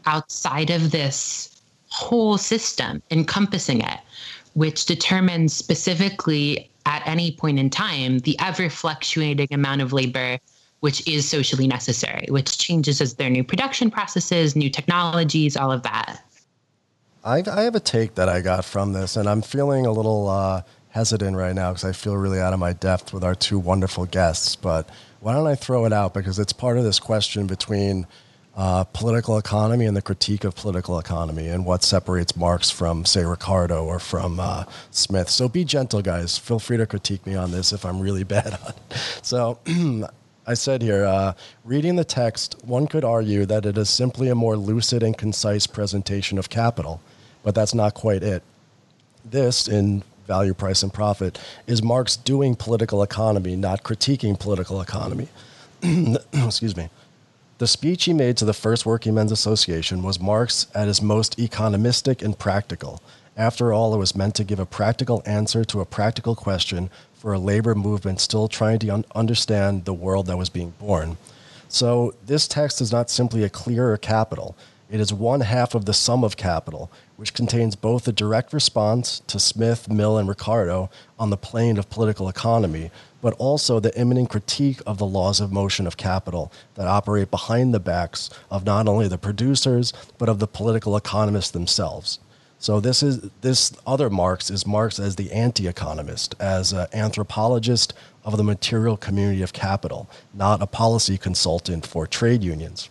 outside 0.06 0.70
of 0.70 0.90
this 0.90 1.62
whole 1.88 2.36
system 2.36 3.00
encompassing 3.12 3.80
it, 3.80 4.00
which 4.54 4.86
determines 4.86 5.52
specifically 5.52 6.70
at 6.86 7.02
any 7.06 7.32
point 7.32 7.58
in 7.58 7.70
time 7.70 8.18
the 8.20 8.38
ever 8.40 8.68
fluctuating 8.68 9.48
amount 9.52 9.80
of 9.80 9.92
labor 9.92 10.38
which 10.84 11.08
is 11.08 11.26
socially 11.26 11.66
necessary, 11.66 12.26
which 12.28 12.58
changes 12.58 13.00
as 13.00 13.14
there 13.14 13.28
are 13.28 13.30
new 13.30 13.42
production 13.42 13.90
processes, 13.90 14.54
new 14.54 14.68
technologies, 14.68 15.56
all 15.56 15.72
of 15.72 15.82
that. 15.82 16.20
I, 17.24 17.42
I 17.50 17.62
have 17.62 17.74
a 17.74 17.80
take 17.80 18.16
that 18.16 18.28
I 18.28 18.42
got 18.42 18.66
from 18.66 18.92
this, 18.92 19.16
and 19.16 19.26
I'm 19.26 19.40
feeling 19.40 19.86
a 19.86 19.92
little 19.92 20.28
uh, 20.28 20.60
hesitant 20.90 21.38
right 21.38 21.54
now 21.54 21.70
because 21.70 21.84
I 21.84 21.92
feel 21.92 22.18
really 22.18 22.38
out 22.38 22.52
of 22.52 22.58
my 22.58 22.74
depth 22.74 23.14
with 23.14 23.24
our 23.24 23.34
two 23.34 23.58
wonderful 23.58 24.04
guests. 24.04 24.56
But 24.56 24.90
why 25.20 25.32
don't 25.32 25.46
I 25.46 25.54
throw 25.54 25.86
it 25.86 25.92
out 25.94 26.12
because 26.12 26.38
it's 26.38 26.52
part 26.52 26.76
of 26.76 26.84
this 26.84 27.00
question 27.00 27.46
between 27.46 28.06
uh, 28.56 28.84
political 28.84 29.36
economy 29.36 29.84
and 29.84 29.96
the 29.96 30.02
critique 30.02 30.44
of 30.44 30.54
political 30.54 30.98
economy 30.98 31.48
and 31.48 31.66
what 31.66 31.82
separates 31.82 32.36
Marx 32.36 32.70
from, 32.70 33.04
say, 33.04 33.24
Ricardo 33.24 33.84
or 33.84 33.98
from 33.98 34.38
uh, 34.38 34.64
Smith. 34.90 35.28
So 35.28 35.48
be 35.48 35.64
gentle, 35.64 36.02
guys. 36.02 36.38
Feel 36.38 36.60
free 36.60 36.76
to 36.76 36.86
critique 36.86 37.26
me 37.26 37.34
on 37.34 37.50
this 37.50 37.72
if 37.72 37.84
I'm 37.84 38.00
really 38.00 38.24
bad 38.36 38.58
on 38.64 38.68
it. 38.68 38.98
So 39.22 39.58
I 40.46 40.54
said 40.54 40.82
here, 40.82 41.04
uh, 41.04 41.34
reading 41.64 41.96
the 41.96 42.04
text, 42.04 42.56
one 42.64 42.86
could 42.86 43.04
argue 43.04 43.44
that 43.46 43.66
it 43.66 43.76
is 43.76 43.90
simply 43.90 44.28
a 44.28 44.34
more 44.34 44.56
lucid 44.56 45.02
and 45.02 45.16
concise 45.16 45.66
presentation 45.66 46.38
of 46.38 46.48
capital, 46.48 47.00
but 47.42 47.54
that's 47.54 47.74
not 47.74 47.94
quite 47.94 48.22
it. 48.22 48.42
This, 49.24 49.66
in 49.66 50.04
value, 50.28 50.54
price, 50.54 50.82
and 50.82 50.92
profit, 50.92 51.40
is 51.66 51.82
Marx 51.82 52.16
doing 52.16 52.54
political 52.54 53.02
economy, 53.02 53.56
not 53.56 53.82
critiquing 53.82 54.38
political 54.38 54.80
economy. 54.80 55.28
Excuse 56.32 56.76
me. 56.76 56.88
The 57.58 57.68
speech 57.68 58.04
he 58.04 58.12
made 58.12 58.36
to 58.38 58.44
the 58.44 58.52
First 58.52 58.84
Working 58.84 59.14
Men's 59.14 59.30
Association 59.30 60.02
was 60.02 60.18
Marx 60.18 60.66
at 60.74 60.88
his 60.88 61.00
most 61.00 61.38
economistic 61.38 62.20
and 62.20 62.36
practical. 62.36 63.00
After 63.36 63.72
all, 63.72 63.94
it 63.94 63.98
was 63.98 64.16
meant 64.16 64.34
to 64.36 64.44
give 64.44 64.58
a 64.58 64.66
practical 64.66 65.22
answer 65.24 65.64
to 65.66 65.80
a 65.80 65.86
practical 65.86 66.34
question 66.34 66.90
for 67.14 67.32
a 67.32 67.38
labor 67.38 67.76
movement 67.76 68.20
still 68.20 68.48
trying 68.48 68.80
to 68.80 68.88
un- 68.88 69.04
understand 69.14 69.84
the 69.84 69.94
world 69.94 70.26
that 70.26 70.36
was 70.36 70.48
being 70.48 70.70
born. 70.80 71.16
So, 71.68 72.14
this 72.26 72.48
text 72.48 72.80
is 72.80 72.90
not 72.90 73.08
simply 73.08 73.44
a 73.44 73.48
clearer 73.48 73.96
capital, 73.98 74.56
it 74.90 75.00
is 75.00 75.12
one 75.12 75.40
half 75.40 75.74
of 75.74 75.86
the 75.86 75.94
sum 75.94 76.22
of 76.22 76.36
capital, 76.36 76.90
which 77.16 77.34
contains 77.34 77.74
both 77.74 78.06
a 78.06 78.12
direct 78.12 78.52
response 78.52 79.22
to 79.26 79.40
Smith, 79.40 79.90
Mill, 79.90 80.18
and 80.18 80.28
Ricardo 80.28 80.90
on 81.18 81.30
the 81.30 81.36
plane 81.36 81.78
of 81.78 81.90
political 81.90 82.28
economy, 82.28 82.90
but 83.24 83.32
also 83.38 83.80
the 83.80 83.98
immanent 83.98 84.28
critique 84.28 84.82
of 84.86 84.98
the 84.98 85.06
laws 85.06 85.40
of 85.40 85.50
motion 85.50 85.86
of 85.86 85.96
capital 85.96 86.52
that 86.74 86.86
operate 86.86 87.30
behind 87.30 87.72
the 87.72 87.80
backs 87.80 88.28
of 88.50 88.66
not 88.66 88.86
only 88.86 89.08
the 89.08 89.16
producers, 89.16 89.94
but 90.18 90.28
of 90.28 90.40
the 90.40 90.46
political 90.46 90.94
economists 90.94 91.50
themselves. 91.50 92.18
So 92.58 92.80
this 92.80 93.02
is 93.02 93.30
this 93.40 93.72
other 93.86 94.10
Marx 94.10 94.50
is 94.50 94.66
Marx 94.66 94.98
as 94.98 95.16
the 95.16 95.32
anti-economist, 95.32 96.34
as 96.38 96.74
an 96.74 96.86
anthropologist 96.92 97.94
of 98.26 98.36
the 98.36 98.44
material 98.44 98.98
community 98.98 99.40
of 99.40 99.54
capital, 99.54 100.06
not 100.34 100.60
a 100.60 100.66
policy 100.66 101.16
consultant 101.16 101.86
for 101.86 102.06
trade 102.06 102.44
unions. 102.44 102.90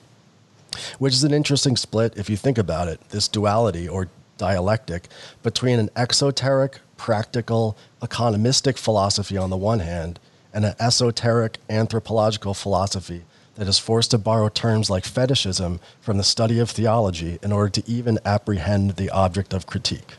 Which 0.98 1.14
is 1.14 1.24
an 1.24 1.32
interesting 1.32 1.78
split 1.78 2.18
if 2.18 2.28
you 2.28 2.38
think 2.38 2.58
about 2.58 2.88
it, 2.88 3.00
this 3.10 3.28
duality 3.28 3.88
or 3.88 4.10
dialectic 4.40 5.10
between 5.44 5.78
an 5.78 5.92
exoteric, 5.96 6.80
practical, 6.98 7.78
economistic 8.04 8.78
philosophy 8.78 9.38
on 9.38 9.50
the 9.50 9.58
one 9.58 9.80
hand 9.80 10.20
and 10.54 10.66
an 10.66 10.76
esoteric 10.80 11.58
anthropological 11.70 12.54
philosophy 12.54 13.24
that 13.56 13.68
is 13.68 13.80
forced 13.80 14.12
to 14.12 14.18
borrow 14.18 14.50
terms 14.50 14.90
like 14.90 15.06
fetishism 15.06 15.80
from 16.02 16.18
the 16.18 16.24
study 16.24 16.60
of 16.60 16.70
theology 16.70 17.40
in 17.42 17.52
order 17.52 17.70
to 17.70 17.90
even 17.90 18.20
apprehend 18.26 18.92
the 18.92 19.10
object 19.10 19.54
of 19.54 19.66
critique. 19.66 20.16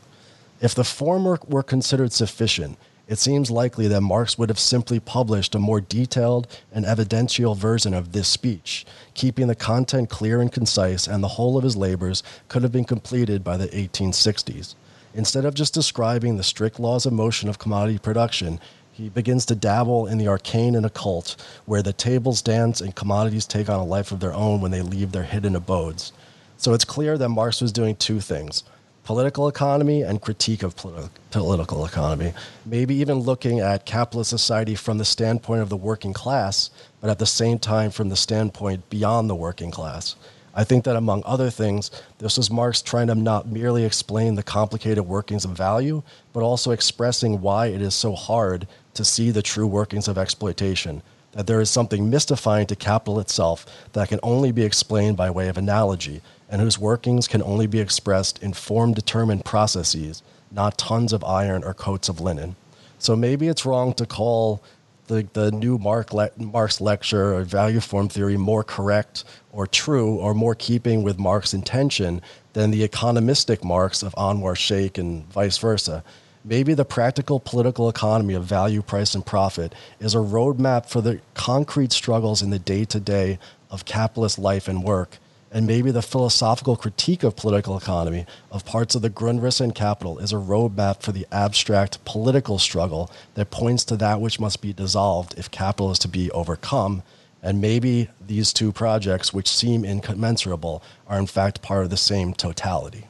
If 0.61 0.75
the 0.75 0.85
former 0.85 1.39
were 1.47 1.63
considered 1.63 2.13
sufficient, 2.13 2.79
it 3.07 3.19
seems 3.19 3.51
likely 3.51 3.87
that 3.89 4.01
Marx 4.01 4.39
would 4.39 4.49
have 4.49 4.59
simply 4.59 4.99
published 4.99 5.55
a 5.55 5.59
more 5.59 5.81
detailed 5.81 6.47
and 6.73 6.87
evidential 6.87 7.55
version 7.55 7.93
of 7.93 8.13
this 8.13 8.29
speech, 8.29 8.87
keeping 9.13 9.49
the 9.49 9.55
content 9.55 10.09
clear 10.09 10.41
and 10.41 10.51
concise, 10.51 11.07
and 11.07 11.23
the 11.23 11.29
whole 11.29 11.59
of 11.59 11.65
his 11.65 11.77
labors 11.77 12.23
could 12.49 12.63
have 12.63 12.73
been 12.73 12.85
completed 12.85 13.45
by 13.45 13.59
the 13.59 13.69
1860s. 13.69 14.75
Instead 15.15 15.45
of 15.45 15.55
just 15.55 15.73
describing 15.73 16.37
the 16.37 16.43
strict 16.43 16.81
laws 16.81 17.07
of 17.07 17.13
motion 17.13 17.49
of 17.49 17.59
commodity 17.59 17.99
production, 17.99 18.59
he 18.91 19.09
begins 19.09 19.47
to 19.47 19.55
dabble 19.55 20.07
in 20.07 20.19
the 20.19 20.29
arcane 20.29 20.75
and 20.75 20.85
occult, 20.85 21.37
where 21.67 21.83
the 21.83 21.93
tables 21.93 22.43
dance 22.43 22.81
and 22.81 22.97
commodities 22.97 23.47
take 23.47 23.69
on 23.69 23.79
a 23.79 23.85
life 23.85 24.11
of 24.11 24.21
their 24.21 24.35
own 24.35 24.61
when 24.61 24.73
they 24.73 24.83
leave 24.83 25.13
their 25.13 25.23
hidden 25.23 25.55
abodes. 25.55 26.13
So 26.57 26.75
it's 26.75 26.85
clear 26.85 27.17
that 27.19 27.29
Marx 27.29 27.61
was 27.61 27.73
doing 27.73 27.97
two 27.97 28.21
things 28.21 28.65
political 29.05 29.49
economy 29.49 30.01
and 30.01 30.23
critique 30.23 30.63
of 30.63 30.75
politi- 30.75 31.11
political 31.31 31.85
economy. 31.85 32.33
Maybe 32.65 32.95
even 32.95 33.19
looking 33.19 33.61
at 33.61 33.85
capitalist 33.85 34.31
society 34.31 34.75
from 34.75 34.97
the 34.97 35.05
standpoint 35.05 35.61
of 35.61 35.69
the 35.69 35.77
working 35.77 36.15
class, 36.15 36.71
but 37.01 37.11
at 37.11 37.19
the 37.19 37.27
same 37.27 37.59
time 37.59 37.91
from 37.91 38.09
the 38.09 38.17
standpoint 38.17 38.89
beyond 38.89 39.29
the 39.29 39.35
working 39.35 39.71
class. 39.71 40.17
I 40.57 40.63
think 40.63 40.85
that 40.85 40.95
among 40.95 41.23
other 41.27 41.51
things, 41.51 41.91
this 42.19 42.37
was 42.37 42.51
Marx 42.51 42.81
trying 42.81 43.09
to 43.09 43.15
not 43.17 43.49
merely 43.49 43.85
explain 43.85 44.37
the 44.37 44.43
complicated 44.43 45.05
workings 45.05 45.45
of 45.45 45.51
value, 45.51 46.03
but 46.33 46.45
also 46.45 46.71
expressing 46.71 47.41
why 47.41 47.67
it 47.67 47.83
is 47.83 47.95
so 47.95 48.15
hard 48.15 48.69
to 48.95 49.05
see 49.05 49.33
the 49.33 49.43
true 49.43 49.67
workings 49.67 50.07
of 50.07 50.17
exploitation, 50.17 51.03
that 51.33 51.49
there 51.49 51.61
is 51.61 51.71
something 51.71 52.09
mystifying 52.09 52.67
to 52.69 52.77
capital 52.77 53.19
itself 53.19 53.67
that 53.95 54.09
can 54.09 54.21
only 54.23 54.53
be 54.53 54.63
explained 54.63 55.17
by 55.17 55.29
way 55.29 55.49
of 55.49 55.59
analogy, 55.59 56.23
and 56.49 56.61
whose 56.61 56.79
workings 56.79 57.27
can 57.27 57.43
only 57.43 57.67
be 57.67 57.81
expressed 57.81 58.41
in 58.41 58.53
form 58.53 58.95
determined 58.95 59.45
processes, 59.45 60.23
not 60.53 60.79
tons 60.79 61.13
of 61.13 61.25
iron 61.25 61.65
or 61.65 61.75
coats 61.75 62.09
of 62.09 62.21
linen. 62.21 62.55
So 63.01 63.17
maybe 63.17 63.49
it's 63.49 63.67
wrong 63.67 63.93
to 63.95 64.07
call 64.07 64.63
the, 65.07 65.27
the 65.33 65.51
new 65.53 65.79
Mark 65.79 66.13
le- 66.13 66.31
Marx 66.37 66.81
lecture 66.81 67.35
or 67.35 67.43
value 67.43 67.81
form 67.81 68.09
theory 68.09 68.37
more 68.37 68.65
correct 68.65 69.25
or 69.53 69.67
true 69.67 70.17
or 70.17 70.35
more 70.35 70.55
keeping 70.55 71.03
with 71.03 71.19
Marx's 71.19 71.55
intention 71.55 72.23
than 72.55 72.71
the 72.71 72.87
economistic 72.87 73.63
Marx 73.65 74.03
of 74.03 74.15
Anwar 74.15 74.57
Shaikh 74.57 74.99
and 74.99 75.27
vice 75.27 75.59
versa. 75.59 76.03
Maybe 76.45 76.75
the 76.75 76.85
practical 76.85 77.41
political 77.41 77.89
economy 77.89 78.35
of 78.35 78.45
value, 78.45 78.83
price, 78.83 79.15
and 79.15 79.25
profit 79.25 79.75
is 79.99 80.15
a 80.15 80.19
roadmap 80.19 80.87
for 80.87 81.01
the 81.01 81.21
concrete 81.33 81.93
struggles 81.93 82.43
in 82.43 82.51
the 82.51 82.59
day 82.59 82.85
to 82.85 83.01
day 83.01 83.39
of 83.71 83.87
capitalist 83.87 84.39
life 84.39 84.69
and 84.69 84.85
work. 84.85 85.19
And 85.55 85.69
maybe 85.69 85.93
the 85.93 86.03
philosophical 86.03 86.75
critique 86.75 87.23
of 87.23 87.37
political 87.37 87.79
economy 87.79 88.27
of 88.51 88.65
parts 88.65 88.97
of 88.97 89.03
the 89.03 89.09
Grundrisse 89.09 89.61
and 89.61 89.73
Capital 89.73 90.19
is 90.19 90.33
a 90.33 90.37
roadmap 90.37 91.01
for 91.01 91.13
the 91.13 91.29
abstract 91.31 92.05
political 92.05 92.59
struggle 92.59 93.09
that 93.35 93.53
points 93.53 93.85
to 93.85 93.97
that 93.99 94.21
which 94.21 94.41
must 94.41 94.61
be 94.61 94.73
dissolved 94.73 95.39
if 95.39 95.53
capital 95.53 95.93
is 95.93 96.01
to 96.01 96.09
be 96.09 96.29
overcome. 96.33 97.05
And 97.41 97.61
maybe 97.61 98.09
these 98.27 98.53
two 98.53 98.73
projects, 98.73 99.33
which 99.33 99.49
seem 99.49 99.85
incommensurable, 99.85 100.83
are 101.07 101.21
in 101.21 101.27
fact 101.27 101.63
part 101.63 101.85
of 101.85 101.91
the 101.91 101.97
same 101.97 102.35
totality. 102.35 103.07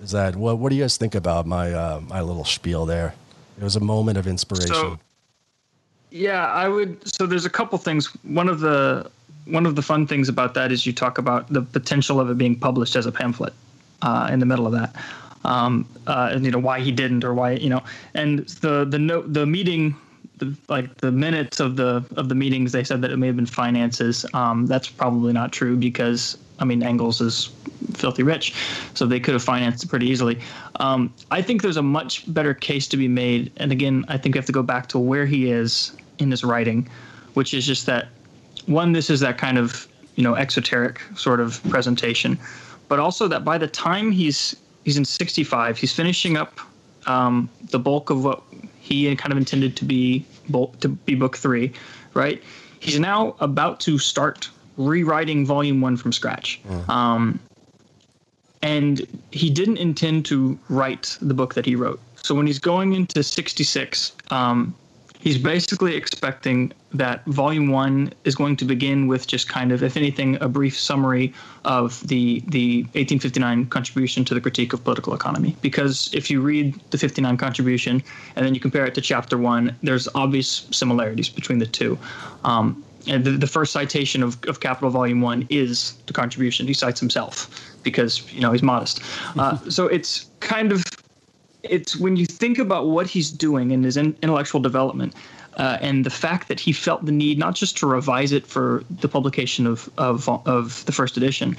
Is 0.00 0.12
that 0.12 0.36
what? 0.36 0.58
What 0.58 0.68
do 0.68 0.76
you 0.76 0.84
guys 0.84 0.96
think 0.96 1.16
about 1.16 1.46
my 1.46 1.72
uh, 1.72 2.00
my 2.06 2.20
little 2.20 2.44
spiel 2.44 2.86
there? 2.86 3.14
It 3.60 3.64
was 3.64 3.74
a 3.74 3.80
moment 3.80 4.16
of 4.16 4.28
inspiration. 4.28 4.68
So, 4.68 5.00
yeah, 6.12 6.46
I 6.46 6.68
would. 6.68 7.04
So 7.08 7.26
there's 7.26 7.46
a 7.46 7.50
couple 7.50 7.76
things. 7.78 8.06
One 8.22 8.48
of 8.48 8.60
the 8.60 9.10
one 9.48 9.66
of 9.66 9.76
the 9.76 9.82
fun 9.82 10.06
things 10.06 10.28
about 10.28 10.54
that 10.54 10.72
is 10.72 10.86
you 10.86 10.92
talk 10.92 11.18
about 11.18 11.52
the 11.52 11.62
potential 11.62 12.20
of 12.20 12.30
it 12.30 12.38
being 12.38 12.58
published 12.58 12.96
as 12.96 13.06
a 13.06 13.12
pamphlet 13.12 13.52
uh, 14.02 14.28
in 14.30 14.38
the 14.38 14.46
middle 14.46 14.66
of 14.66 14.72
that. 14.72 14.94
Um, 15.44 15.88
uh, 16.06 16.30
and 16.32 16.44
you 16.44 16.50
know 16.50 16.58
why 16.58 16.80
he 16.80 16.90
didn't 16.90 17.24
or 17.24 17.32
why 17.32 17.52
you 17.52 17.70
know 17.70 17.82
and 18.14 18.40
the 18.60 18.84
the 18.84 18.98
note 18.98 19.32
the 19.32 19.46
meeting 19.46 19.96
the, 20.38 20.54
like 20.68 20.96
the 20.96 21.12
minutes 21.12 21.60
of 21.60 21.76
the 21.76 22.04
of 22.16 22.28
the 22.28 22.34
meetings 22.34 22.72
they 22.72 22.82
said 22.82 23.02
that 23.02 23.12
it 23.12 23.18
may 23.18 23.28
have 23.28 23.36
been 23.36 23.46
finances 23.46 24.26
um, 24.34 24.66
that's 24.66 24.88
probably 24.88 25.32
not 25.32 25.52
true 25.52 25.76
because 25.76 26.36
I 26.58 26.64
mean 26.64 26.82
Engels 26.82 27.20
is 27.20 27.50
filthy 27.94 28.24
rich, 28.24 28.54
so 28.94 29.06
they 29.06 29.20
could 29.20 29.34
have 29.34 29.42
financed 29.42 29.84
it 29.84 29.88
pretty 29.88 30.08
easily. 30.08 30.40
Um, 30.80 31.14
I 31.30 31.40
think 31.40 31.62
there's 31.62 31.76
a 31.76 31.82
much 31.82 32.32
better 32.32 32.52
case 32.52 32.88
to 32.88 32.96
be 32.96 33.08
made, 33.08 33.52
and 33.56 33.70
again, 33.72 34.04
I 34.08 34.18
think 34.18 34.34
we 34.34 34.38
have 34.38 34.46
to 34.46 34.52
go 34.52 34.62
back 34.62 34.88
to 34.88 34.98
where 34.98 35.24
he 35.24 35.50
is 35.50 35.96
in 36.18 36.30
his 36.30 36.44
writing, 36.44 36.88
which 37.34 37.54
is 37.54 37.64
just 37.64 37.86
that 37.86 38.08
one, 38.68 38.92
this 38.92 39.10
is 39.10 39.20
that 39.20 39.38
kind 39.38 39.58
of 39.58 39.88
you 40.16 40.22
know 40.22 40.34
exoteric 40.34 41.00
sort 41.16 41.40
of 41.40 41.62
presentation, 41.68 42.38
but 42.88 42.98
also 42.98 43.28
that 43.28 43.44
by 43.44 43.58
the 43.58 43.68
time 43.68 44.10
he's 44.10 44.54
he's 44.84 44.96
in 44.96 45.04
65, 45.04 45.78
he's 45.78 45.92
finishing 45.92 46.36
up 46.36 46.60
um, 47.06 47.48
the 47.70 47.78
bulk 47.78 48.10
of 48.10 48.24
what 48.24 48.42
he 48.80 49.14
kind 49.16 49.32
of 49.32 49.38
intended 49.38 49.76
to 49.76 49.84
be 49.84 50.24
to 50.80 50.88
be 50.88 51.14
book 51.14 51.36
three, 51.36 51.72
right? 52.14 52.42
He's 52.80 52.98
now 52.98 53.34
about 53.40 53.80
to 53.80 53.98
start 53.98 54.48
rewriting 54.76 55.44
volume 55.44 55.80
one 55.80 55.96
from 55.96 56.12
scratch. 56.12 56.60
Mm. 56.68 56.88
Um, 56.88 57.40
and 58.62 59.06
he 59.30 59.50
didn't 59.50 59.78
intend 59.78 60.24
to 60.26 60.58
write 60.68 61.18
the 61.20 61.34
book 61.34 61.54
that 61.54 61.66
he 61.66 61.74
wrote. 61.74 62.00
So 62.16 62.34
when 62.34 62.46
he's 62.46 62.58
going 62.58 62.94
into 62.94 63.22
66, 63.22 64.12
um, 64.30 64.74
he's 65.18 65.38
basically 65.38 65.94
expecting 65.94 66.72
that 66.92 67.24
volume 67.26 67.68
one 67.68 68.12
is 68.24 68.34
going 68.34 68.56
to 68.56 68.64
begin 68.64 69.06
with 69.06 69.26
just 69.26 69.48
kind 69.48 69.72
of, 69.72 69.82
if 69.82 69.96
anything, 69.96 70.38
a 70.40 70.48
brief 70.48 70.78
summary 70.78 71.32
of 71.64 72.06
the 72.08 72.40
the 72.48 72.82
1859 72.94 73.66
contribution 73.66 74.24
to 74.24 74.34
the 74.34 74.40
critique 74.40 74.72
of 74.72 74.82
political 74.82 75.14
economy. 75.14 75.56
Because 75.60 76.12
if 76.14 76.30
you 76.30 76.40
read 76.40 76.74
the 76.90 76.98
59 76.98 77.36
contribution 77.36 78.02
and 78.36 78.46
then 78.46 78.54
you 78.54 78.60
compare 78.60 78.86
it 78.86 78.94
to 78.94 79.00
chapter 79.00 79.36
one, 79.36 79.76
there's 79.82 80.08
obvious 80.14 80.66
similarities 80.70 81.28
between 81.28 81.58
the 81.58 81.66
two. 81.66 81.98
Um, 82.44 82.84
and 83.06 83.24
the, 83.24 83.32
the 83.32 83.46
first 83.46 83.72
citation 83.72 84.22
of, 84.22 84.38
of 84.46 84.60
Capital 84.60 84.90
Volume 84.90 85.20
One 85.20 85.46
is 85.50 85.94
the 86.06 86.12
contribution. 86.12 86.66
He 86.66 86.74
cites 86.74 87.00
himself 87.00 87.78
because 87.82 88.30
you 88.32 88.40
know 88.40 88.52
he's 88.52 88.62
modest. 88.62 89.00
Uh, 89.38 89.56
so 89.68 89.86
it's 89.86 90.26
kind 90.40 90.72
of 90.72 90.82
it's 91.62 91.96
when 91.96 92.16
you 92.16 92.26
think 92.26 92.58
about 92.58 92.86
what 92.86 93.06
he's 93.06 93.30
doing 93.30 93.70
in 93.70 93.82
his 93.82 93.96
in, 93.96 94.16
intellectual 94.22 94.60
development 94.60 95.14
uh, 95.56 95.76
and 95.80 96.06
the 96.06 96.10
fact 96.10 96.48
that 96.48 96.60
he 96.60 96.72
felt 96.72 97.04
the 97.04 97.12
need 97.12 97.38
not 97.38 97.54
just 97.54 97.76
to 97.78 97.86
revise 97.86 98.32
it 98.32 98.46
for 98.46 98.84
the 99.00 99.08
publication 99.08 99.66
of 99.66 99.90
of, 99.98 100.28
of 100.46 100.84
the 100.86 100.92
first 100.92 101.16
edition, 101.16 101.56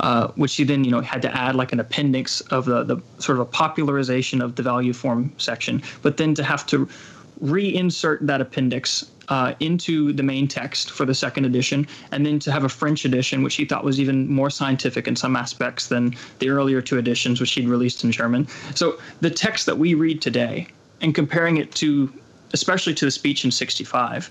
uh, 0.00 0.28
which 0.34 0.56
he 0.56 0.64
then 0.64 0.84
you 0.84 0.90
know 0.90 1.00
had 1.00 1.22
to 1.22 1.34
add 1.36 1.54
like 1.54 1.72
an 1.72 1.80
appendix 1.80 2.40
of 2.42 2.64
the 2.64 2.82
the 2.82 3.00
sort 3.18 3.38
of 3.38 3.40
a 3.40 3.50
popularization 3.50 4.42
of 4.42 4.56
the 4.56 4.62
value 4.62 4.92
form 4.92 5.32
section, 5.38 5.82
but 6.02 6.16
then 6.16 6.34
to 6.34 6.42
have 6.42 6.66
to 6.66 6.88
reinsert 7.42 8.18
that 8.22 8.40
appendix 8.40 9.04
uh, 9.28 9.54
into 9.60 10.12
the 10.12 10.22
main 10.22 10.48
text 10.48 10.90
for 10.90 11.04
the 11.04 11.14
second 11.14 11.44
edition, 11.44 11.86
and 12.12 12.24
then 12.24 12.38
to 12.40 12.52
have 12.52 12.64
a 12.64 12.68
French 12.68 13.04
edition, 13.04 13.42
which 13.42 13.54
he 13.56 13.64
thought 13.64 13.84
was 13.84 14.00
even 14.00 14.28
more 14.28 14.50
scientific 14.50 15.08
in 15.08 15.16
some 15.16 15.36
aspects 15.36 15.88
than 15.88 16.14
the 16.38 16.48
earlier 16.48 16.80
two 16.80 16.98
editions, 16.98 17.40
which 17.40 17.52
he'd 17.52 17.68
released 17.68 18.04
in 18.04 18.12
German. 18.12 18.46
So 18.74 18.98
the 19.20 19.30
text 19.30 19.66
that 19.66 19.78
we 19.78 19.94
read 19.94 20.22
today, 20.22 20.68
and 21.00 21.14
comparing 21.14 21.56
it 21.58 21.74
to, 21.76 22.12
especially 22.52 22.94
to 22.94 23.04
the 23.04 23.10
speech 23.10 23.44
in 23.44 23.50
65, 23.50 24.30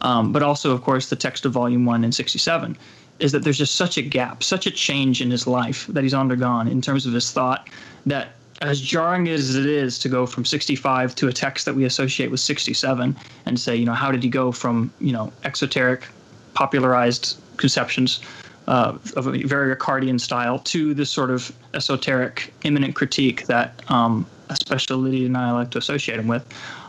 um, 0.00 0.32
but 0.32 0.42
also, 0.42 0.72
of 0.72 0.82
course, 0.82 1.08
the 1.08 1.16
text 1.16 1.44
of 1.46 1.52
Volume 1.52 1.86
1 1.86 2.04
in 2.04 2.12
67, 2.12 2.76
is 3.20 3.32
that 3.32 3.42
there's 3.44 3.58
just 3.58 3.76
such 3.76 3.96
a 3.96 4.02
gap, 4.02 4.42
such 4.42 4.66
a 4.66 4.70
change 4.70 5.22
in 5.22 5.30
his 5.30 5.46
life 5.46 5.86
that 5.88 6.02
he's 6.02 6.14
undergone 6.14 6.68
in 6.68 6.80
terms 6.80 7.06
of 7.06 7.12
his 7.12 7.30
thought 7.30 7.68
that 8.06 8.32
as 8.62 8.80
jarring 8.80 9.28
as 9.28 9.56
it 9.56 9.66
is 9.66 9.98
to 10.00 10.08
go 10.08 10.26
from 10.26 10.44
65 10.44 11.14
to 11.16 11.28
a 11.28 11.32
text 11.32 11.64
that 11.66 11.74
we 11.74 11.84
associate 11.84 12.30
with 12.30 12.40
67 12.40 13.16
and 13.46 13.60
say, 13.60 13.74
you 13.76 13.84
know, 13.84 13.92
how 13.94 14.12
did 14.12 14.22
he 14.22 14.28
go 14.28 14.52
from, 14.52 14.92
you 15.00 15.12
know, 15.12 15.32
exoteric, 15.44 16.06
popularized 16.54 17.36
conceptions 17.56 18.20
uh, 18.66 18.96
of 19.16 19.26
a 19.26 19.42
very 19.42 19.74
Ricardian 19.74 20.20
style 20.20 20.58
to 20.60 20.94
this 20.94 21.10
sort 21.10 21.30
of 21.30 21.52
esoteric, 21.74 22.52
immanent 22.64 22.94
critique 22.94 23.46
that 23.46 23.82
um, 23.90 24.26
especially 24.48 24.96
Cordelia 24.96 25.26
and 25.26 25.36
I 25.36 25.52
like 25.52 25.70
to 25.72 25.78
associate 25.78 26.18
him 26.18 26.28
with. 26.28 26.46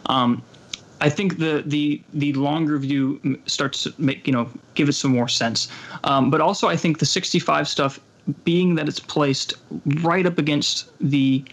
Um, 0.08 0.42
I 1.02 1.10
think 1.10 1.40
the 1.40 1.62
the 1.66 2.02
the 2.14 2.34
longer 2.34 2.78
view 2.78 3.40
starts 3.46 3.84
to 3.84 3.94
make 3.98 4.26
you 4.26 4.34
know 4.34 4.50
give 4.76 4.88
it 4.88 4.94
some 4.94 5.12
more 5.12 5.28
sense, 5.28 5.68
um, 6.06 6.30
but 6.30 6.40
also 6.40 6.70
I 6.70 6.78
think 6.78 7.00
the 7.00 7.06
65 7.06 7.68
stuff 7.68 8.00
being 8.44 8.76
that 8.76 8.88
it's 8.88 9.00
placed 9.00 9.54
right 10.02 10.26
up 10.26 10.38
against 10.38 10.90
the 11.00 11.44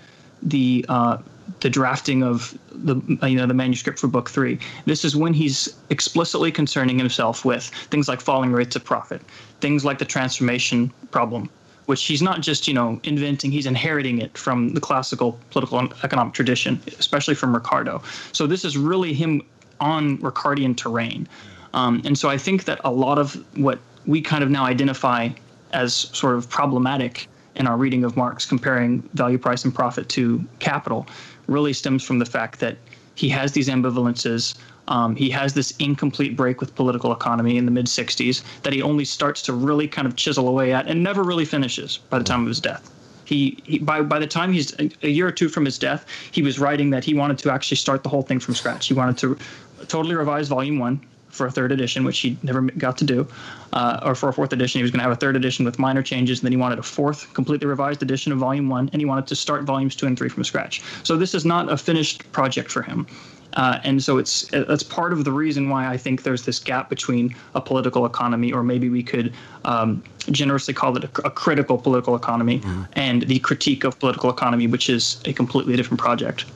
the 0.43 0.85
uh, 0.89 1.19
the 1.61 1.71
drafting 1.71 2.23
of 2.23 2.57
the 2.71 2.97
you 3.29 3.37
know 3.37 3.47
the 3.47 3.55
manuscript 3.55 3.99
for 3.99 4.09
book 4.09 4.31
three. 4.31 4.59
This 4.87 5.05
is 5.05 5.15
when 5.15 5.35
he's 5.35 5.75
explicitly 5.91 6.51
concerning 6.51 6.99
himself 6.99 7.45
with 7.45 7.65
things 7.91 8.09
like 8.09 8.21
falling 8.21 8.53
rates 8.53 8.77
of 8.77 8.85
profit, 8.85 9.23
things 9.61 9.85
like 9.85 9.99
the 9.99 10.05
transformation 10.05 10.93
problem, 11.11 11.49
which 11.87 12.05
he's 12.05 12.23
not 12.23 12.41
just 12.41 12.67
you 12.67 12.75
know 12.75 13.01
inventing; 13.05 13.53
he's 13.53 13.67
inheriting 13.67 14.21
it 14.21 14.37
from 14.37 14.75
the 14.75 14.81
classical 14.81 15.39
political 15.51 15.79
and 15.79 15.93
economic 16.03 16.35
tradition, 16.35 16.81
especially 16.99 17.35
from 17.35 17.55
Ricardo. 17.55 18.03
So 18.33 18.47
this 18.47 18.65
is 18.65 18.77
really 18.77 19.13
him 19.13 19.43
on 19.81 20.19
Ricardian 20.19 20.77
terrain, 20.77 21.29
um, 21.75 22.03
and 22.05 22.19
so 22.19 22.29
I 22.29 22.39
think 22.39 22.65
that 22.65 22.81
a 22.85 22.91
lot 22.91 23.19
of 23.19 23.35
what 23.57 23.79
we 24.07 24.21
kind 24.21 24.43
of 24.43 24.51
now 24.51 24.65
identify 24.65 25.29
as 25.73 25.95
sort 25.95 26.37
of 26.37 26.49
problematic 26.49 27.29
in 27.55 27.67
our 27.67 27.77
reading 27.77 28.05
of 28.05 28.17
Marx 28.17 28.47
comparing 28.47 29.03
value, 29.15 29.39
price, 29.39 29.65
and 29.65 29.75
profit 29.75 30.09
to 30.11 30.43
capital 30.59 31.07
really 31.47 31.73
stems 31.73 32.03
from 32.03 32.19
the 32.19 32.25
fact 32.25 32.61
that 32.61 32.77
he 33.15 33.29
has 33.29 33.53
these 33.53 33.69
ambivalences. 33.69 34.57
Um, 34.89 35.15
he 35.15 35.31
has 35.31 35.55
this 35.55 35.73
incomplete 35.79 36.37
break 36.37 36.61
with 36.61 36.75
political 36.75 37.13
economy 37.13 37.57
in 37.57 37.67
the 37.67 37.71
mid 37.71 37.87
60s 37.87 38.43
that 38.63 38.73
he 38.73 38.83
only 38.83 39.05
starts 39.05 39.43
to 39.43 39.53
really 39.53 39.87
kind 39.87 40.07
of 40.07 40.17
chisel 40.17 40.49
away 40.49 40.73
at 40.73 40.87
and 40.89 41.03
never 41.03 41.23
really 41.23 41.45
finishes 41.45 41.99
by 41.99 42.19
the 42.19 42.25
time 42.25 42.43
of 42.43 42.49
his 42.49 42.61
death. 42.61 42.91
He, 43.25 43.63
he 43.65 43.79
by 43.79 44.03
by 44.03 44.19
the 44.19 44.27
time 44.27 44.53
he's 44.53 44.75
a, 44.79 45.09
year 45.09 45.29
or 45.29 45.33
two 45.33 45.49
from 45.49 45.65
his 45.65 45.79
death, 45.79 46.05
he 46.33 46.43
was 46.43 46.59
writing 46.59 46.91
that 46.91 47.05
he 47.05 47.15
wanted 47.15 47.39
to 47.39 47.51
actually 47.51 47.77
start 47.77 48.03
the 48.03 48.09
whole 48.09 48.23
thing 48.23 48.41
from 48.41 48.55
scratch. 48.55 48.89
He 48.89 48.95
wanted 48.95 49.19
to 49.19 49.39
totally 49.87 50.17
revise 50.17 50.49
Volume 50.49 50.79
One, 50.79 51.01
for 51.33 51.47
a 51.47 51.51
third 51.51 51.73
edition, 51.73 52.05
which 52.05 52.21
he 52.21 52.39
never 52.43 52.61
got 52.61 52.97
to 52.99 53.05
do, 53.05 53.27
uh, 53.73 54.01
or 54.05 54.15
for 54.15 54.29
a 54.29 54.33
fourth 54.33 54.53
edition. 54.53 54.79
He 54.79 54.83
was 54.83 54.91
going 54.91 55.01
to 55.01 55.05
have 55.05 55.13
a 55.13 55.17
third 55.17 55.35
edition 55.35 55.65
with 55.65 55.79
minor 55.79 56.03
changes, 56.03 56.39
and 56.39 56.47
then 56.47 56.53
he 56.53 56.59
wanted 56.59 56.79
a 56.79 56.83
fourth, 56.83 57.33
completely 57.35 57.67
revised 57.67 58.03
edition 58.03 58.31
of 58.31 58.39
Volume 58.39 58.69
One, 58.69 58.89
and 58.93 59.01
he 59.01 59.07
wanted 59.07 59.27
to 59.27 59.35
start 59.35 59.65
volumes 59.65 59.97
two 59.97 60.07
and 60.07 60.17
three 60.17 60.29
from 60.29 60.45
scratch. 60.45 60.83
So 61.03 61.17
this 61.17 61.35
is 61.35 61.45
not 61.45 61.73
a 61.73 61.77
finished 61.77 62.31
project 62.33 62.71
for 62.71 62.83
him. 62.83 63.07
Uh, 63.55 63.79
and 63.85 64.03
so 64.03 64.17
it's 64.17 64.49
that's 64.51 64.83
part 64.83 65.13
of 65.13 65.25
the 65.25 65.33
reason 65.33 65.69
why 65.69 65.87
I 65.87 65.99
think 65.99 66.23
there's 66.23 66.45
this 66.45 66.59
gap 66.59 66.89
between 66.89 67.35
a 67.55 67.61
political 67.61 68.07
economy, 68.07 68.51
or 68.51 68.63
maybe 68.63 68.89
we 68.89 69.03
could 69.03 69.35
um, 69.67 70.03
generously 70.31 70.73
call 70.73 70.97
it 70.97 71.05
a, 71.05 71.27
a 71.27 71.31
critical 71.31 71.77
political 71.77 72.17
economy, 72.17 72.61
mm-hmm. 72.61 72.85
and 72.95 73.23
the 73.23 73.39
critique 73.41 73.85
of 73.85 73.99
political 73.99 74.31
economy, 74.31 74.67
which 74.67 74.89
is 74.89 75.21
a 75.27 75.35
completely 75.35 75.77
different 75.77 76.01
project 76.01 76.47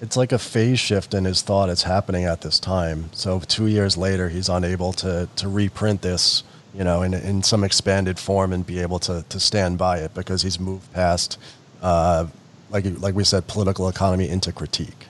it's 0.00 0.16
like 0.16 0.32
a 0.32 0.38
phase 0.38 0.80
shift 0.80 1.12
in 1.14 1.24
his 1.24 1.42
thought 1.42 1.68
It's 1.68 1.82
happening 1.82 2.24
at 2.24 2.40
this 2.40 2.58
time. 2.58 3.10
So 3.12 3.40
two 3.40 3.66
years 3.66 3.96
later, 3.96 4.28
he's 4.28 4.48
unable 4.48 4.92
to 4.94 5.28
to 5.36 5.48
reprint 5.48 6.02
this, 6.02 6.42
you 6.74 6.84
know, 6.84 7.02
in 7.02 7.14
in 7.14 7.42
some 7.42 7.64
expanded 7.64 8.18
form 8.18 8.52
and 8.52 8.66
be 8.66 8.80
able 8.80 8.98
to 9.00 9.24
to 9.28 9.38
stand 9.40 9.78
by 9.78 9.98
it 9.98 10.14
because 10.14 10.42
he's 10.42 10.58
moved 10.58 10.90
past, 10.92 11.38
uh, 11.82 12.26
like 12.70 12.84
like 13.00 13.14
we 13.14 13.24
said, 13.24 13.46
political 13.46 13.88
economy 13.88 14.28
into 14.28 14.52
critique. 14.52 15.06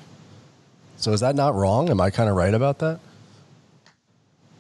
So 0.97 1.12
is 1.12 1.20
that 1.20 1.34
not 1.34 1.55
wrong? 1.55 1.88
Am 1.88 2.01
I 2.01 2.11
kind 2.11 2.28
of 2.28 2.36
right 2.36 2.53
about 2.53 2.80
that? 2.80 3.01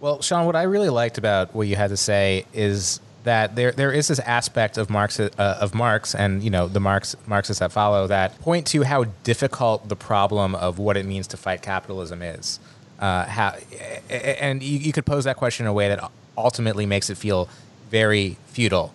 Well, 0.00 0.22
Sean, 0.22 0.46
what 0.46 0.56
I 0.56 0.62
really 0.62 0.88
liked 0.88 1.18
about 1.18 1.54
what 1.54 1.66
you 1.66 1.76
had 1.76 1.90
to 1.90 1.96
say 1.96 2.46
is 2.54 3.00
that 3.24 3.54
there 3.54 3.72
there 3.72 3.92
is 3.92 4.08
this 4.08 4.18
aspect 4.20 4.78
of 4.78 4.88
Marx 4.88 5.20
uh, 5.20 5.28
of 5.38 5.74
Marx 5.74 6.14
and 6.14 6.42
you 6.42 6.50
know 6.50 6.68
the 6.68 6.80
Marx 6.80 7.16
Marxists 7.26 7.60
that 7.60 7.72
follow 7.72 8.06
that 8.06 8.38
point 8.40 8.66
to 8.68 8.82
how 8.82 9.04
difficult 9.24 9.88
the 9.88 9.96
problem 9.96 10.54
of 10.54 10.78
what 10.78 10.96
it 10.96 11.04
means 11.04 11.26
to 11.28 11.36
fight 11.36 11.62
capitalism 11.62 12.22
is. 12.22 12.58
Uh, 12.98 13.24
how, 13.24 13.56
and 14.10 14.62
you, 14.62 14.78
you 14.78 14.92
could 14.92 15.06
pose 15.06 15.24
that 15.24 15.36
question 15.36 15.64
in 15.64 15.70
a 15.70 15.72
way 15.72 15.88
that 15.88 16.10
ultimately 16.36 16.84
makes 16.84 17.08
it 17.08 17.16
feel 17.16 17.48
very 17.90 18.36
futile. 18.48 18.92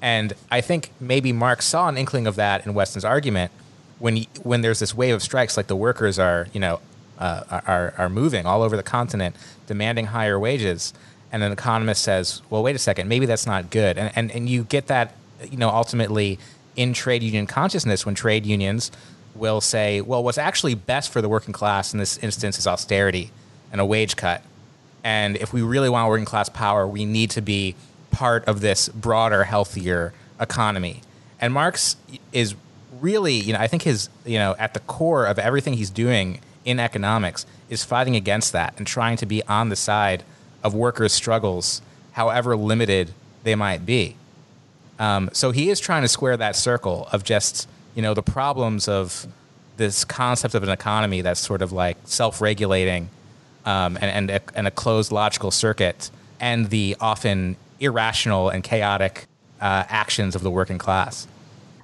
And 0.00 0.32
I 0.48 0.60
think 0.60 0.92
maybe 1.00 1.32
Marx 1.32 1.66
saw 1.66 1.88
an 1.88 1.96
inkling 1.96 2.28
of 2.28 2.36
that 2.36 2.64
in 2.64 2.72
Weston's 2.72 3.04
argument 3.04 3.50
when 3.98 4.14
he, 4.14 4.28
when 4.44 4.60
there's 4.60 4.78
this 4.78 4.94
wave 4.94 5.14
of 5.14 5.22
strikes, 5.22 5.56
like 5.56 5.66
the 5.66 5.76
workers 5.76 6.18
are 6.18 6.48
you 6.52 6.60
know 6.60 6.80
uh, 7.18 7.60
are 7.66 7.94
are 7.98 8.08
moving 8.08 8.46
all 8.46 8.62
over 8.62 8.76
the 8.76 8.82
continent, 8.82 9.36
demanding 9.66 10.06
higher 10.06 10.38
wages 10.38 10.92
and 11.32 11.42
an 11.42 11.52
economist 11.52 12.02
says, 12.02 12.42
well, 12.50 12.62
wait 12.62 12.76
a 12.76 12.78
second, 12.78 13.08
maybe 13.08 13.26
that's 13.26 13.46
not 13.46 13.70
good. 13.70 13.98
And, 13.98 14.12
and, 14.16 14.30
and 14.30 14.48
you 14.48 14.64
get 14.64 14.86
that, 14.86 15.14
you 15.50 15.56
know, 15.56 15.68
ultimately 15.68 16.38
in 16.76 16.92
trade 16.92 17.22
union 17.22 17.46
consciousness 17.46 18.06
when 18.06 18.14
trade 18.14 18.46
unions 18.46 18.90
will 19.34 19.60
say, 19.60 20.00
well, 20.00 20.22
what's 20.22 20.38
actually 20.38 20.74
best 20.74 21.10
for 21.12 21.20
the 21.20 21.28
working 21.28 21.52
class 21.52 21.92
in 21.92 21.98
this 21.98 22.18
instance 22.18 22.58
is 22.58 22.66
austerity 22.66 23.30
and 23.70 23.80
a 23.80 23.84
wage 23.84 24.16
cut. 24.16 24.42
And 25.04 25.36
if 25.36 25.52
we 25.52 25.62
really 25.62 25.88
want 25.88 26.08
working 26.08 26.24
class 26.24 26.48
power, 26.48 26.86
we 26.86 27.04
need 27.04 27.30
to 27.30 27.40
be 27.40 27.74
part 28.10 28.44
of 28.46 28.60
this 28.60 28.88
broader, 28.88 29.44
healthier 29.44 30.12
economy. 30.40 31.02
And 31.40 31.52
Marx 31.52 31.96
is 32.32 32.54
really, 33.00 33.34
you 33.34 33.52
know, 33.52 33.60
I 33.60 33.66
think 33.66 33.82
his, 33.82 34.08
you 34.24 34.38
know, 34.38 34.56
at 34.58 34.74
the 34.74 34.80
core 34.80 35.26
of 35.26 35.38
everything 35.38 35.74
he's 35.74 35.90
doing 35.90 36.40
in 36.64 36.80
economics 36.80 37.46
is 37.68 37.84
fighting 37.84 38.16
against 38.16 38.52
that 38.52 38.74
and 38.76 38.86
trying 38.86 39.16
to 39.18 39.26
be 39.26 39.42
on 39.44 39.68
the 39.68 39.76
side 39.76 40.24
of 40.62 40.74
workers' 40.74 41.12
struggles, 41.12 41.82
however 42.12 42.56
limited 42.56 43.12
they 43.44 43.54
might 43.54 43.86
be. 43.86 44.16
Um, 44.98 45.30
so 45.32 45.52
he 45.52 45.70
is 45.70 45.78
trying 45.78 46.02
to 46.02 46.08
square 46.08 46.36
that 46.36 46.56
circle 46.56 47.08
of 47.12 47.22
just 47.24 47.68
you 47.94 48.02
know 48.02 48.14
the 48.14 48.22
problems 48.22 48.88
of 48.88 49.26
this 49.76 50.04
concept 50.04 50.54
of 50.54 50.62
an 50.62 50.68
economy 50.68 51.20
that's 51.20 51.40
sort 51.40 51.62
of 51.62 51.72
like 51.72 51.96
self-regulating 52.04 53.08
um, 53.64 53.96
and 54.00 54.04
and 54.04 54.30
a, 54.30 54.40
and 54.54 54.66
a, 54.66 54.70
closed 54.70 55.12
logical 55.12 55.50
circuit, 55.50 56.10
and 56.40 56.70
the 56.70 56.96
often 57.00 57.56
irrational 57.80 58.48
and 58.48 58.64
chaotic 58.64 59.26
uh, 59.60 59.84
actions 59.88 60.34
of 60.34 60.42
the 60.42 60.50
working 60.50 60.78
class. 60.78 61.26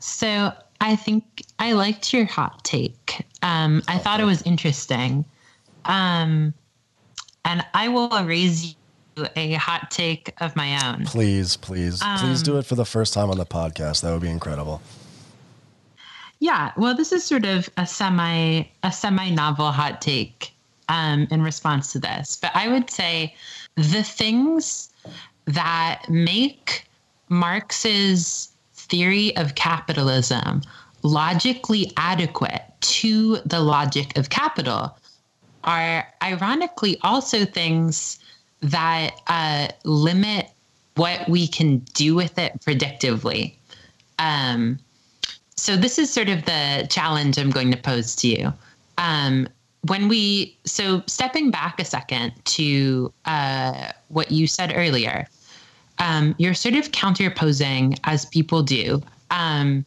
So 0.00 0.52
I 0.80 0.96
think 0.96 1.42
I 1.58 1.72
liked 1.72 2.12
your 2.12 2.24
hot 2.24 2.64
take. 2.64 3.24
Um, 3.42 3.82
I 3.88 3.98
thought 3.98 4.20
it 4.20 4.24
was 4.24 4.42
interesting. 4.42 5.24
Um, 5.84 6.54
and 7.44 7.64
I 7.74 7.88
will 7.88 8.08
raise 8.24 8.74
you 9.16 9.26
a 9.36 9.54
hot 9.54 9.90
take 9.90 10.32
of 10.40 10.56
my 10.56 10.88
own. 10.88 11.04
Please, 11.04 11.56
please, 11.56 12.02
please 12.18 12.42
do 12.42 12.54
Um, 12.54 12.58
it 12.58 12.66
for 12.66 12.74
the 12.74 12.84
first 12.84 13.14
time 13.14 13.30
on 13.30 13.38
the 13.38 13.46
podcast. 13.46 14.02
That 14.02 14.12
would 14.12 14.22
be 14.22 14.28
incredible. 14.30 14.80
Yeah, 16.40 16.72
well, 16.76 16.94
this 16.94 17.12
is 17.12 17.24
sort 17.24 17.44
of 17.46 17.68
a 17.76 17.86
semi 17.86 18.64
a 18.82 18.92
semi 18.92 19.30
novel 19.30 19.70
hot 19.70 20.00
take 20.02 20.52
um, 20.88 21.26
in 21.30 21.42
response 21.42 21.92
to 21.92 21.98
this, 21.98 22.36
but 22.40 22.50
I 22.54 22.68
would 22.68 22.90
say 22.90 23.34
the 23.76 24.02
things 24.02 24.90
that 25.46 26.02
make 26.08 26.86
Marx's 27.28 28.50
theory 28.74 29.34
of 29.36 29.54
capitalism 29.54 30.62
logically 31.02 31.92
adequate 31.96 32.62
to 32.80 33.38
the 33.46 33.60
logic 33.60 34.16
of 34.18 34.28
capital 34.30 34.96
are 35.64 36.06
ironically 36.22 36.98
also 37.02 37.44
things 37.44 38.18
that 38.60 39.20
uh, 39.26 39.68
limit 39.84 40.48
what 40.96 41.28
we 41.28 41.46
can 41.46 41.78
do 41.94 42.14
with 42.14 42.38
it 42.38 42.60
predictively. 42.60 43.54
Um, 44.18 44.78
so 45.56 45.76
this 45.76 45.98
is 45.98 46.12
sort 46.12 46.28
of 46.28 46.44
the 46.44 46.86
challenge 46.90 47.38
I'm 47.38 47.50
going 47.50 47.70
to 47.72 47.76
pose 47.76 48.14
to 48.16 48.28
you. 48.28 48.52
Um, 48.98 49.48
when 49.86 50.08
we 50.08 50.56
so 50.64 51.02
stepping 51.06 51.50
back 51.50 51.78
a 51.78 51.84
second 51.84 52.32
to 52.44 53.12
uh, 53.26 53.92
what 54.08 54.30
you 54.30 54.46
said 54.46 54.72
earlier, 54.74 55.26
um, 55.98 56.34
you're 56.38 56.54
sort 56.54 56.74
of 56.74 56.92
counterposing 56.92 57.98
as 58.04 58.24
people 58.26 58.62
do. 58.62 59.02
Um, 59.30 59.84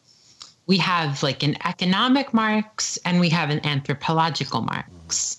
we 0.66 0.76
have 0.78 1.22
like 1.22 1.42
an 1.42 1.56
economic 1.64 2.32
Marx 2.32 2.98
and 3.04 3.18
we 3.18 3.28
have 3.30 3.50
an 3.50 3.64
anthropological 3.64 4.60
Marx. 4.60 5.37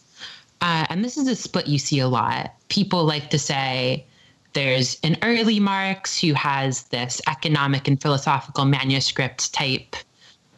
Uh, 0.61 0.85
and 0.89 1.03
this 1.03 1.17
is 1.17 1.27
a 1.27 1.35
split 1.35 1.67
you 1.67 1.79
see 1.79 1.99
a 1.99 2.07
lot. 2.07 2.53
People 2.67 3.05
like 3.05 3.29
to 3.29 3.39
say 3.39 4.05
there's 4.53 4.99
an 5.03 5.17
early 5.21 5.59
Marx 5.59 6.19
who 6.19 6.33
has 6.33 6.83
this 6.85 7.21
economic 7.27 7.87
and 7.87 8.01
philosophical 8.01 8.65
manuscript 8.65 9.53
type 9.53 9.95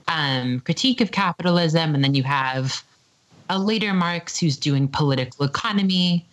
um, 0.07 0.59
critique 0.61 1.01
of 1.01 1.11
capitalism, 1.11 1.93
and 1.93 2.03
then 2.03 2.15
you 2.15 2.23
have 2.23 2.83
a 3.49 3.59
later 3.59 3.93
Marx 3.93 4.39
who's 4.39 4.57
doing 4.57 4.87
political 4.87 5.45
economy. 5.45 6.27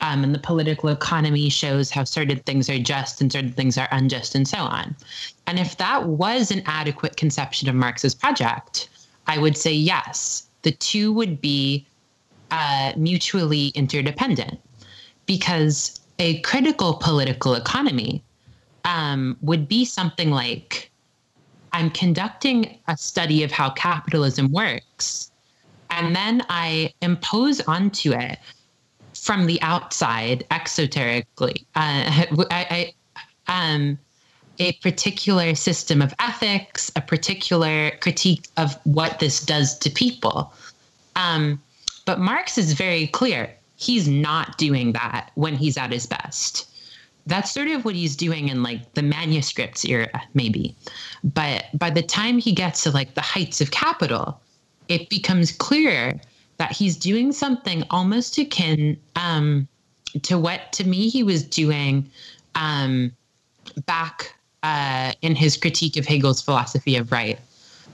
Um, 0.00 0.24
and 0.24 0.34
the 0.34 0.40
political 0.40 0.90
economy 0.90 1.48
shows 1.48 1.88
how 1.88 2.02
certain 2.02 2.40
things 2.40 2.68
are 2.68 2.80
just 2.80 3.20
and 3.20 3.30
certain 3.30 3.52
things 3.52 3.78
are 3.78 3.88
unjust, 3.92 4.34
and 4.34 4.46
so 4.46 4.58
on. 4.58 4.94
And 5.46 5.58
if 5.58 5.76
that 5.78 6.06
was 6.08 6.50
an 6.50 6.62
adequate 6.66 7.16
conception 7.16 7.68
of 7.68 7.76
Marx's 7.76 8.14
project, 8.14 8.88
I 9.28 9.38
would 9.38 9.56
say 9.56 9.72
yes, 9.72 10.46
the 10.62 10.72
two 10.72 11.12
would 11.12 11.40
be 11.40 11.86
uh, 12.54 12.92
mutually 12.96 13.68
interdependent 13.74 14.60
because 15.26 16.00
a 16.20 16.40
critical 16.42 16.94
political 16.94 17.56
economy 17.56 18.22
um, 18.84 19.36
would 19.42 19.66
be 19.66 19.84
something 19.84 20.30
like 20.30 20.92
I'm 21.72 21.90
conducting 21.90 22.78
a 22.86 22.96
study 22.96 23.42
of 23.42 23.50
how 23.50 23.70
capitalism 23.70 24.52
works, 24.52 25.32
and 25.90 26.14
then 26.14 26.44
I 26.48 26.94
impose 27.02 27.60
onto 27.62 28.12
it 28.12 28.38
from 29.14 29.46
the 29.46 29.60
outside, 29.60 30.44
exoterically, 30.52 31.64
uh, 31.74 32.24
I, 32.52 32.92
I, 33.48 33.72
um, 33.72 33.98
a 34.60 34.74
particular 34.74 35.56
system 35.56 36.00
of 36.00 36.14
ethics, 36.20 36.92
a 36.94 37.00
particular 37.00 37.90
critique 38.00 38.46
of 38.56 38.78
what 38.84 39.18
this 39.18 39.40
does 39.40 39.76
to 39.80 39.90
people. 39.90 40.52
Um, 41.16 41.60
but 42.04 42.20
Marx 42.20 42.58
is 42.58 42.72
very 42.72 43.06
clear. 43.06 43.54
He's 43.76 44.08
not 44.08 44.58
doing 44.58 44.92
that 44.92 45.30
when 45.34 45.56
he's 45.56 45.76
at 45.76 45.92
his 45.92 46.06
best. 46.06 46.70
That's 47.26 47.50
sort 47.50 47.68
of 47.68 47.84
what 47.84 47.94
he's 47.94 48.16
doing 48.16 48.48
in 48.48 48.62
like 48.62 48.94
the 48.94 49.02
manuscripts 49.02 49.84
era, 49.84 50.22
maybe. 50.34 50.74
But 51.22 51.64
by 51.74 51.90
the 51.90 52.02
time 52.02 52.38
he 52.38 52.52
gets 52.52 52.82
to 52.82 52.90
like 52.90 53.14
the 53.14 53.22
heights 53.22 53.60
of 53.60 53.70
capital, 53.70 54.40
it 54.88 55.08
becomes 55.08 55.50
clear 55.50 56.20
that 56.58 56.72
he's 56.72 56.96
doing 56.96 57.32
something 57.32 57.82
almost 57.90 58.36
akin 58.38 58.98
um, 59.16 59.66
to 60.22 60.38
what 60.38 60.72
to 60.74 60.84
me 60.84 61.08
he 61.08 61.22
was 61.22 61.42
doing 61.42 62.08
um, 62.54 63.10
back 63.86 64.34
uh, 64.62 65.12
in 65.22 65.34
his 65.34 65.56
critique 65.56 65.96
of 65.96 66.06
Hegel's 66.06 66.42
philosophy 66.42 66.96
of 66.96 67.10
right. 67.10 67.38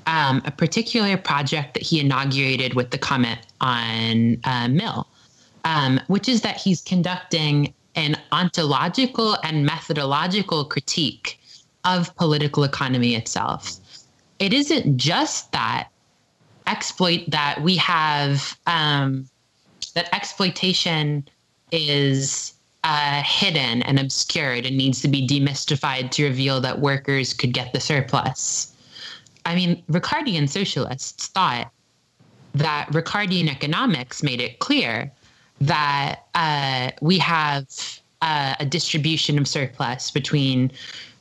Um, 0.07 0.43
a 0.45 0.51
particular 0.51 1.17
project 1.17 1.75
that 1.75 1.83
he 1.83 2.01
inaugurated 2.01 2.75
with 2.75 2.91
the 2.91 2.99
comment 2.99 3.41
on 3.61 4.39
uh, 4.45 4.69
Mill, 4.69 5.07
um, 5.65 6.01
which 6.07 6.29
is 6.29 6.43
that 6.43 6.57
he's 6.57 6.81
conducting 6.81 7.75
an 7.95 8.17
ontological 8.33 9.37
and 9.43 9.67
methodological 9.67 10.65
critique 10.65 11.39
of 11.85 12.15
political 12.17 12.65
economy 12.65 13.15
itself. 13.15 13.79
It 14.39 14.53
isn't 14.53 14.97
just 14.97 15.53
that 15.53 15.89
exploit 16.67 17.25
that 17.29 17.63
we 17.63 17.77
have 17.77 18.59
um, 18.67 19.29
that 19.95 20.15
exploitation 20.15 21.29
is 21.73 22.55
uh, 22.85 23.23
hidden 23.23 23.83
and 23.83 23.99
obscured 23.99 24.65
and 24.65 24.77
needs 24.77 25.03
to 25.03 25.09
be 25.09 25.27
demystified 25.27 26.11
to 26.13 26.25
reveal 26.25 26.61
that 26.61 26.81
workers 26.81 27.35
could 27.35 27.53
get 27.53 27.73
the 27.73 27.81
surplus. 27.81 28.75
I 29.45 29.55
mean, 29.55 29.83
Ricardian 29.91 30.49
socialists 30.49 31.27
thought 31.29 31.71
that 32.55 32.89
Ricardian 32.91 33.49
economics 33.49 34.23
made 34.23 34.41
it 34.41 34.59
clear 34.59 35.11
that 35.61 36.27
uh, 36.35 36.91
we 37.01 37.19
have 37.19 37.67
uh, 38.23 38.55
a 38.59 38.67
distribution 38.67 39.39
of 39.39 39.47
surplus 39.47 40.11
between 40.11 40.73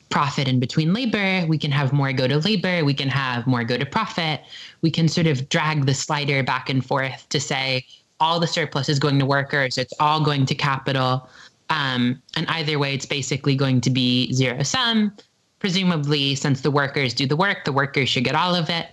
profit 0.08 0.48
and 0.48 0.60
between 0.60 0.92
labor. 0.92 1.46
We 1.46 1.56
can 1.56 1.70
have 1.70 1.92
more 1.92 2.12
go 2.12 2.26
to 2.26 2.38
labor. 2.38 2.84
We 2.84 2.94
can 2.94 3.08
have 3.08 3.46
more 3.46 3.64
go 3.64 3.76
to 3.76 3.86
profit. 3.86 4.40
We 4.82 4.90
can 4.90 5.08
sort 5.08 5.26
of 5.26 5.48
drag 5.48 5.86
the 5.86 5.94
slider 5.94 6.42
back 6.42 6.68
and 6.68 6.84
forth 6.84 7.28
to 7.28 7.40
say 7.40 7.86
all 8.18 8.38
the 8.38 8.46
surplus 8.46 8.88
is 8.88 8.98
going 8.98 9.18
to 9.18 9.26
workers, 9.26 9.78
it's 9.78 9.94
all 9.98 10.22
going 10.22 10.44
to 10.46 10.54
capital. 10.54 11.28
Um, 11.70 12.20
and 12.36 12.46
either 12.48 12.78
way, 12.78 12.92
it's 12.92 13.06
basically 13.06 13.54
going 13.54 13.80
to 13.82 13.90
be 13.90 14.32
zero 14.32 14.62
sum. 14.62 15.12
Presumably, 15.60 16.34
since 16.34 16.60
the 16.60 16.70
workers 16.70 17.14
do 17.14 17.26
the 17.26 17.36
work, 17.36 17.64
the 17.64 17.72
workers 17.72 18.08
should 18.08 18.24
get 18.24 18.34
all 18.34 18.54
of 18.54 18.68
it. 18.68 18.88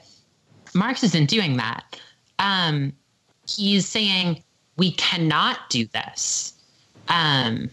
Marx 0.73 1.03
isn't 1.03 1.29
doing 1.29 1.57
that. 1.57 1.99
Um, 2.39 2.93
he's 3.47 3.87
saying 3.87 4.43
we 4.77 4.91
cannot 4.91 5.69
do 5.69 5.85
this. 5.87 6.53
Um, 7.07 7.69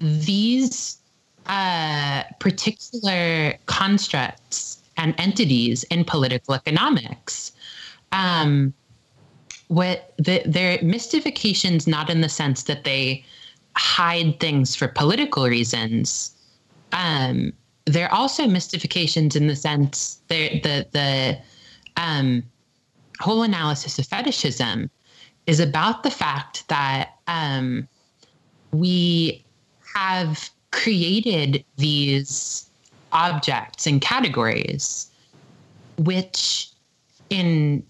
these 0.00 0.98
uh, 1.46 2.24
particular 2.38 3.54
constructs 3.66 4.82
and 4.96 5.14
entities 5.18 5.84
in 5.84 6.04
political 6.04 6.54
economics, 6.54 7.52
um, 8.12 8.74
what 9.68 10.12
the, 10.18 10.42
they're 10.46 10.78
mystifications, 10.82 11.86
not 11.86 12.10
in 12.10 12.20
the 12.20 12.28
sense 12.28 12.64
that 12.64 12.84
they 12.84 13.24
hide 13.76 14.40
things 14.40 14.74
for 14.74 14.88
political 14.88 15.46
reasons. 15.46 16.34
Um, 16.92 17.52
they're 17.86 18.12
also 18.12 18.46
mystifications 18.46 19.36
in 19.36 19.46
the 19.46 19.56
sense 19.56 20.20
they're, 20.28 20.60
the 20.62 20.86
the 20.92 21.38
um, 21.96 22.42
whole 23.20 23.42
analysis 23.42 23.98
of 23.98 24.06
fetishism 24.06 24.90
is 25.46 25.60
about 25.60 26.02
the 26.02 26.10
fact 26.10 26.66
that 26.68 27.14
um, 27.26 27.88
we 28.72 29.44
have 29.94 30.50
created 30.70 31.64
these 31.76 32.68
objects 33.12 33.86
and 33.86 34.00
categories 34.00 35.10
which 35.96 36.68
in 37.30 37.82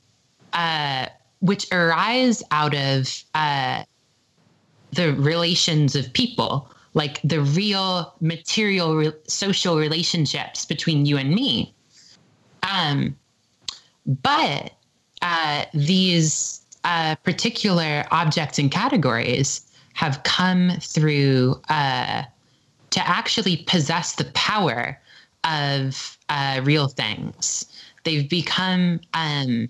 uh, 0.53 1.07
which 1.41 1.71
arise 1.73 2.43
out 2.51 2.75
of 2.75 3.23
uh, 3.35 3.83
the 4.93 5.13
relations 5.15 5.95
of 5.95 6.13
people 6.13 6.71
like 6.95 7.21
the 7.23 7.41
real 7.41 8.15
material 8.21 8.97
re- 8.97 9.13
social 9.27 9.77
relationships 9.77 10.65
between 10.65 11.07
you 11.07 11.17
and 11.17 11.31
me. 11.31 11.75
Um, 12.63 13.17
but 14.23 14.73
uh, 15.23 15.65
these 15.75 16.63
uh, 16.85 17.15
particular 17.17 18.05
objects 18.11 18.59
and 18.59 18.71
categories 18.71 19.63
have 19.95 20.23
come 20.23 20.73
through 20.81 21.61
uh, 21.69 22.23
to 22.91 23.09
actually 23.09 23.57
possess 23.67 24.15
the 24.15 24.25
power 24.27 25.01
of 25.45 26.19
uh, 26.29 26.61
real 26.63 26.89
things. 26.89 27.67
They've 28.05 28.29
become 28.29 29.01
um, 29.15 29.69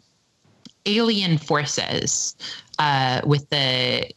alien 0.87 1.39
forces 1.39 2.37
uh, 2.79 3.23
with 3.25 3.49
the 3.51 4.11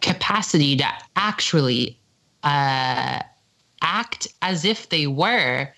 capacity 0.00 0.76
to 0.76 0.86
actually 1.16 1.98
act 2.42 4.28
as 4.42 4.64
if 4.64 4.88
they 4.88 5.06
were 5.06 5.68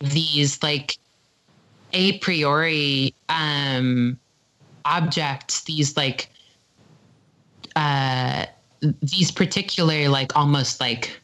these 0.00 0.62
like 0.62 0.98
a 1.92 2.18
priori 2.18 3.14
um, 3.28 4.18
objects, 4.84 5.62
these 5.64 5.96
like 5.96 6.30
uh, 7.76 8.46
these 9.02 9.30
particular 9.30 10.08
like 10.08 10.36
almost 10.36 10.80
like 10.80 11.20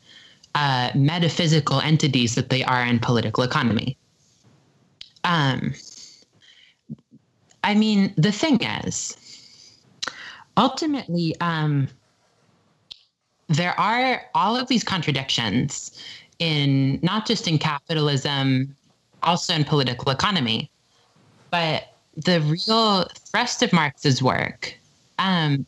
uh, 0.54 0.90
metaphysical 0.94 1.80
entities 1.80 2.34
that 2.34 2.50
they 2.50 2.62
are 2.64 2.84
in 2.84 2.98
political 2.98 3.42
economy. 3.42 3.96
Um, 5.24 5.74
I 7.64 7.74
mean, 7.74 8.12
the 8.16 8.30
thing 8.30 8.62
is, 8.62 9.16
ultimately, 10.56 11.34
um, 11.40 11.88
there 13.48 13.78
are 13.80 14.22
all 14.34 14.56
of 14.56 14.68
these 14.68 14.84
contradictions 14.84 15.98
in 16.38 16.98
not 17.02 17.26
just 17.26 17.48
in 17.48 17.58
capitalism, 17.58 18.76
also 19.22 19.54
in 19.54 19.64
political 19.64 20.10
economy. 20.10 20.70
But 21.50 21.93
the 22.16 22.40
real 22.42 23.08
thrust 23.30 23.62
of 23.62 23.72
Marx's 23.72 24.22
work 24.22 24.74
um, 25.18 25.66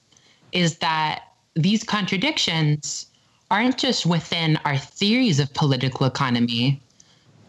is 0.53 0.79
that 0.79 1.25
these 1.55 1.83
contradictions 1.83 3.07
aren't 3.51 3.79
just 3.79 4.07
within 4.07 4.59
our 4.65 4.77
theories 4.77 5.41
of 5.41 5.53
political 5.55 6.07
economy. 6.07 6.81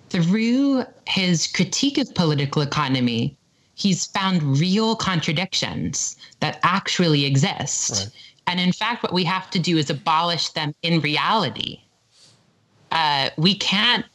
Through 0.09 0.85
his 1.05 1.47
critique 1.47 1.97
of 1.97 2.13
political 2.15 2.61
economy, 2.61 3.35
he's 3.75 4.05
found 4.05 4.59
real 4.59 4.95
contradictions 4.95 6.15
that 6.39 6.59
actually 6.63 7.25
exist. 7.25 7.91
Right. 7.91 8.09
And 8.47 8.59
in 8.59 8.71
fact, 8.71 9.03
what 9.03 9.13
we 9.13 9.25
have 9.25 9.49
to 9.51 9.59
do 9.59 9.77
is 9.77 9.89
abolish 9.89 10.49
them 10.49 10.73
in 10.81 11.01
reality. 11.01 11.81
Uh, 12.91 13.29
we 13.37 13.53
can't 13.55 14.05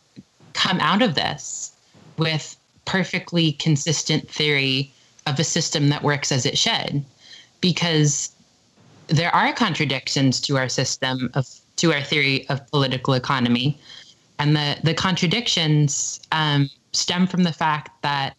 come 0.54 0.80
out 0.80 1.02
of 1.02 1.14
this 1.14 1.72
with 2.16 2.56
perfectly 2.92 3.52
consistent 3.52 4.28
theory 4.30 4.92
of 5.26 5.38
a 5.38 5.44
system 5.44 5.88
that 5.88 6.02
works 6.02 6.30
as 6.30 6.44
it 6.44 6.58
should, 6.58 7.02
because 7.62 8.30
there 9.06 9.34
are 9.34 9.50
contradictions 9.54 10.38
to 10.42 10.58
our 10.58 10.68
system 10.68 11.30
of 11.32 11.48
to 11.76 11.90
our 11.90 12.02
theory 12.02 12.46
of 12.50 12.70
political 12.70 13.14
economy, 13.14 13.78
and 14.38 14.54
the 14.54 14.76
the 14.84 14.92
contradictions 14.92 16.20
um, 16.32 16.68
stem 16.92 17.26
from 17.26 17.44
the 17.44 17.52
fact 17.52 17.90
that 18.02 18.36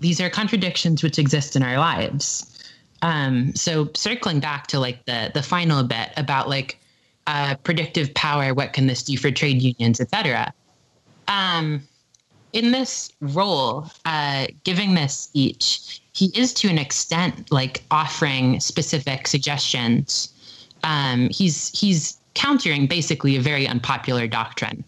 these 0.00 0.20
are 0.20 0.28
contradictions 0.28 1.02
which 1.02 1.18
exist 1.18 1.56
in 1.56 1.62
our 1.62 1.78
lives. 1.78 2.62
Um, 3.00 3.54
so 3.54 3.88
circling 3.94 4.38
back 4.38 4.66
to 4.66 4.78
like 4.78 5.02
the 5.06 5.30
the 5.32 5.42
final 5.42 5.82
bit 5.82 6.10
about 6.18 6.50
like 6.50 6.78
uh, 7.26 7.54
predictive 7.62 8.12
power, 8.12 8.52
what 8.52 8.74
can 8.74 8.86
this 8.86 9.02
do 9.02 9.16
for 9.16 9.30
trade 9.30 9.62
unions, 9.62 9.98
etc. 9.98 10.52
Um, 11.26 11.88
in 12.54 12.70
this 12.70 13.12
role, 13.20 13.90
uh, 14.06 14.46
giving 14.62 14.94
this 14.94 15.14
speech, 15.14 16.00
he 16.14 16.26
is 16.36 16.54
to 16.54 16.68
an 16.68 16.78
extent 16.78 17.50
like 17.50 17.82
offering 17.90 18.60
specific 18.60 19.26
suggestions. 19.26 20.32
Um, 20.84 21.28
he's 21.30 21.68
he's 21.78 22.16
countering 22.34 22.86
basically 22.86 23.36
a 23.36 23.40
very 23.40 23.66
unpopular 23.66 24.26
doctrine. 24.28 24.84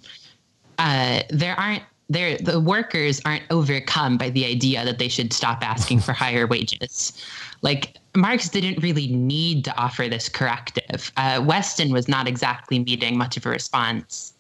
Uh, 0.79 1.23
there 1.29 1.59
aren't 1.59 1.83
there 2.09 2.39
the 2.39 2.61
workers 2.61 3.21
aren't 3.25 3.43
overcome 3.51 4.17
by 4.17 4.31
the 4.31 4.47
idea 4.47 4.85
that 4.85 4.99
they 4.99 5.09
should 5.09 5.33
stop 5.33 5.59
asking 5.63 5.99
for 6.01 6.13
higher 6.13 6.47
wages. 6.47 7.21
Like 7.63 7.97
Marx 8.15 8.49
didn't 8.49 8.81
really 8.81 9.09
need 9.09 9.65
to 9.65 9.77
offer 9.77 10.09
this 10.09 10.29
corrective. 10.29 11.11
Uh, 11.17 11.43
Weston 11.45 11.93
was 11.93 12.07
not 12.07 12.29
exactly 12.29 12.79
meeting 12.79 13.19
much 13.19 13.37
of 13.37 13.45
a 13.45 13.49
response. 13.49 14.35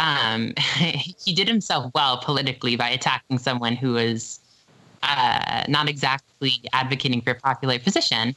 Um, 0.00 0.54
he 0.56 1.34
did 1.34 1.46
himself 1.46 1.92
well 1.94 2.18
politically 2.18 2.74
by 2.74 2.88
attacking 2.88 3.38
someone 3.38 3.76
who 3.76 3.92
was 3.92 4.40
uh, 5.02 5.64
not 5.68 5.88
exactly 5.88 6.52
advocating 6.72 7.20
for 7.20 7.30
a 7.32 7.34
popular 7.34 7.78
position. 7.78 8.34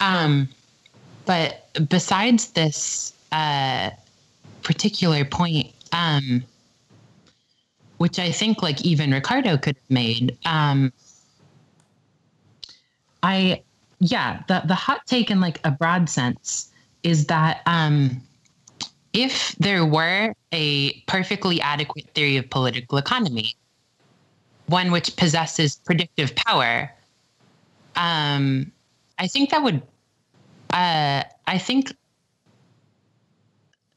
Um, 0.00 0.48
but 1.26 1.68
besides 1.88 2.52
this 2.52 3.12
uh, 3.32 3.90
particular 4.62 5.24
point, 5.24 5.72
um, 5.92 6.44
which 7.98 8.18
I 8.18 8.30
think 8.30 8.62
like 8.62 8.84
even 8.84 9.10
Ricardo 9.10 9.56
could 9.56 9.76
have 9.76 9.90
made, 9.90 10.36
um, 10.44 10.92
I 13.22 13.62
yeah, 14.00 14.42
the 14.48 14.62
the 14.66 14.74
hot 14.74 15.06
take 15.06 15.30
in 15.30 15.40
like 15.40 15.58
a 15.64 15.70
broad 15.70 16.08
sense 16.08 16.70
is 17.02 17.26
that 17.26 17.62
um, 17.66 18.20
if 19.14 19.54
there 19.56 19.86
were 19.86 20.34
a 20.52 20.92
perfectly 21.02 21.60
adequate 21.60 22.10
theory 22.14 22.36
of 22.36 22.50
political 22.50 22.98
economy, 22.98 23.54
one 24.66 24.90
which 24.90 25.16
possesses 25.16 25.76
predictive 25.76 26.34
power, 26.34 26.92
um, 27.96 28.70
I 29.18 29.28
think 29.28 29.50
that 29.50 29.62
would 29.62 29.80
uh, 30.72 31.22
I 31.46 31.58
think 31.58 31.94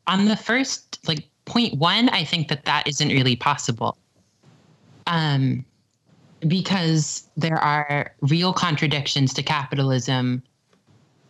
on 0.06 0.26
the 0.26 0.38
first 0.38 1.00
like 1.08 1.28
point 1.46 1.74
one, 1.74 2.10
I 2.10 2.24
think 2.24 2.50
that 2.50 2.66
that 2.66 2.88
isn't 2.88 3.10
really 3.10 3.36
possible. 3.36 3.98
Um, 5.08 5.66
because 6.48 7.28
there 7.36 7.58
are 7.58 8.14
real 8.22 8.54
contradictions 8.54 9.34
to 9.34 9.42
capitalism, 9.42 10.44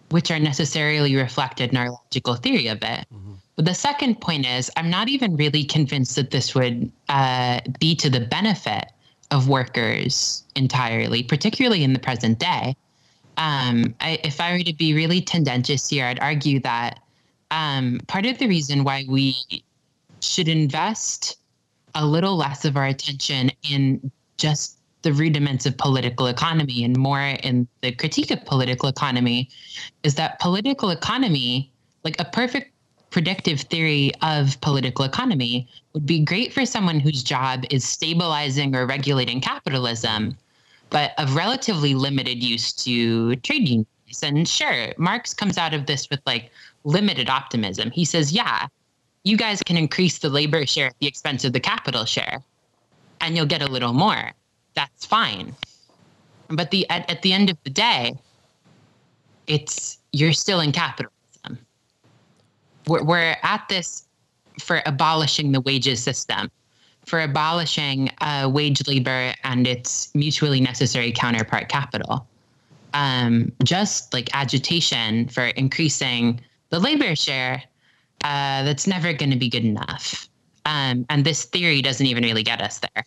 which 0.10 0.30
are 0.32 0.40
necessarily 0.40 1.16
reflected 1.16 1.72
in 1.72 1.78
our 1.78 1.92
logical 1.92 2.36
theory 2.36 2.68
of 2.68 2.80
it. 2.80 3.06
Mm-hmm. 3.14 3.34
The 3.58 3.74
second 3.74 4.22
point 4.22 4.46
is, 4.46 4.70
I'm 4.78 4.90
not 4.90 5.10
even 5.10 5.36
really 5.36 5.64
convinced 5.64 6.16
that 6.16 6.30
this 6.30 6.54
would 6.54 6.92
uh, 7.10 7.60
be 7.80 7.96
to 7.96 8.10
the 8.10 8.20
benefit 8.20 8.86
of 9.32 9.50
workers 9.50 10.44
entirely, 10.56 11.24
particularly 11.24 11.84
in 11.84 11.94
the 11.94 12.00
present 12.00 12.38
day. 12.38 12.76
Um, 13.38 13.96
I, 14.00 14.20
if 14.24 14.40
I 14.40 14.54
were 14.54 14.64
to 14.64 14.74
be 14.74 14.94
really 14.94 15.22
tendentious 15.22 15.90
here, 15.90 16.06
I'd 16.06 16.20
argue 16.20 16.60
that 16.62 17.00
um, 17.50 18.00
part 18.08 18.28
of 18.28 18.38
the 18.38 18.48
reason 18.48 18.84
why 18.84 19.06
we 19.08 19.36
should 20.22 20.48
invest 20.48 21.38
a 21.96 22.06
little 22.06 22.36
less 22.36 22.64
of 22.64 22.78
our 22.78 22.86
attention 22.86 23.52
in 23.70 24.12
just 24.38 24.78
the 25.02 25.14
rudiments 25.14 25.66
of 25.66 25.78
political 25.78 26.28
economy 26.28 26.84
and 26.84 26.96
more 26.96 27.22
in 27.22 27.68
the 27.82 27.92
critique 27.92 28.30
of 28.30 28.44
political 28.46 28.90
economy 28.90 29.50
is 30.04 30.16
that 30.16 30.40
political 30.40 30.90
economy, 30.92 31.72
like 32.04 32.20
a 32.20 32.26
perfect 32.26 32.72
predictive 33.18 33.62
theory 33.62 34.12
of 34.22 34.62
political 34.62 35.04
economy, 35.04 35.68
would 35.94 36.06
be 36.06 36.20
great 36.20 36.54
for 36.54 36.68
someone 36.68 37.00
whose 37.00 37.24
job 37.24 37.66
is 37.72 37.84
stabilizing 37.84 38.76
or 38.76 38.86
regulating 38.86 39.42
capitalism, 39.42 40.38
but 40.92 41.14
of 41.18 41.36
relatively 41.36 41.96
limited 41.96 42.44
use 42.44 42.72
to 42.72 43.36
trade 43.38 43.68
unions. 43.68 44.22
And 44.22 44.48
sure, 44.48 44.94
Marx 45.00 45.34
comes 45.34 45.58
out 45.58 45.74
of 45.74 45.88
this 45.88 46.08
with 46.12 46.20
like 46.28 46.52
limited 46.84 47.28
optimism. 47.28 47.90
He 47.90 48.06
says, 48.06 48.32
yeah, 48.32 48.68
you 49.24 49.36
guys 49.36 49.64
can 49.64 49.78
increase 49.78 50.20
the 50.20 50.30
labor 50.30 50.68
share 50.68 50.90
at 50.90 51.00
the 51.00 51.08
expense 51.08 51.44
of 51.44 51.54
the 51.54 51.60
capital 51.60 52.06
share, 52.06 52.44
and 53.20 53.36
you'll 53.36 53.48
get 53.48 53.64
a 53.64 53.72
little 53.72 53.94
more. 53.94 54.32
That's 54.76 55.08
fine. 55.08 55.56
But 56.50 56.70
the 56.70 56.88
at, 56.92 57.10
at 57.10 57.24
the 57.24 57.34
end 57.34 57.50
of 57.50 57.58
the 57.64 57.72
day, 57.72 58.14
it's 59.48 59.98
you're 60.12 60.34
still 60.34 60.60
in 60.60 60.72
capitalism. 60.72 61.17
We're, 62.88 63.04
we're 63.04 63.36
at 63.44 63.68
this 63.70 64.06
for 64.60 64.82
abolishing 64.86 65.52
the 65.52 65.62
wages 65.62 66.02
system, 66.02 66.50
for 67.06 67.22
abolishing 67.22 68.10
uh, 68.22 68.50
wage 68.52 68.88
labor 68.88 69.34
and 69.44 69.68
its 69.68 70.14
mutually 70.16 70.60
necessary 70.60 71.12
counterpart 71.12 71.70
capital. 71.70 72.28
Um, 72.94 73.52
just 73.64 74.14
like 74.14 74.30
agitation 74.34 75.28
for 75.28 75.46
increasing 75.46 76.40
the 76.70 76.80
labor 76.80 77.16
share, 77.16 77.64
uh, 78.24 78.64
that's 78.64 78.88
never 78.88 79.14
going 79.14 79.30
to 79.30 79.38
be 79.38 79.50
good 79.50 79.66
enough. 79.66 80.28
Um, 80.66 81.06
and 81.10 81.24
this 81.24 81.46
theory 81.46 81.82
doesn't 81.82 82.06
even 82.06 82.24
really 82.24 82.44
get 82.44 82.62
us 82.62 82.80
there. 82.80 83.06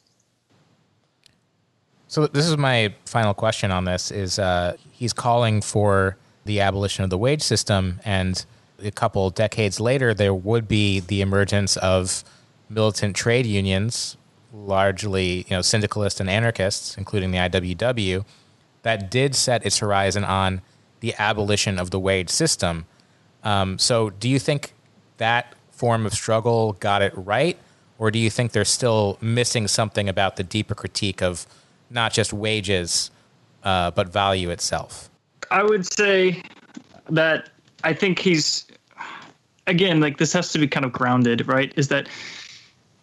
So 2.09 2.27
this 2.27 2.47
is 2.47 2.57
my 2.57 2.95
final 3.05 3.35
question 3.35 3.71
on 3.71 3.85
this: 3.85 4.11
is 4.11 4.39
uh, 4.39 4.77
he's 4.93 5.13
calling 5.13 5.61
for 5.61 6.17
the 6.45 6.61
abolition 6.61 7.05
of 7.05 7.11
the 7.11 7.19
wage 7.19 7.43
system, 7.43 8.01
and 8.05 8.45
a 8.83 8.91
couple 8.91 9.31
decades 9.31 9.81
later, 9.81 10.15
there 10.15 10.35
would 10.35 10.69
be 10.69 11.01
the 11.01 11.21
emergence 11.21 11.77
of 11.79 12.25
militant 12.69 13.17
trade 13.17 13.47
unions, 13.47 14.17
largely 14.53 15.47
you 15.49 15.57
know 15.57 15.63
syndicalists 15.63 16.21
and 16.21 16.31
anarchists, 16.31 16.97
including 16.97 17.31
the 17.31 17.39
IWW, 17.39 18.25
that 18.83 19.11
did 19.11 19.35
set 19.35 19.65
its 19.65 19.79
horizon 19.79 20.25
on 20.25 20.63
the 21.01 21.15
abolition 21.19 21.79
of 21.79 21.91
the 21.91 21.99
wage 21.99 22.31
system. 22.31 22.87
Um, 23.43 23.79
so, 23.79 24.11
do 24.11 24.29
you 24.29 24.39
think 24.39 24.75
that 25.17 25.55
form 25.71 26.07
of 26.07 26.13
struggle 26.13 26.75
got 26.75 27.03
it 27.03 27.13
right? 27.17 27.59
Or 27.99 28.11
do 28.11 28.19
you 28.19 28.31
think 28.31 28.53
they're 28.53 28.65
still 28.65 29.19
missing 29.21 29.69
something 29.69 30.09
about 30.09 30.37
the 30.37 30.43
deeper 30.43 30.75
critique 30.75 31.23
of 31.23 31.47
not 31.91 32.13
just 32.13 32.33
wages, 32.33 33.11
uh, 33.63 33.91
but 33.91 34.09
value 34.09 34.51
itself? 34.51 35.11
I 35.51 35.63
would 35.63 35.85
say 35.85 36.43
that 37.11 37.51
I 37.85 37.93
think 37.93 38.19
he's, 38.19 38.67
again, 39.71 40.01
like 40.01 40.19
this 40.19 40.33
has 40.35 40.53
to 40.53 40.59
be 40.59 40.69
kind 40.69 40.85
of 40.85 40.93
grounded, 40.93 41.47
right? 41.49 41.73
Is 41.77 41.89
that 41.89 42.09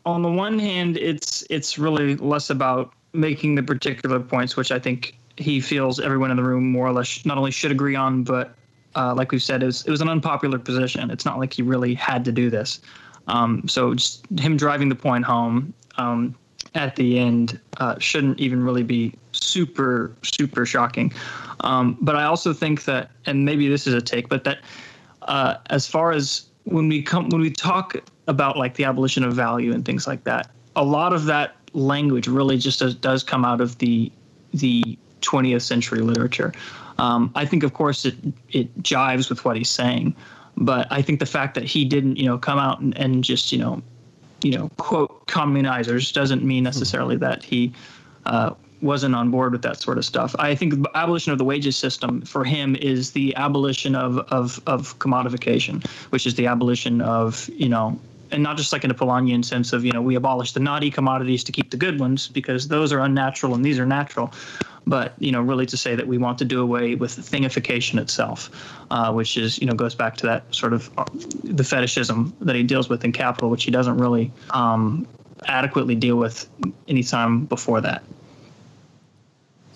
on 0.06 0.22
the 0.22 0.32
one 0.32 0.60
hand, 0.60 0.98
it's 0.98 1.44
it's 1.50 1.80
really 1.80 2.16
less 2.18 2.50
about 2.50 2.94
making 3.14 3.56
the 3.56 3.64
particular 3.64 4.20
points, 4.20 4.56
which 4.56 4.72
I 4.72 4.80
think 4.80 5.18
he 5.38 5.60
feels 5.60 6.00
everyone 6.00 6.30
in 6.30 6.38
the 6.38 6.44
room 6.44 6.72
more 6.72 6.88
or 6.88 6.94
less 6.94 7.26
not 7.26 7.38
only 7.38 7.52
should 7.52 7.72
agree 7.72 7.96
on, 7.96 8.24
but 8.24 8.54
uh, 8.96 9.14
like 9.16 9.32
we've 9.32 9.44
said, 9.44 9.64
it 9.64 9.68
was, 9.68 9.86
it 9.86 9.92
was 9.92 10.02
an 10.02 10.10
unpopular 10.10 10.60
position. 10.60 11.10
It's 11.12 11.26
not 11.26 11.38
like 11.40 11.54
he 11.54 11.62
really 11.62 11.94
had 11.94 12.26
to 12.26 12.32
do 12.32 12.50
this. 12.50 12.82
Um, 13.28 13.68
so 13.68 13.94
just 13.94 14.26
him 14.40 14.58
driving 14.58 14.90
the 14.90 14.96
point 14.96 15.26
home 15.26 15.74
um, 15.98 16.36
at 16.74 16.96
the 16.96 17.20
end 17.20 17.60
uh, 17.78 18.00
shouldn't 18.00 18.40
even 18.40 18.64
really 18.64 18.84
be 18.84 19.14
super, 19.32 20.16
super 20.24 20.66
shocking. 20.66 21.14
Um, 21.62 21.98
but 22.02 22.16
I 22.16 22.24
also 22.24 22.54
think 22.54 22.86
that, 22.86 23.12
and 23.26 23.46
maybe 23.46 23.68
this 23.68 23.86
is 23.86 23.94
a 23.94 24.02
take, 24.02 24.30
but 24.30 24.44
that 24.46 24.60
uh, 25.24 25.56
as 25.70 25.88
far 25.88 26.12
as 26.12 26.47
when 26.68 26.88
we 26.88 27.02
come, 27.02 27.30
when 27.30 27.42
we 27.42 27.50
talk 27.50 27.96
about 28.28 28.58
like 28.58 28.76
the 28.76 28.84
abolition 28.84 29.24
of 29.24 29.34
value 29.34 29.74
and 29.74 29.86
things 29.86 30.06
like 30.06 30.24
that, 30.26 30.52
a 30.76 30.84
lot 30.84 31.14
of 31.14 31.26
that 31.26 31.56
language 31.74 32.28
really 32.28 32.58
just 32.58 32.80
does, 32.80 32.96
does 32.96 33.24
come 33.24 33.46
out 33.46 33.62
of 33.62 33.78
the 33.80 34.12
the 34.54 34.98
20th 35.22 35.62
century 35.62 36.00
literature. 36.00 36.54
Um, 36.98 37.32
I 37.36 37.46
think, 37.46 37.64
of 37.64 37.74
course, 37.74 38.06
it 38.06 38.16
it 38.50 38.84
jives 38.84 39.30
with 39.30 39.46
what 39.46 39.56
he's 39.56 39.70
saying, 39.70 40.16
but 40.58 40.88
I 40.92 41.02
think 41.02 41.20
the 41.20 41.26
fact 41.26 41.56
that 41.56 41.64
he 41.64 41.86
didn't, 41.86 42.18
you 42.18 42.26
know, 42.26 42.38
come 42.38 42.60
out 42.60 42.80
and, 42.80 42.98
and 42.98 43.24
just, 43.24 43.52
you 43.52 43.60
know, 43.60 43.82
you 44.42 44.58
know, 44.58 44.70
quote 44.78 45.26
communizers 45.28 46.12
doesn't 46.12 46.44
mean 46.44 46.64
necessarily 46.64 47.16
that 47.18 47.44
he 47.44 47.74
uh, 48.26 48.54
wasn't 48.82 49.16
on 49.16 49.32
board 49.32 49.52
with 49.52 49.62
that 49.64 49.82
sort 49.82 49.98
of 49.98 50.06
stuff. 50.06 50.36
I 50.40 50.56
think 50.56 50.74
the 50.84 50.90
abolition 50.96 51.32
of 51.32 51.38
the 51.38 51.44
wages 51.44 51.76
system 51.76 52.22
for 52.22 52.44
him 52.44 52.76
is 52.76 53.12
the 53.12 53.36
abolition 53.36 53.96
of 53.96 54.20
of 54.32 54.62
of 54.68 54.98
commodification, 55.00 55.86
which 56.12 56.26
is 56.26 56.36
the 56.36 56.48
abolition 56.48 57.02
of 57.02 57.50
you 57.50 57.70
know 57.70 58.00
and 58.32 58.44
not 58.44 58.58
just 58.58 58.74
like 58.74 58.84
in 58.84 58.92
a 58.92 58.94
Polanyian 58.94 59.44
sense 59.44 59.74
of 59.74 59.86
you 59.86 59.92
know 59.92 60.02
we 60.02 60.16
abolish 60.16 60.52
the 60.52 60.60
naughty 60.60 60.92
commodities 60.92 61.44
to 61.46 61.52
keep 61.52 61.72
the 61.72 61.78
good 61.78 62.00
ones 62.00 62.28
because 62.28 62.68
those 62.68 62.92
are 62.92 63.00
unnatural 63.00 63.54
and 63.56 63.64
these 63.64 63.80
are 63.80 63.86
natural, 63.86 64.34
but 64.86 65.14
you 65.20 65.32
know 65.32 65.42
really 65.42 65.66
to 65.66 65.78
say 65.78 65.96
that 65.96 66.08
we 66.08 66.18
want 66.18 66.38
to 66.38 66.46
do 66.46 66.62
away 66.62 66.96
with 66.96 67.12
thingification 67.12 68.00
itself, 68.00 68.50
uh, 68.92 69.12
which 69.12 69.38
is 69.38 69.60
you 69.60 69.68
know 69.68 69.74
goes 69.74 69.96
back 69.96 70.18
to 70.18 70.26
that 70.26 70.44
sort 70.54 70.74
of 70.74 70.90
uh, 70.98 71.06
the 71.44 71.64
fetishism 71.64 72.36
that 72.42 72.56
he 72.56 72.64
deals 72.64 72.90
with 72.90 73.04
in 73.04 73.12
Capital, 73.12 73.50
which 73.50 73.64
he 73.64 73.72
doesn't 73.72 73.98
really 73.98 74.32
um, 74.52 75.08
adequately 75.48 75.96
deal 75.96 76.18
with 76.18 76.50
anytime 76.88 77.46
before 77.46 77.82
that. 77.82 78.04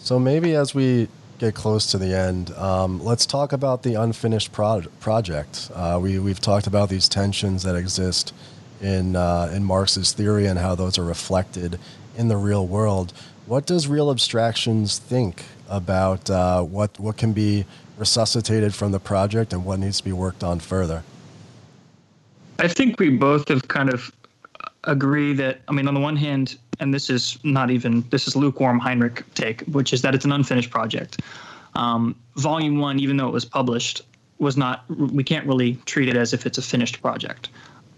So 0.04 0.20
maybe 0.20 0.56
as 0.56 0.74
we 0.74 1.08
get 1.38 1.54
close 1.54 1.86
to 1.92 1.98
the 2.00 2.16
end, 2.18 2.52
um, 2.56 3.04
let's 3.04 3.28
talk 3.28 3.54
about 3.54 3.84
the 3.84 3.94
unfinished 3.96 4.52
pro- 4.52 4.82
project. 5.00 5.70
Uh, 5.76 6.00
we 6.02 6.18
we've 6.18 6.40
talked 6.40 6.66
about 6.66 6.90
these 6.90 7.08
tensions 7.08 7.62
that 7.64 7.76
exist 7.76 8.34
in 8.82 9.16
uh, 9.16 9.52
in 9.54 9.64
Marx's 9.64 10.12
theory 10.12 10.48
and 10.48 10.58
how 10.58 10.74
those 10.74 10.98
are 10.98 11.04
reflected 11.04 11.80
in 12.18 12.30
the 12.30 12.38
real 12.38 12.66
world. 12.66 13.14
What 13.46 13.68
does 13.68 13.88
Reel 13.88 14.10
Abstractions 14.10 14.98
think 14.98 15.44
about 15.70 16.30
uh, 16.32 16.64
what 16.64 17.00
what 17.00 17.18
can 17.18 17.32
be 17.32 17.66
resuscitated 17.98 18.74
from 18.74 18.92
the 18.92 19.00
project 19.00 19.54
and 19.54 19.64
what 19.64 19.78
needs 19.78 20.00
to 20.00 20.04
be 20.04 20.12
worked 20.12 20.44
on 20.44 20.60
further? 20.60 21.04
I 22.58 22.68
think 22.68 23.00
we 23.00 23.12
both 23.12 23.50
have 23.50 23.68
kind 23.68 23.94
of 23.94 24.12
agree 24.86 25.34
that 25.34 25.62
I 25.68 25.74
mean, 25.74 25.88
on 25.88 25.94
the 25.94 26.00
one 26.00 26.16
hand, 26.16 26.58
and 26.82 26.94
this 26.94 27.10
is 27.10 27.38
not 27.44 27.72
even 27.72 28.04
this 28.10 28.28
is 28.28 28.36
lukewarm 28.36 28.80
Heinrich 28.80 29.24
take, 29.36 29.62
which 29.62 29.94
is 29.94 30.02
that 30.02 30.14
it's 30.14 30.26
an 30.26 30.34
unfinished 30.34 30.72
project. 30.72 31.22
Um, 31.76 32.16
volume 32.36 32.80
one, 32.80 33.00
even 33.00 33.16
though 33.16 33.28
it 33.28 33.34
was 33.34 33.46
published, 33.46 34.02
was 34.40 34.58
not. 34.58 34.84
We 34.90 35.24
can't 35.24 35.48
really 35.48 35.76
treat 35.86 36.10
it 36.10 36.18
as 36.18 36.34
if 36.34 36.46
it's 36.46 36.58
a 36.58 36.62
finished 36.62 37.02
project. 37.02 37.50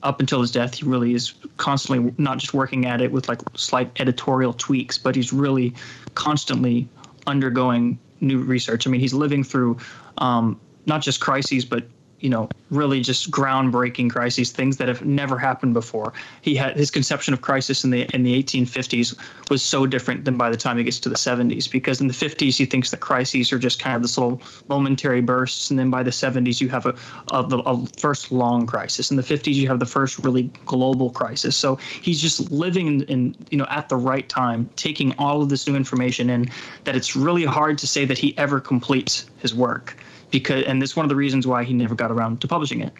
Up 0.04 0.20
until 0.20 0.42
his 0.42 0.52
death, 0.52 0.76
he 0.76 0.86
really 0.86 1.14
is 1.14 1.34
constantly 1.56 2.14
not 2.18 2.38
just 2.38 2.54
working 2.54 2.86
at 2.86 3.00
it 3.00 3.12
with 3.14 3.30
like 3.30 3.40
slight 3.56 3.90
editorial 4.02 4.52
tweaks, 4.52 4.98
but 4.98 5.16
he's 5.16 5.32
really 5.32 5.74
constantly 6.14 6.88
undergoing 7.26 7.98
new 8.20 8.40
research. 8.40 8.86
I 8.86 8.90
mean, 8.90 9.00
he's 9.00 9.14
living 9.14 9.46
through 9.46 9.78
um, 10.18 10.60
not 10.86 11.02
just 11.02 11.22
crises, 11.22 11.64
but 11.64 11.88
you 12.24 12.30
know, 12.30 12.48
really 12.72 13.02
just 13.02 13.30
groundbreaking 13.30 14.10
crises, 14.10 14.50
things 14.50 14.78
that 14.78 14.88
have 14.88 15.04
never 15.06 15.38
happened 15.38 15.74
before. 15.74 16.14
He 16.42 16.56
had 16.56 16.78
his 16.78 16.90
conception 16.90 17.34
of 17.34 17.42
crisis 17.42 17.84
in 17.84 17.90
the 17.90 18.08
in 18.14 18.24
the 18.24 18.42
1850s 18.42 19.20
was 19.50 19.62
so 19.62 19.86
different 19.86 20.24
than 20.24 20.38
by 20.38 20.50
the 20.50 20.56
time 20.56 20.78
he 20.78 20.86
gets 20.86 21.00
to 21.02 21.10
the 21.10 21.18
70s, 21.18 21.70
because 21.70 22.00
in 22.00 22.08
the 22.08 22.14
50s 22.14 22.58
he 22.58 22.66
thinks 22.66 22.92
that 22.92 23.02
crises 23.02 23.52
are 23.52 23.60
just 23.60 23.78
kind 23.78 23.98
of 23.98 24.02
this 24.02 24.18
little 24.18 24.42
momentary 24.70 25.20
bursts, 25.20 25.70
and 25.70 25.78
then 25.78 25.90
by 25.90 26.02
the 26.02 26.12
70s 26.12 26.62
you 26.62 26.70
have 26.70 26.86
a, 26.86 26.96
a, 27.32 27.42
a 27.42 27.86
first 28.00 28.32
long 28.32 28.66
crisis. 28.66 29.12
In 29.12 29.18
the 29.18 29.24
50s 29.24 29.54
you 29.54 29.68
have 29.68 29.80
the 29.80 29.86
first 29.86 30.18
really 30.20 30.44
global 30.66 31.10
crisis. 31.10 31.58
So 31.58 31.76
he's 31.76 32.22
just 32.22 32.50
living 32.52 32.88
in, 32.88 33.02
in 33.04 33.36
you 33.50 33.58
know 33.58 33.68
at 33.70 33.90
the 33.90 33.98
right 33.98 34.28
time, 34.30 34.70
taking 34.78 35.14
all 35.18 35.42
of 35.42 35.50
this 35.50 35.68
new 35.68 35.76
information 35.76 36.30
in. 36.30 36.50
That 36.86 36.96
it's 36.96 37.18
really 37.18 37.44
hard 37.44 37.78
to 37.80 37.88
say 37.88 38.06
that 38.06 38.18
he 38.18 38.38
ever 38.38 38.62
completes 38.62 39.26
his 39.40 39.54
work 39.54 39.98
because 40.34 40.66
and 40.66 40.82
this 40.82 40.90
is 40.90 40.96
one 40.98 41.06
of 41.06 41.10
the 41.10 41.16
reasons 41.16 41.48
why 41.48 41.64
he 41.64 41.74
never 41.74 41.96
got 41.96 42.12
around 42.12 42.42
to 42.42 42.48
publishing 42.48 42.82
it. 42.82 42.92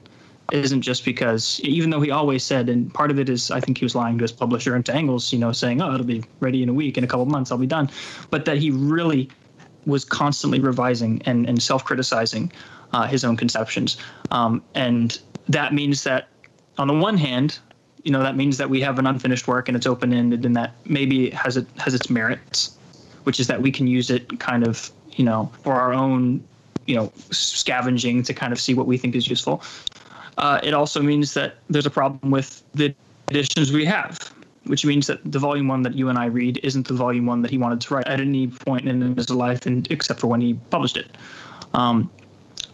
It 0.52 0.60
isn't 0.66 0.84
just 0.84 1.04
because 1.04 1.60
even 1.62 1.90
though 1.90 2.00
he 2.00 2.12
always 2.12 2.44
said 2.44 2.70
and 2.70 2.94
part 2.94 3.10
of 3.12 3.18
it 3.20 3.28
is 3.28 3.50
i 3.50 3.60
think 3.60 3.80
he 3.80 3.86
was 3.86 3.96
lying 3.96 4.18
to 4.20 4.24
his 4.24 4.32
publisher 4.32 4.76
and 4.76 4.86
to 4.86 4.94
engels 4.94 5.34
you 5.34 5.40
know 5.40 5.52
saying 5.52 5.82
oh 5.82 5.94
it'll 5.94 6.06
be 6.06 6.24
ready 6.42 6.62
in 6.62 6.70
a 6.70 6.74
week 6.74 6.98
in 6.98 7.04
a 7.04 7.08
couple 7.08 7.26
months 7.26 7.52
i'll 7.52 7.58
be 7.58 7.68
done. 7.68 7.90
But 8.30 8.46
that 8.46 8.58
he 8.58 8.70
really 8.72 9.30
was 9.86 10.06
constantly 10.06 10.60
revising 10.60 11.22
and, 11.26 11.50
and 11.50 11.62
self-criticizing 11.62 12.54
uh, 12.94 13.08
his 13.08 13.26
own 13.26 13.36
conceptions. 13.36 13.98
Um, 14.32 14.64
and 14.76 15.20
that 15.50 15.74
means 15.74 16.04
that 16.04 16.30
on 16.78 16.88
the 16.88 16.94
one 16.94 17.18
hand 17.18 17.60
you 18.04 18.12
know 18.12 18.22
that 18.22 18.36
means 18.36 18.58
that 18.58 18.70
we 18.70 18.80
have 18.82 19.00
an 19.00 19.08
unfinished 19.08 19.48
work 19.48 19.68
and 19.68 19.76
it's 19.76 19.88
open-ended 19.88 20.46
and 20.46 20.56
that 20.56 20.76
maybe 20.86 21.30
has 21.32 21.58
it 21.58 21.68
has 21.78 21.94
its 21.94 22.10
merits 22.10 22.78
which 23.24 23.40
is 23.40 23.48
that 23.48 23.62
we 23.62 23.72
can 23.72 23.88
use 23.88 24.10
it 24.10 24.40
kind 24.40 24.68
of 24.68 24.92
you 25.16 25.24
know 25.24 25.52
for 25.64 25.74
our 25.74 25.94
own 25.94 26.44
you 26.86 26.96
know 26.96 27.12
scavenging 27.32 28.24
to 28.24 28.34
kind 28.34 28.54
of 28.54 28.60
see 28.60 28.74
what 28.74 28.88
we 28.88 28.98
think 28.98 29.16
is 29.16 29.28
useful. 29.28 29.64
Uh, 30.38 30.60
it 30.64 30.74
also 30.74 31.02
means 31.02 31.34
that 31.34 31.58
there's 31.70 31.86
a 31.86 31.92
problem 31.92 32.32
with 32.32 32.64
the 32.74 32.94
editions 33.30 33.72
we 33.72 33.86
have, 33.86 34.18
which 34.66 34.86
means 34.86 35.08
that 35.08 35.20
the 35.32 35.40
volume 35.40 35.68
one 35.68 35.84
that 35.84 35.94
you 35.94 36.10
and 36.10 36.18
I 36.18 36.26
read 36.26 36.60
isn't 36.64 36.88
the 36.88 36.94
volume 36.94 37.26
one 37.26 37.42
that 37.44 37.52
he 37.52 37.58
wanted 37.58 37.82
to 37.82 37.94
write 37.94 38.08
at 38.08 38.20
any 38.20 38.48
point 38.48 38.88
in 38.88 39.16
his 39.16 39.30
life, 39.30 39.66
and 39.66 39.90
except 39.92 40.20
for 40.20 40.28
when 40.28 40.42
he 40.42 40.56
published 40.70 40.98
it. 40.98 41.16
Um, 41.74 42.10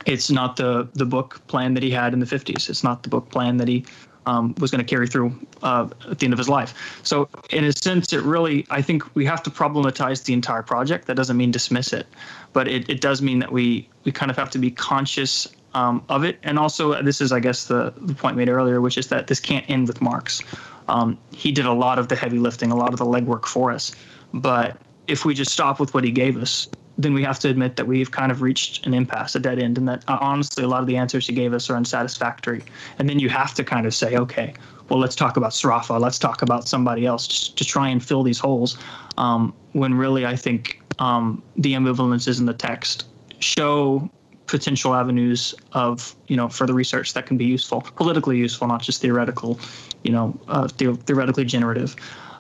it's 0.06 0.32
not 0.32 0.56
the 0.56 0.88
the 0.94 1.06
book 1.06 1.42
plan 1.48 1.74
that 1.74 1.84
he 1.84 1.92
had 1.92 2.14
in 2.14 2.20
the 2.20 2.26
50s. 2.26 2.70
It's 2.70 2.84
not 2.84 3.04
the 3.04 3.10
book 3.10 3.30
plan 3.30 3.58
that 3.58 3.68
he 3.68 3.86
um, 4.26 4.54
was 4.60 4.72
going 4.72 4.84
to 4.84 4.90
carry 4.90 5.08
through 5.08 5.34
uh, 5.64 5.88
at 6.10 6.20
the 6.20 6.26
end 6.26 6.34
of 6.34 6.38
his 6.38 6.50
life. 6.50 7.00
So, 7.04 7.28
in 7.50 7.64
a 7.64 7.72
sense, 7.72 8.14
it 8.14 8.22
really, 8.22 8.66
I 8.70 8.82
think 8.82 9.04
we 9.16 9.26
have 9.26 9.42
to 9.44 9.50
problematize 9.50 10.24
the 10.24 10.34
entire 10.34 10.62
project. 10.62 11.08
That 11.08 11.16
doesn't 11.16 11.38
mean 11.38 11.52
dismiss 11.52 11.94
it, 11.94 12.08
but 12.54 12.68
it, 12.68 12.90
it 12.90 13.02
does 13.02 13.22
mean 13.22 13.40
that 13.40 13.52
we 13.52 13.88
we 14.04 14.12
kind 14.12 14.32
of 14.32 14.38
have 14.38 14.50
to 14.52 14.60
be 14.60 14.72
conscious 14.72 15.48
um, 15.74 16.04
of 16.10 16.24
it. 16.24 16.40
And 16.44 16.58
also, 16.58 17.02
this 17.02 17.22
is, 17.22 17.32
I 17.32 17.40
guess, 17.40 17.66
the, 17.66 17.94
the 17.98 18.16
point 18.16 18.38
made 18.38 18.50
earlier, 18.50 18.82
which 18.82 18.98
is 18.98 19.08
that 19.08 19.28
this 19.28 19.40
can't 19.40 19.70
end 19.70 19.88
with 19.88 20.02
Marx. 20.02 20.42
Um, 20.88 21.18
he 21.32 21.52
did 21.52 21.66
a 21.66 21.74
lot 21.74 22.00
of 22.00 22.08
the 22.08 22.16
heavy 22.16 22.40
lifting, 22.40 22.72
a 22.72 22.76
lot 22.76 22.92
of 22.94 23.00
the 23.00 23.06
legwork 23.06 23.46
for 23.46 23.72
us. 23.72 23.92
But 24.34 24.78
if 25.08 25.26
we 25.26 25.34
just 25.34 25.52
stop 25.52 25.80
with 25.80 25.94
what 25.94 26.04
he 26.04 26.12
gave 26.12 26.38
us, 26.38 26.68
then 26.98 27.14
we 27.14 27.24
have 27.24 27.40
to 27.40 27.50
admit 27.50 27.78
that 27.78 27.88
we've 27.88 28.12
kind 28.12 28.32
of 28.32 28.42
reached 28.42 28.86
an 28.86 28.94
impasse, 28.94 29.34
a 29.36 29.40
dead 29.40 29.60
end, 29.60 29.78
and 29.78 29.88
that 29.88 30.04
uh, 30.08 30.18
honestly, 30.20 30.64
a 30.64 30.68
lot 30.68 30.82
of 30.82 30.88
the 30.88 30.98
answers 30.98 31.28
he 31.28 31.34
gave 31.34 31.54
us 31.54 31.70
are 31.70 31.76
unsatisfactory. 31.76 32.64
And 32.98 33.08
then 33.08 33.20
you 33.20 33.30
have 33.30 33.54
to 33.54 33.64
kind 33.64 33.86
of 33.86 33.94
say, 33.94 34.18
okay, 34.18 34.54
well, 34.90 35.00
let's 35.00 35.16
talk 35.16 35.38
about 35.38 35.52
Sraffa, 35.52 36.00
let's 36.00 36.20
talk 36.20 36.42
about 36.42 36.68
somebody 36.68 37.06
else 37.06 37.28
to, 37.28 37.56
to 37.56 37.64
try 37.64 37.88
and 37.88 38.04
fill 38.04 38.24
these 38.24 38.40
holes. 38.40 38.78
Um, 39.18 39.54
when 39.72 39.94
really, 39.94 40.26
I 40.26 40.36
think 40.36 40.82
um, 41.00 41.42
the 41.58 41.74
ambivalences 41.74 42.40
in 42.40 42.46
the 42.46 42.54
text 42.54 43.06
show 43.40 44.10
potential 44.50 44.96
avenues 44.96 45.54
of 45.74 46.16
you 46.28 46.36
know 46.36 46.50
further 46.50 46.74
research 46.74 47.14
that 47.14 47.26
can 47.26 47.38
be 47.38 47.46
useful, 47.46 47.82
politically 47.82 48.38
useful, 48.38 48.68
not 48.68 48.82
just 48.82 49.02
theoretical, 49.02 49.60
you 50.04 50.12
know, 50.12 50.38
uh, 50.48 50.68
the- 50.78 50.96
theoretically 51.06 51.46
generative. 51.46 51.96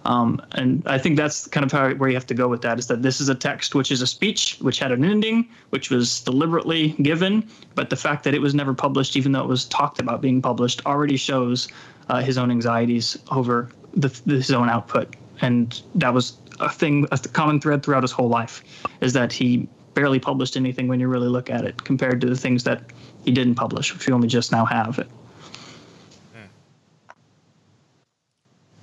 Um, 0.05 0.41
and 0.53 0.81
I 0.87 0.97
think 0.97 1.17
that's 1.17 1.45
kind 1.47 1.65
of 1.65 1.71
how 1.71 1.91
where 1.95 2.09
you 2.09 2.15
have 2.15 2.25
to 2.27 2.33
go 2.33 2.47
with 2.47 2.61
that 2.61 2.79
is 2.79 2.87
that 2.87 3.01
this 3.03 3.19
is 3.19 3.29
a 3.29 3.35
text 3.35 3.75
which 3.75 3.91
is 3.91 4.01
a 4.01 4.07
speech 4.07 4.57
which 4.61 4.79
had 4.79 4.91
an 4.91 5.03
ending 5.03 5.47
which 5.69 5.89
was 5.89 6.21
deliberately 6.21 6.89
given, 7.01 7.47
but 7.75 7.89
the 7.89 7.97
fact 7.97 8.23
that 8.23 8.33
it 8.33 8.41
was 8.41 8.55
never 8.55 8.73
published, 8.73 9.15
even 9.15 9.33
though 9.33 9.41
it 9.41 9.47
was 9.47 9.65
talked 9.65 9.99
about 9.99 10.21
being 10.21 10.41
published, 10.41 10.81
already 10.85 11.17
shows 11.17 11.67
uh, 12.09 12.21
his 12.21 12.37
own 12.37 12.49
anxieties 12.49 13.17
over 13.29 13.69
the, 13.93 14.09
his 14.25 14.51
own 14.51 14.69
output, 14.69 15.15
and 15.41 15.81
that 15.95 16.13
was 16.13 16.37
a 16.59 16.69
thing, 16.69 17.07
a 17.11 17.17
common 17.17 17.59
thread 17.59 17.83
throughout 17.83 18.03
his 18.03 18.11
whole 18.11 18.29
life, 18.29 18.63
is 19.01 19.13
that 19.13 19.31
he 19.31 19.67
barely 19.93 20.19
published 20.19 20.55
anything 20.55 20.87
when 20.87 20.99
you 20.99 21.07
really 21.07 21.27
look 21.27 21.49
at 21.49 21.65
it 21.65 21.83
compared 21.83 22.21
to 22.21 22.27
the 22.27 22.35
things 22.35 22.63
that 22.63 22.83
he 23.25 23.31
didn't 23.31 23.55
publish, 23.55 23.93
which 23.93 24.07
we 24.07 24.13
only 24.13 24.27
just 24.27 24.51
now 24.51 24.65
have. 24.65 25.07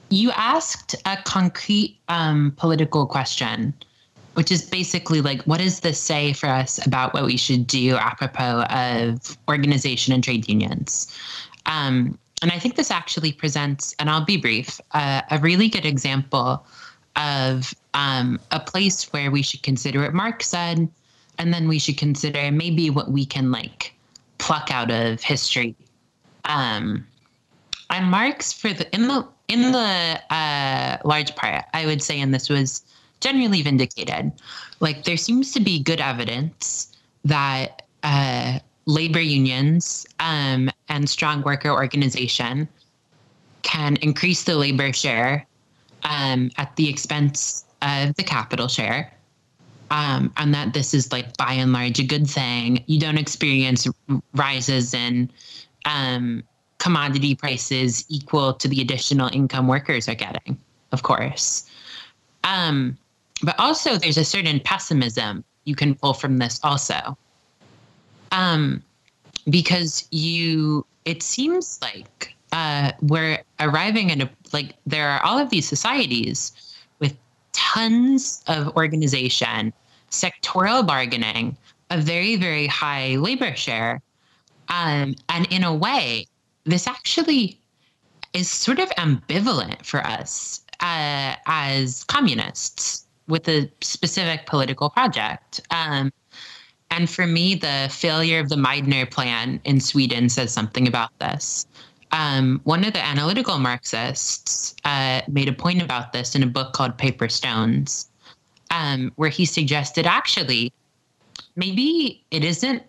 You 0.08 0.30
asked 0.32 0.94
a 1.04 1.16
concrete 1.24 1.98
um, 2.08 2.52
political 2.56 3.06
question, 3.06 3.74
which 4.34 4.52
is 4.52 4.62
basically 4.68 5.20
like, 5.20 5.42
what 5.42 5.58
does 5.58 5.80
this 5.80 5.98
say 5.98 6.32
for 6.32 6.46
us 6.46 6.84
about 6.86 7.12
what 7.14 7.24
we 7.24 7.36
should 7.36 7.66
do 7.66 7.96
apropos 7.96 8.62
of 8.64 9.36
organization 9.48 10.12
and 10.12 10.22
trade 10.22 10.48
unions? 10.48 11.12
Um, 11.66 12.18
and 12.42 12.52
I 12.52 12.58
think 12.58 12.76
this 12.76 12.90
actually 12.90 13.32
presents, 13.32 13.94
and 13.98 14.10
I'll 14.10 14.24
be 14.24 14.36
brief, 14.36 14.80
uh, 14.92 15.22
a 15.30 15.38
really 15.38 15.68
good 15.68 15.86
example 15.86 16.64
of 17.16 17.74
um, 17.94 18.38
a 18.50 18.60
place 18.60 19.12
where 19.12 19.30
we 19.30 19.42
should 19.42 19.62
consider 19.62 20.00
what 20.02 20.14
Mark 20.14 20.42
said, 20.42 20.88
and 21.38 21.52
then 21.52 21.68
we 21.68 21.78
should 21.78 21.96
consider 21.96 22.50
maybe 22.50 22.90
what 22.90 23.10
we 23.10 23.24
can 23.24 23.50
like 23.50 23.94
pluck 24.38 24.70
out 24.70 24.90
of 24.90 25.22
history. 25.22 25.74
Um, 26.44 27.06
and 27.90 28.06
Marx 28.10 28.52
for 28.52 28.72
the 28.72 28.92
in 28.94 29.08
the 29.08 29.26
in 29.48 29.72
the 29.72 30.20
uh, 30.30 30.98
large 31.04 31.34
part, 31.36 31.64
I 31.72 31.86
would 31.86 32.02
say, 32.02 32.20
and 32.20 32.34
this 32.34 32.48
was 32.48 32.82
generally 33.20 33.62
vindicated. 33.62 34.32
Like 34.80 35.04
there 35.04 35.16
seems 35.16 35.52
to 35.52 35.60
be 35.60 35.82
good 35.82 36.00
evidence 36.00 36.92
that 37.24 37.82
uh, 38.02 38.58
labor 38.86 39.20
unions 39.20 40.06
um, 40.20 40.70
and 40.88 41.08
strong 41.08 41.42
worker 41.42 41.70
organization 41.70 42.68
can 43.62 43.96
increase 43.96 44.44
the 44.44 44.56
labor 44.56 44.92
share 44.92 45.46
um, 46.08 46.50
at 46.56 46.74
the 46.76 46.88
expense 46.88 47.64
of 47.82 48.14
the 48.16 48.22
capital 48.22 48.68
share. 48.68 49.12
Um, 49.90 50.32
and 50.36 50.52
that 50.52 50.72
this 50.72 50.94
is 50.94 51.12
like 51.12 51.36
by 51.36 51.52
and 51.52 51.72
large 51.72 52.00
a 52.00 52.04
good 52.04 52.28
thing. 52.28 52.82
You 52.86 52.98
don't 52.98 53.18
experience 53.18 53.86
rises 54.34 54.94
in 54.94 55.30
um, 55.84 56.42
commodity 56.78 57.36
prices 57.36 58.04
equal 58.08 58.52
to 58.54 58.66
the 58.66 58.80
additional 58.80 59.30
income 59.32 59.68
workers 59.68 60.08
are 60.08 60.16
getting, 60.16 60.58
of 60.90 61.04
course. 61.04 61.70
Um, 62.42 62.98
but 63.42 63.54
also, 63.60 63.96
there's 63.96 64.18
a 64.18 64.24
certain 64.24 64.58
pessimism 64.60 65.44
you 65.64 65.76
can 65.76 65.94
pull 65.94 66.14
from 66.14 66.38
this 66.38 66.58
also. 66.64 67.16
Um, 68.32 68.82
because 69.48 70.08
you, 70.10 70.84
it 71.04 71.22
seems 71.22 71.78
like 71.80 72.34
uh, 72.52 72.92
we're 73.02 73.38
arriving 73.60 74.10
at 74.10 74.20
a, 74.20 74.30
like, 74.52 74.74
there 74.86 75.08
are 75.08 75.22
all 75.24 75.38
of 75.38 75.50
these 75.50 75.68
societies 75.68 76.52
with 76.98 77.16
tons 77.52 78.42
of 78.46 78.76
organization, 78.76 79.72
sectoral 80.10 80.86
bargaining, 80.86 81.56
a 81.90 81.98
very, 81.98 82.36
very 82.36 82.66
high 82.66 83.16
labor 83.16 83.54
share. 83.54 84.00
Um, 84.68 85.14
and 85.28 85.46
in 85.50 85.62
a 85.64 85.74
way, 85.74 86.26
this 86.64 86.86
actually 86.86 87.60
is 88.32 88.50
sort 88.50 88.78
of 88.78 88.88
ambivalent 88.90 89.84
for 89.86 90.00
us 90.00 90.60
uh, 90.80 91.34
as 91.46 92.04
communists 92.04 93.06
with 93.28 93.48
a 93.48 93.70
specific 93.80 94.46
political 94.46 94.90
project. 94.90 95.60
Um, 95.70 96.12
and 96.90 97.10
for 97.10 97.26
me, 97.26 97.54
the 97.54 97.88
failure 97.90 98.40
of 98.40 98.48
the 98.48 98.56
Meidner 98.56 99.10
plan 99.10 99.60
in 99.64 99.80
Sweden 99.80 100.28
says 100.28 100.52
something 100.52 100.86
about 100.86 101.10
this. 101.18 101.66
Um, 102.12 102.60
one 102.64 102.84
of 102.84 102.92
the 102.92 103.04
analytical 103.04 103.58
Marxists 103.58 104.74
uh, 104.84 105.22
made 105.28 105.48
a 105.48 105.52
point 105.52 105.82
about 105.82 106.12
this 106.12 106.34
in 106.34 106.42
a 106.42 106.46
book 106.46 106.72
called 106.72 106.96
Paper 106.96 107.28
Stones, 107.28 108.08
um, 108.70 109.12
where 109.16 109.28
he 109.28 109.44
suggested 109.44 110.06
actually 110.06 110.72
maybe 111.56 112.24
it 112.30 112.44
isn't 112.44 112.82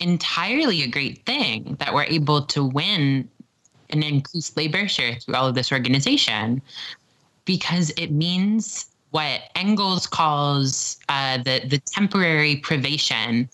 entirely 0.00 0.82
a 0.82 0.88
great 0.88 1.24
thing 1.26 1.76
that 1.78 1.94
we're 1.94 2.04
able 2.04 2.42
to 2.42 2.64
win 2.64 3.28
an 3.90 4.02
increased 4.02 4.56
labor 4.56 4.88
share 4.88 5.14
through 5.16 5.34
all 5.34 5.46
of 5.46 5.54
this 5.54 5.70
organization 5.70 6.60
because 7.44 7.90
it 7.96 8.10
means 8.10 8.86
what 9.10 9.42
Engels 9.54 10.06
calls 10.06 10.98
uh, 11.08 11.36
the 11.38 11.62
the 11.66 11.78
temporary 11.78 12.56
privation 12.56 13.48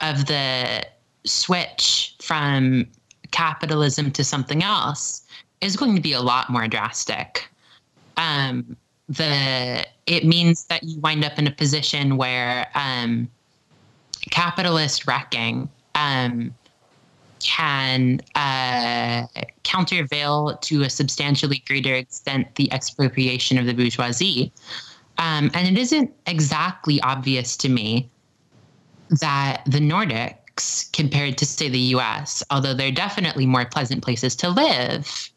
of 0.00 0.26
the 0.26 0.84
switch 1.24 2.14
from 2.22 2.86
capitalism 3.30 4.10
to 4.12 4.24
something 4.24 4.62
else 4.62 5.22
is 5.60 5.76
going 5.76 5.94
to 5.94 6.00
be 6.00 6.12
a 6.12 6.20
lot 6.20 6.50
more 6.50 6.68
drastic. 6.68 7.48
Um, 8.16 8.76
the 9.08 9.84
it 10.06 10.24
means 10.24 10.64
that 10.64 10.82
you 10.82 11.00
wind 11.00 11.24
up 11.24 11.38
in 11.38 11.46
a 11.46 11.50
position 11.50 12.16
where 12.16 12.66
um, 12.74 13.28
capitalist 14.30 15.06
wrecking 15.06 15.68
um, 15.94 16.54
can 17.40 18.20
uh, 18.34 19.26
countervail 19.62 20.56
to 20.58 20.82
a 20.82 20.90
substantially 20.90 21.62
greater 21.66 21.94
extent 21.94 22.54
the 22.56 22.72
expropriation 22.72 23.58
of 23.58 23.66
the 23.66 23.72
bourgeoisie. 23.72 24.52
Um, 25.18 25.50
and 25.54 25.66
it 25.68 25.78
isn't 25.78 26.12
exactly 26.26 27.00
obvious 27.02 27.56
to 27.58 27.68
me 27.68 28.10
that 29.20 29.62
the 29.66 29.80
Compared 30.92 31.38
to, 31.38 31.46
say, 31.46 31.68
the 31.68 31.94
US, 31.96 32.42
although 32.50 32.74
they're 32.74 32.90
definitely 32.92 33.46
more 33.46 33.64
pleasant 33.64 34.02
places 34.02 34.36
to 34.36 34.48
live, 34.48 35.30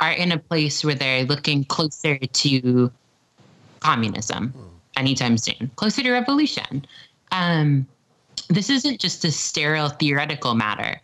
are 0.00 0.12
in 0.12 0.32
a 0.32 0.38
place 0.38 0.84
where 0.84 0.94
they're 0.94 1.24
looking 1.24 1.64
closer 1.64 2.18
to 2.18 2.92
communism 3.80 4.52
anytime 4.96 5.36
soon, 5.38 5.70
closer 5.76 6.02
to 6.02 6.10
revolution. 6.12 6.84
Um, 7.32 7.86
this 8.48 8.70
isn't 8.70 9.00
just 9.00 9.24
a 9.24 9.30
sterile 9.30 9.88
theoretical 9.88 10.54
matter. 10.54 11.00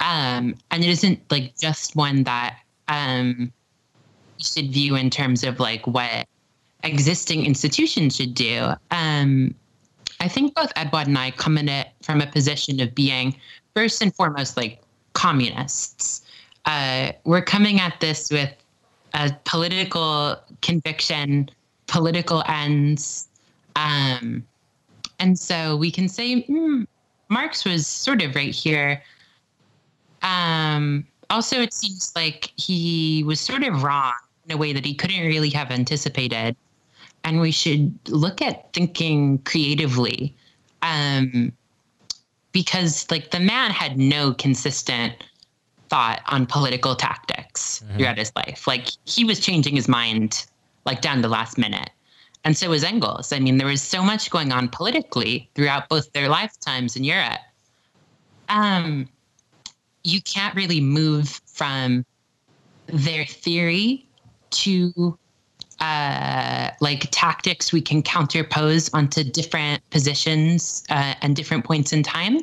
Um, 0.00 0.54
and 0.70 0.84
it 0.84 0.88
isn't 0.88 1.20
like 1.30 1.56
just 1.58 1.96
one 1.96 2.24
that 2.24 2.58
um, 2.88 3.52
you 4.38 4.44
should 4.44 4.70
view 4.70 4.96
in 4.96 5.10
terms 5.10 5.42
of 5.44 5.58
like 5.58 5.86
what 5.86 6.26
existing 6.84 7.44
institutions 7.44 8.16
should 8.16 8.34
do. 8.34 8.72
Um, 8.90 9.54
I 10.20 10.28
think 10.28 10.54
both 10.54 10.72
Edouard 10.76 11.06
and 11.06 11.18
I 11.18 11.30
come 11.32 11.58
in 11.58 11.68
it 11.68 11.88
from 12.02 12.20
a 12.20 12.26
position 12.26 12.80
of 12.80 12.94
being 12.94 13.36
first 13.74 14.02
and 14.02 14.14
foremost 14.14 14.56
like 14.56 14.80
communists. 15.12 16.22
Uh, 16.64 17.12
we're 17.24 17.42
coming 17.42 17.80
at 17.80 18.00
this 18.00 18.30
with 18.30 18.52
a 19.14 19.32
political 19.44 20.36
conviction, 20.60 21.50
political 21.86 22.42
ends. 22.46 23.28
Um, 23.76 24.44
and 25.18 25.38
so 25.38 25.76
we 25.76 25.90
can 25.90 26.08
say 26.08 26.42
mm, 26.42 26.86
Marx 27.28 27.64
was 27.64 27.86
sort 27.86 28.22
of 28.22 28.34
right 28.34 28.54
here. 28.54 29.02
Um, 30.22 31.06
also, 31.30 31.60
it 31.60 31.72
seems 31.72 32.12
like 32.16 32.52
he 32.56 33.22
was 33.24 33.40
sort 33.40 33.62
of 33.62 33.82
wrong 33.82 34.14
in 34.46 34.52
a 34.54 34.56
way 34.56 34.72
that 34.72 34.84
he 34.84 34.94
couldn't 34.94 35.20
really 35.20 35.50
have 35.50 35.70
anticipated 35.70 36.56
and 37.24 37.40
we 37.40 37.50
should 37.50 37.96
look 38.08 38.40
at 38.40 38.72
thinking 38.72 39.38
creatively 39.38 40.34
um, 40.82 41.52
because 42.52 43.10
like 43.10 43.30
the 43.30 43.40
man 43.40 43.70
had 43.70 43.98
no 43.98 44.32
consistent 44.32 45.14
thought 45.88 46.20
on 46.26 46.46
political 46.46 46.94
tactics 46.94 47.82
mm-hmm. 47.84 47.98
throughout 47.98 48.18
his 48.18 48.32
life. 48.36 48.66
Like 48.66 48.88
he 49.04 49.24
was 49.24 49.40
changing 49.40 49.74
his 49.76 49.88
mind 49.88 50.46
like 50.84 51.00
down 51.00 51.22
to 51.22 51.28
last 51.28 51.58
minute. 51.58 51.90
And 52.44 52.56
so 52.56 52.70
was 52.70 52.84
engels. 52.84 53.32
I 53.32 53.40
mean 53.40 53.58
there 53.58 53.66
was 53.66 53.82
so 53.82 54.02
much 54.02 54.30
going 54.30 54.52
on 54.52 54.68
politically 54.68 55.50
throughout 55.54 55.88
both 55.88 56.12
their 56.12 56.28
lifetimes 56.28 56.96
in 56.96 57.04
europe. 57.04 57.40
Um, 58.48 59.08
you 60.04 60.22
can't 60.22 60.54
really 60.54 60.80
move 60.80 61.40
from 61.46 62.06
their 62.86 63.26
theory 63.26 64.06
to 64.50 65.18
uh, 65.80 66.70
like 66.80 67.08
tactics 67.10 67.72
we 67.72 67.80
can 67.80 68.02
counterpose 68.02 68.90
onto 68.92 69.22
different 69.22 69.88
positions 69.90 70.84
uh, 70.90 71.14
and 71.22 71.36
different 71.36 71.64
points 71.64 71.92
in 71.92 72.02
time, 72.02 72.40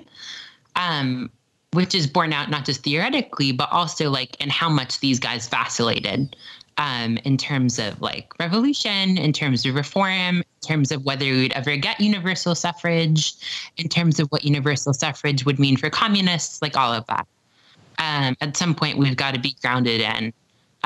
um, 0.76 1.30
which 1.74 1.94
is 1.94 2.08
borne 2.08 2.34
out 2.34 2.50
not 2.50 2.66
just 2.66 2.84
theoretically, 2.84 3.52
but 3.52 3.70
also 3.72 4.10
like 4.10 4.40
in 4.42 4.50
how 4.50 4.70
much 4.70 5.00
these 5.00 5.20
guys 5.20 5.48
vacillated 5.48 6.36
um, 6.78 7.18
in 7.24 7.38
terms 7.38 7.80
of 7.80 8.02
like 8.02 8.34
revolution, 8.40 9.18
in 9.18 9.34
terms 9.34 9.66
of 9.66 9.76
reform, 9.76 10.38
in 10.38 10.68
terms 10.68 10.92
of 10.92 11.04
whether 11.06 11.26
we'd 11.26 11.54
ever 11.54 11.76
get 11.76 12.00
universal 12.00 12.56
suffrage, 12.56 13.34
in 13.78 13.90
terms 13.90 14.20
of 14.20 14.28
what 14.30 14.44
universal 14.44 14.94
suffrage 14.94 15.46
would 15.46 15.60
mean 15.60 15.78
for 15.78 15.90
communists, 15.90 16.62
like 16.62 16.78
all 16.78 16.94
of 16.94 17.06
that. 17.08 17.28
Um, 17.98 18.36
at 18.42 18.58
some 18.58 18.76
point, 18.76 18.98
we've 18.98 19.16
got 19.16 19.34
to 19.36 19.40
be 19.40 19.56
grounded 19.62 20.02
in 20.02 20.34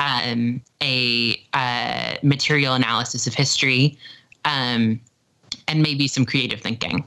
um, 0.00 0.62
a 0.82 1.40
uh, 1.52 2.14
material 2.22 2.74
analysis 2.74 3.26
of 3.26 3.34
history, 3.34 3.98
um, 4.44 4.98
and 5.68 5.82
maybe 5.82 6.08
some 6.08 6.24
creative 6.24 6.60
thinking. 6.60 7.04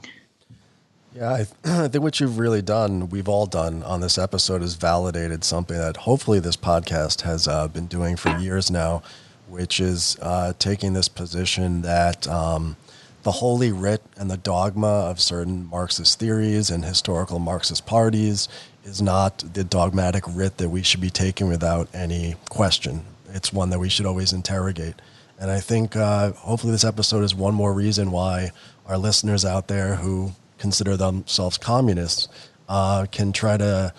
Yeah, 1.14 1.30
I, 1.30 1.46
I, 1.84 1.88
think 1.88 2.02
what 2.02 2.20
you've 2.20 2.38
really 2.38 2.62
done, 2.62 3.10
we've 3.10 3.28
all 3.28 3.46
done 3.46 3.82
on 3.82 4.00
this 4.00 4.16
episode, 4.16 4.62
is 4.62 4.74
validated 4.74 5.44
something 5.44 5.76
that 5.76 5.98
hopefully 5.98 6.38
this 6.38 6.56
podcast 6.56 7.22
has 7.22 7.46
uh, 7.48 7.68
been 7.68 7.86
doing 7.86 8.16
for 8.16 8.36
years 8.38 8.70
now, 8.70 9.02
which 9.48 9.80
is 9.80 10.16
uh, 10.22 10.52
taking 10.58 10.92
this 10.92 11.08
position 11.08 11.82
that 11.82 12.28
um, 12.28 12.76
the 13.24 13.32
holy 13.32 13.72
writ 13.72 14.02
and 14.16 14.30
the 14.30 14.36
dogma 14.36 14.86
of 14.86 15.20
certain 15.20 15.66
Marxist 15.66 16.20
theories 16.20 16.70
and 16.70 16.84
historical 16.84 17.40
Marxist 17.40 17.86
parties 17.86 18.48
is 18.84 19.00
not 19.02 19.38
the 19.54 19.64
dogmatic 19.64 20.24
writ 20.28 20.58
that 20.58 20.68
we 20.68 20.82
should 20.82 21.00
be 21.00 21.10
taking 21.10 21.48
without 21.48 21.88
any 21.94 22.36
question. 22.50 23.04
It's 23.30 23.52
one 23.52 23.70
that 23.70 23.78
we 23.78 23.88
should 23.88 24.06
always 24.06 24.32
interrogate. 24.32 24.94
And 25.38 25.50
I 25.50 25.60
think 25.60 25.96
uh, 25.96 26.32
hopefully 26.32 26.72
this 26.72 26.84
episode 26.84 27.24
is 27.24 27.34
one 27.34 27.54
more 27.54 27.72
reason 27.72 28.10
why 28.10 28.52
our 28.86 28.98
listeners 28.98 29.44
out 29.44 29.68
there 29.68 29.96
who 29.96 30.32
consider 30.58 30.96
themselves 30.96 31.58
communists 31.58 32.28
uh, 32.68 33.06
can 33.10 33.32
try 33.32 33.56
to 33.56 33.92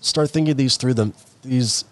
start 0.00 0.30
thinking 0.30 0.56
these 0.56 0.76
through 0.76 0.94
them 0.94 1.14
these 1.42 1.84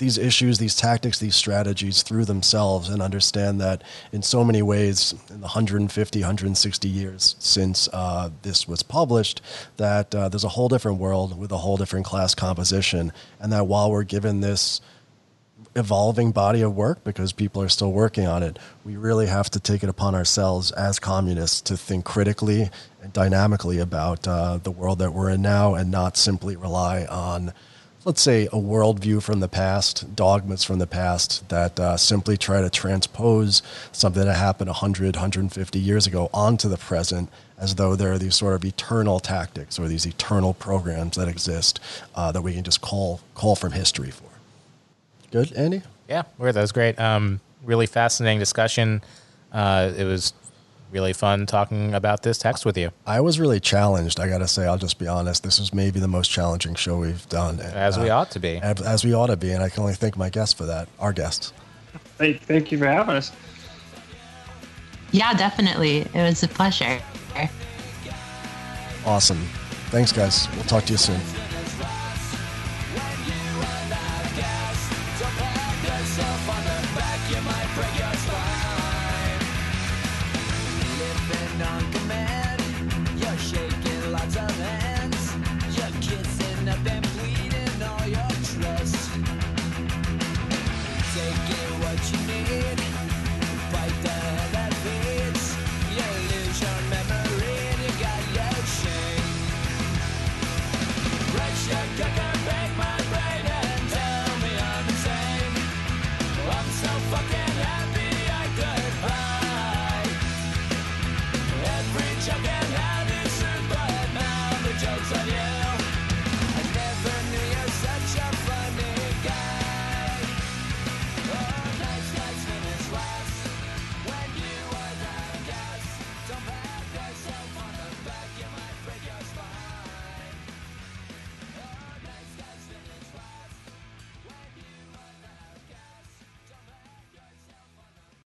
these 0.00 0.18
issues, 0.18 0.58
these 0.58 0.74
tactics, 0.74 1.20
these 1.20 1.36
strategies 1.36 2.02
through 2.02 2.24
themselves 2.24 2.88
and 2.88 3.00
understand 3.00 3.60
that 3.60 3.84
in 4.10 4.22
so 4.22 4.42
many 4.42 4.62
ways, 4.62 5.14
in 5.28 5.36
the 5.36 5.46
150, 5.46 6.20
160 6.20 6.88
years 6.88 7.36
since 7.38 7.88
uh, 7.92 8.30
this 8.42 8.66
was 8.66 8.82
published, 8.82 9.40
that 9.76 10.12
uh, 10.14 10.28
there's 10.28 10.42
a 10.42 10.48
whole 10.48 10.68
different 10.68 10.98
world 10.98 11.38
with 11.38 11.52
a 11.52 11.58
whole 11.58 11.76
different 11.76 12.06
class 12.06 12.34
composition. 12.34 13.12
And 13.38 13.52
that 13.52 13.66
while 13.66 13.90
we're 13.90 14.02
given 14.02 14.40
this 14.40 14.80
evolving 15.76 16.32
body 16.32 16.62
of 16.62 16.74
work 16.74 17.04
because 17.04 17.32
people 17.32 17.62
are 17.62 17.68
still 17.68 17.92
working 17.92 18.26
on 18.26 18.42
it. 18.42 18.58
We 18.84 18.96
really 18.96 19.26
have 19.26 19.50
to 19.50 19.60
take 19.60 19.84
it 19.84 19.88
upon 19.88 20.14
ourselves 20.14 20.72
as 20.72 20.98
communists 20.98 21.60
to 21.62 21.76
think 21.76 22.04
critically 22.04 22.70
and 23.02 23.12
dynamically 23.12 23.78
about 23.78 24.26
uh, 24.26 24.56
the 24.56 24.70
world 24.70 24.98
that 24.98 25.12
we're 25.12 25.30
in 25.30 25.42
now 25.42 25.74
and 25.74 25.90
not 25.90 26.16
simply 26.16 26.56
rely 26.56 27.04
on, 27.04 27.52
let's 28.04 28.22
say, 28.22 28.46
a 28.46 28.50
worldview 28.50 29.22
from 29.22 29.40
the 29.40 29.48
past, 29.48 30.16
dogmas 30.16 30.64
from 30.64 30.78
the 30.78 30.86
past 30.86 31.48
that 31.50 31.78
uh, 31.78 31.96
simply 31.96 32.36
try 32.36 32.60
to 32.60 32.70
transpose 32.70 33.62
something 33.92 34.24
that 34.24 34.36
happened 34.36 34.68
100, 34.68 35.16
150 35.16 35.78
years 35.78 36.06
ago 36.06 36.30
onto 36.32 36.68
the 36.68 36.78
present 36.78 37.28
as 37.58 37.74
though 37.74 37.94
there 37.94 38.12
are 38.12 38.18
these 38.18 38.34
sort 38.34 38.54
of 38.54 38.64
eternal 38.64 39.20
tactics 39.20 39.78
or 39.78 39.86
these 39.86 40.06
eternal 40.06 40.54
programs 40.54 41.16
that 41.16 41.28
exist 41.28 41.78
uh, 42.14 42.32
that 42.32 42.40
we 42.40 42.54
can 42.54 42.64
just 42.64 42.80
call, 42.80 43.20
call 43.34 43.54
from 43.54 43.72
history 43.72 44.10
for. 44.10 44.24
Good, 45.30 45.52
Andy? 45.52 45.82
Yeah, 46.08 46.22
weird. 46.38 46.54
That 46.54 46.62
was 46.62 46.72
great. 46.72 46.98
Um, 46.98 47.40
really 47.62 47.86
fascinating 47.86 48.38
discussion. 48.38 49.02
Uh, 49.52 49.92
it 49.96 50.04
was 50.04 50.32
really 50.92 51.12
fun 51.12 51.46
talking 51.46 51.94
about 51.94 52.22
this 52.22 52.38
text 52.38 52.64
with 52.64 52.76
you. 52.76 52.90
I 53.06 53.20
was 53.20 53.38
really 53.38 53.60
challenged. 53.60 54.20
I 54.20 54.28
got 54.28 54.38
to 54.38 54.48
say, 54.48 54.66
I'll 54.66 54.78
just 54.78 54.98
be 54.98 55.06
honest. 55.06 55.42
This 55.42 55.58
was 55.58 55.72
maybe 55.72 56.00
the 56.00 56.08
most 56.08 56.30
challenging 56.30 56.74
show 56.74 56.98
we've 56.98 57.28
done. 57.28 57.60
As 57.60 57.98
uh, 57.98 58.02
we 58.02 58.10
ought 58.10 58.30
to 58.32 58.40
be. 58.40 58.58
As 58.58 59.04
we 59.04 59.14
ought 59.14 59.28
to 59.28 59.36
be. 59.36 59.52
And 59.52 59.62
I 59.62 59.68
can 59.68 59.82
only 59.82 59.94
thank 59.94 60.16
my 60.16 60.30
guests 60.30 60.54
for 60.54 60.66
that, 60.66 60.88
our 60.98 61.12
guests. 61.12 61.52
Thank, 62.18 62.42
thank 62.42 62.72
you 62.72 62.78
for 62.78 62.86
having 62.86 63.16
us. 63.16 63.32
Yeah, 65.12 65.34
definitely. 65.34 66.00
It 66.00 66.14
was 66.14 66.42
a 66.42 66.48
pleasure. 66.48 67.00
Awesome. 69.04 69.44
Thanks, 69.90 70.12
guys. 70.12 70.46
We'll 70.54 70.64
talk 70.64 70.84
to 70.84 70.92
you 70.92 70.98
soon. 70.98 71.20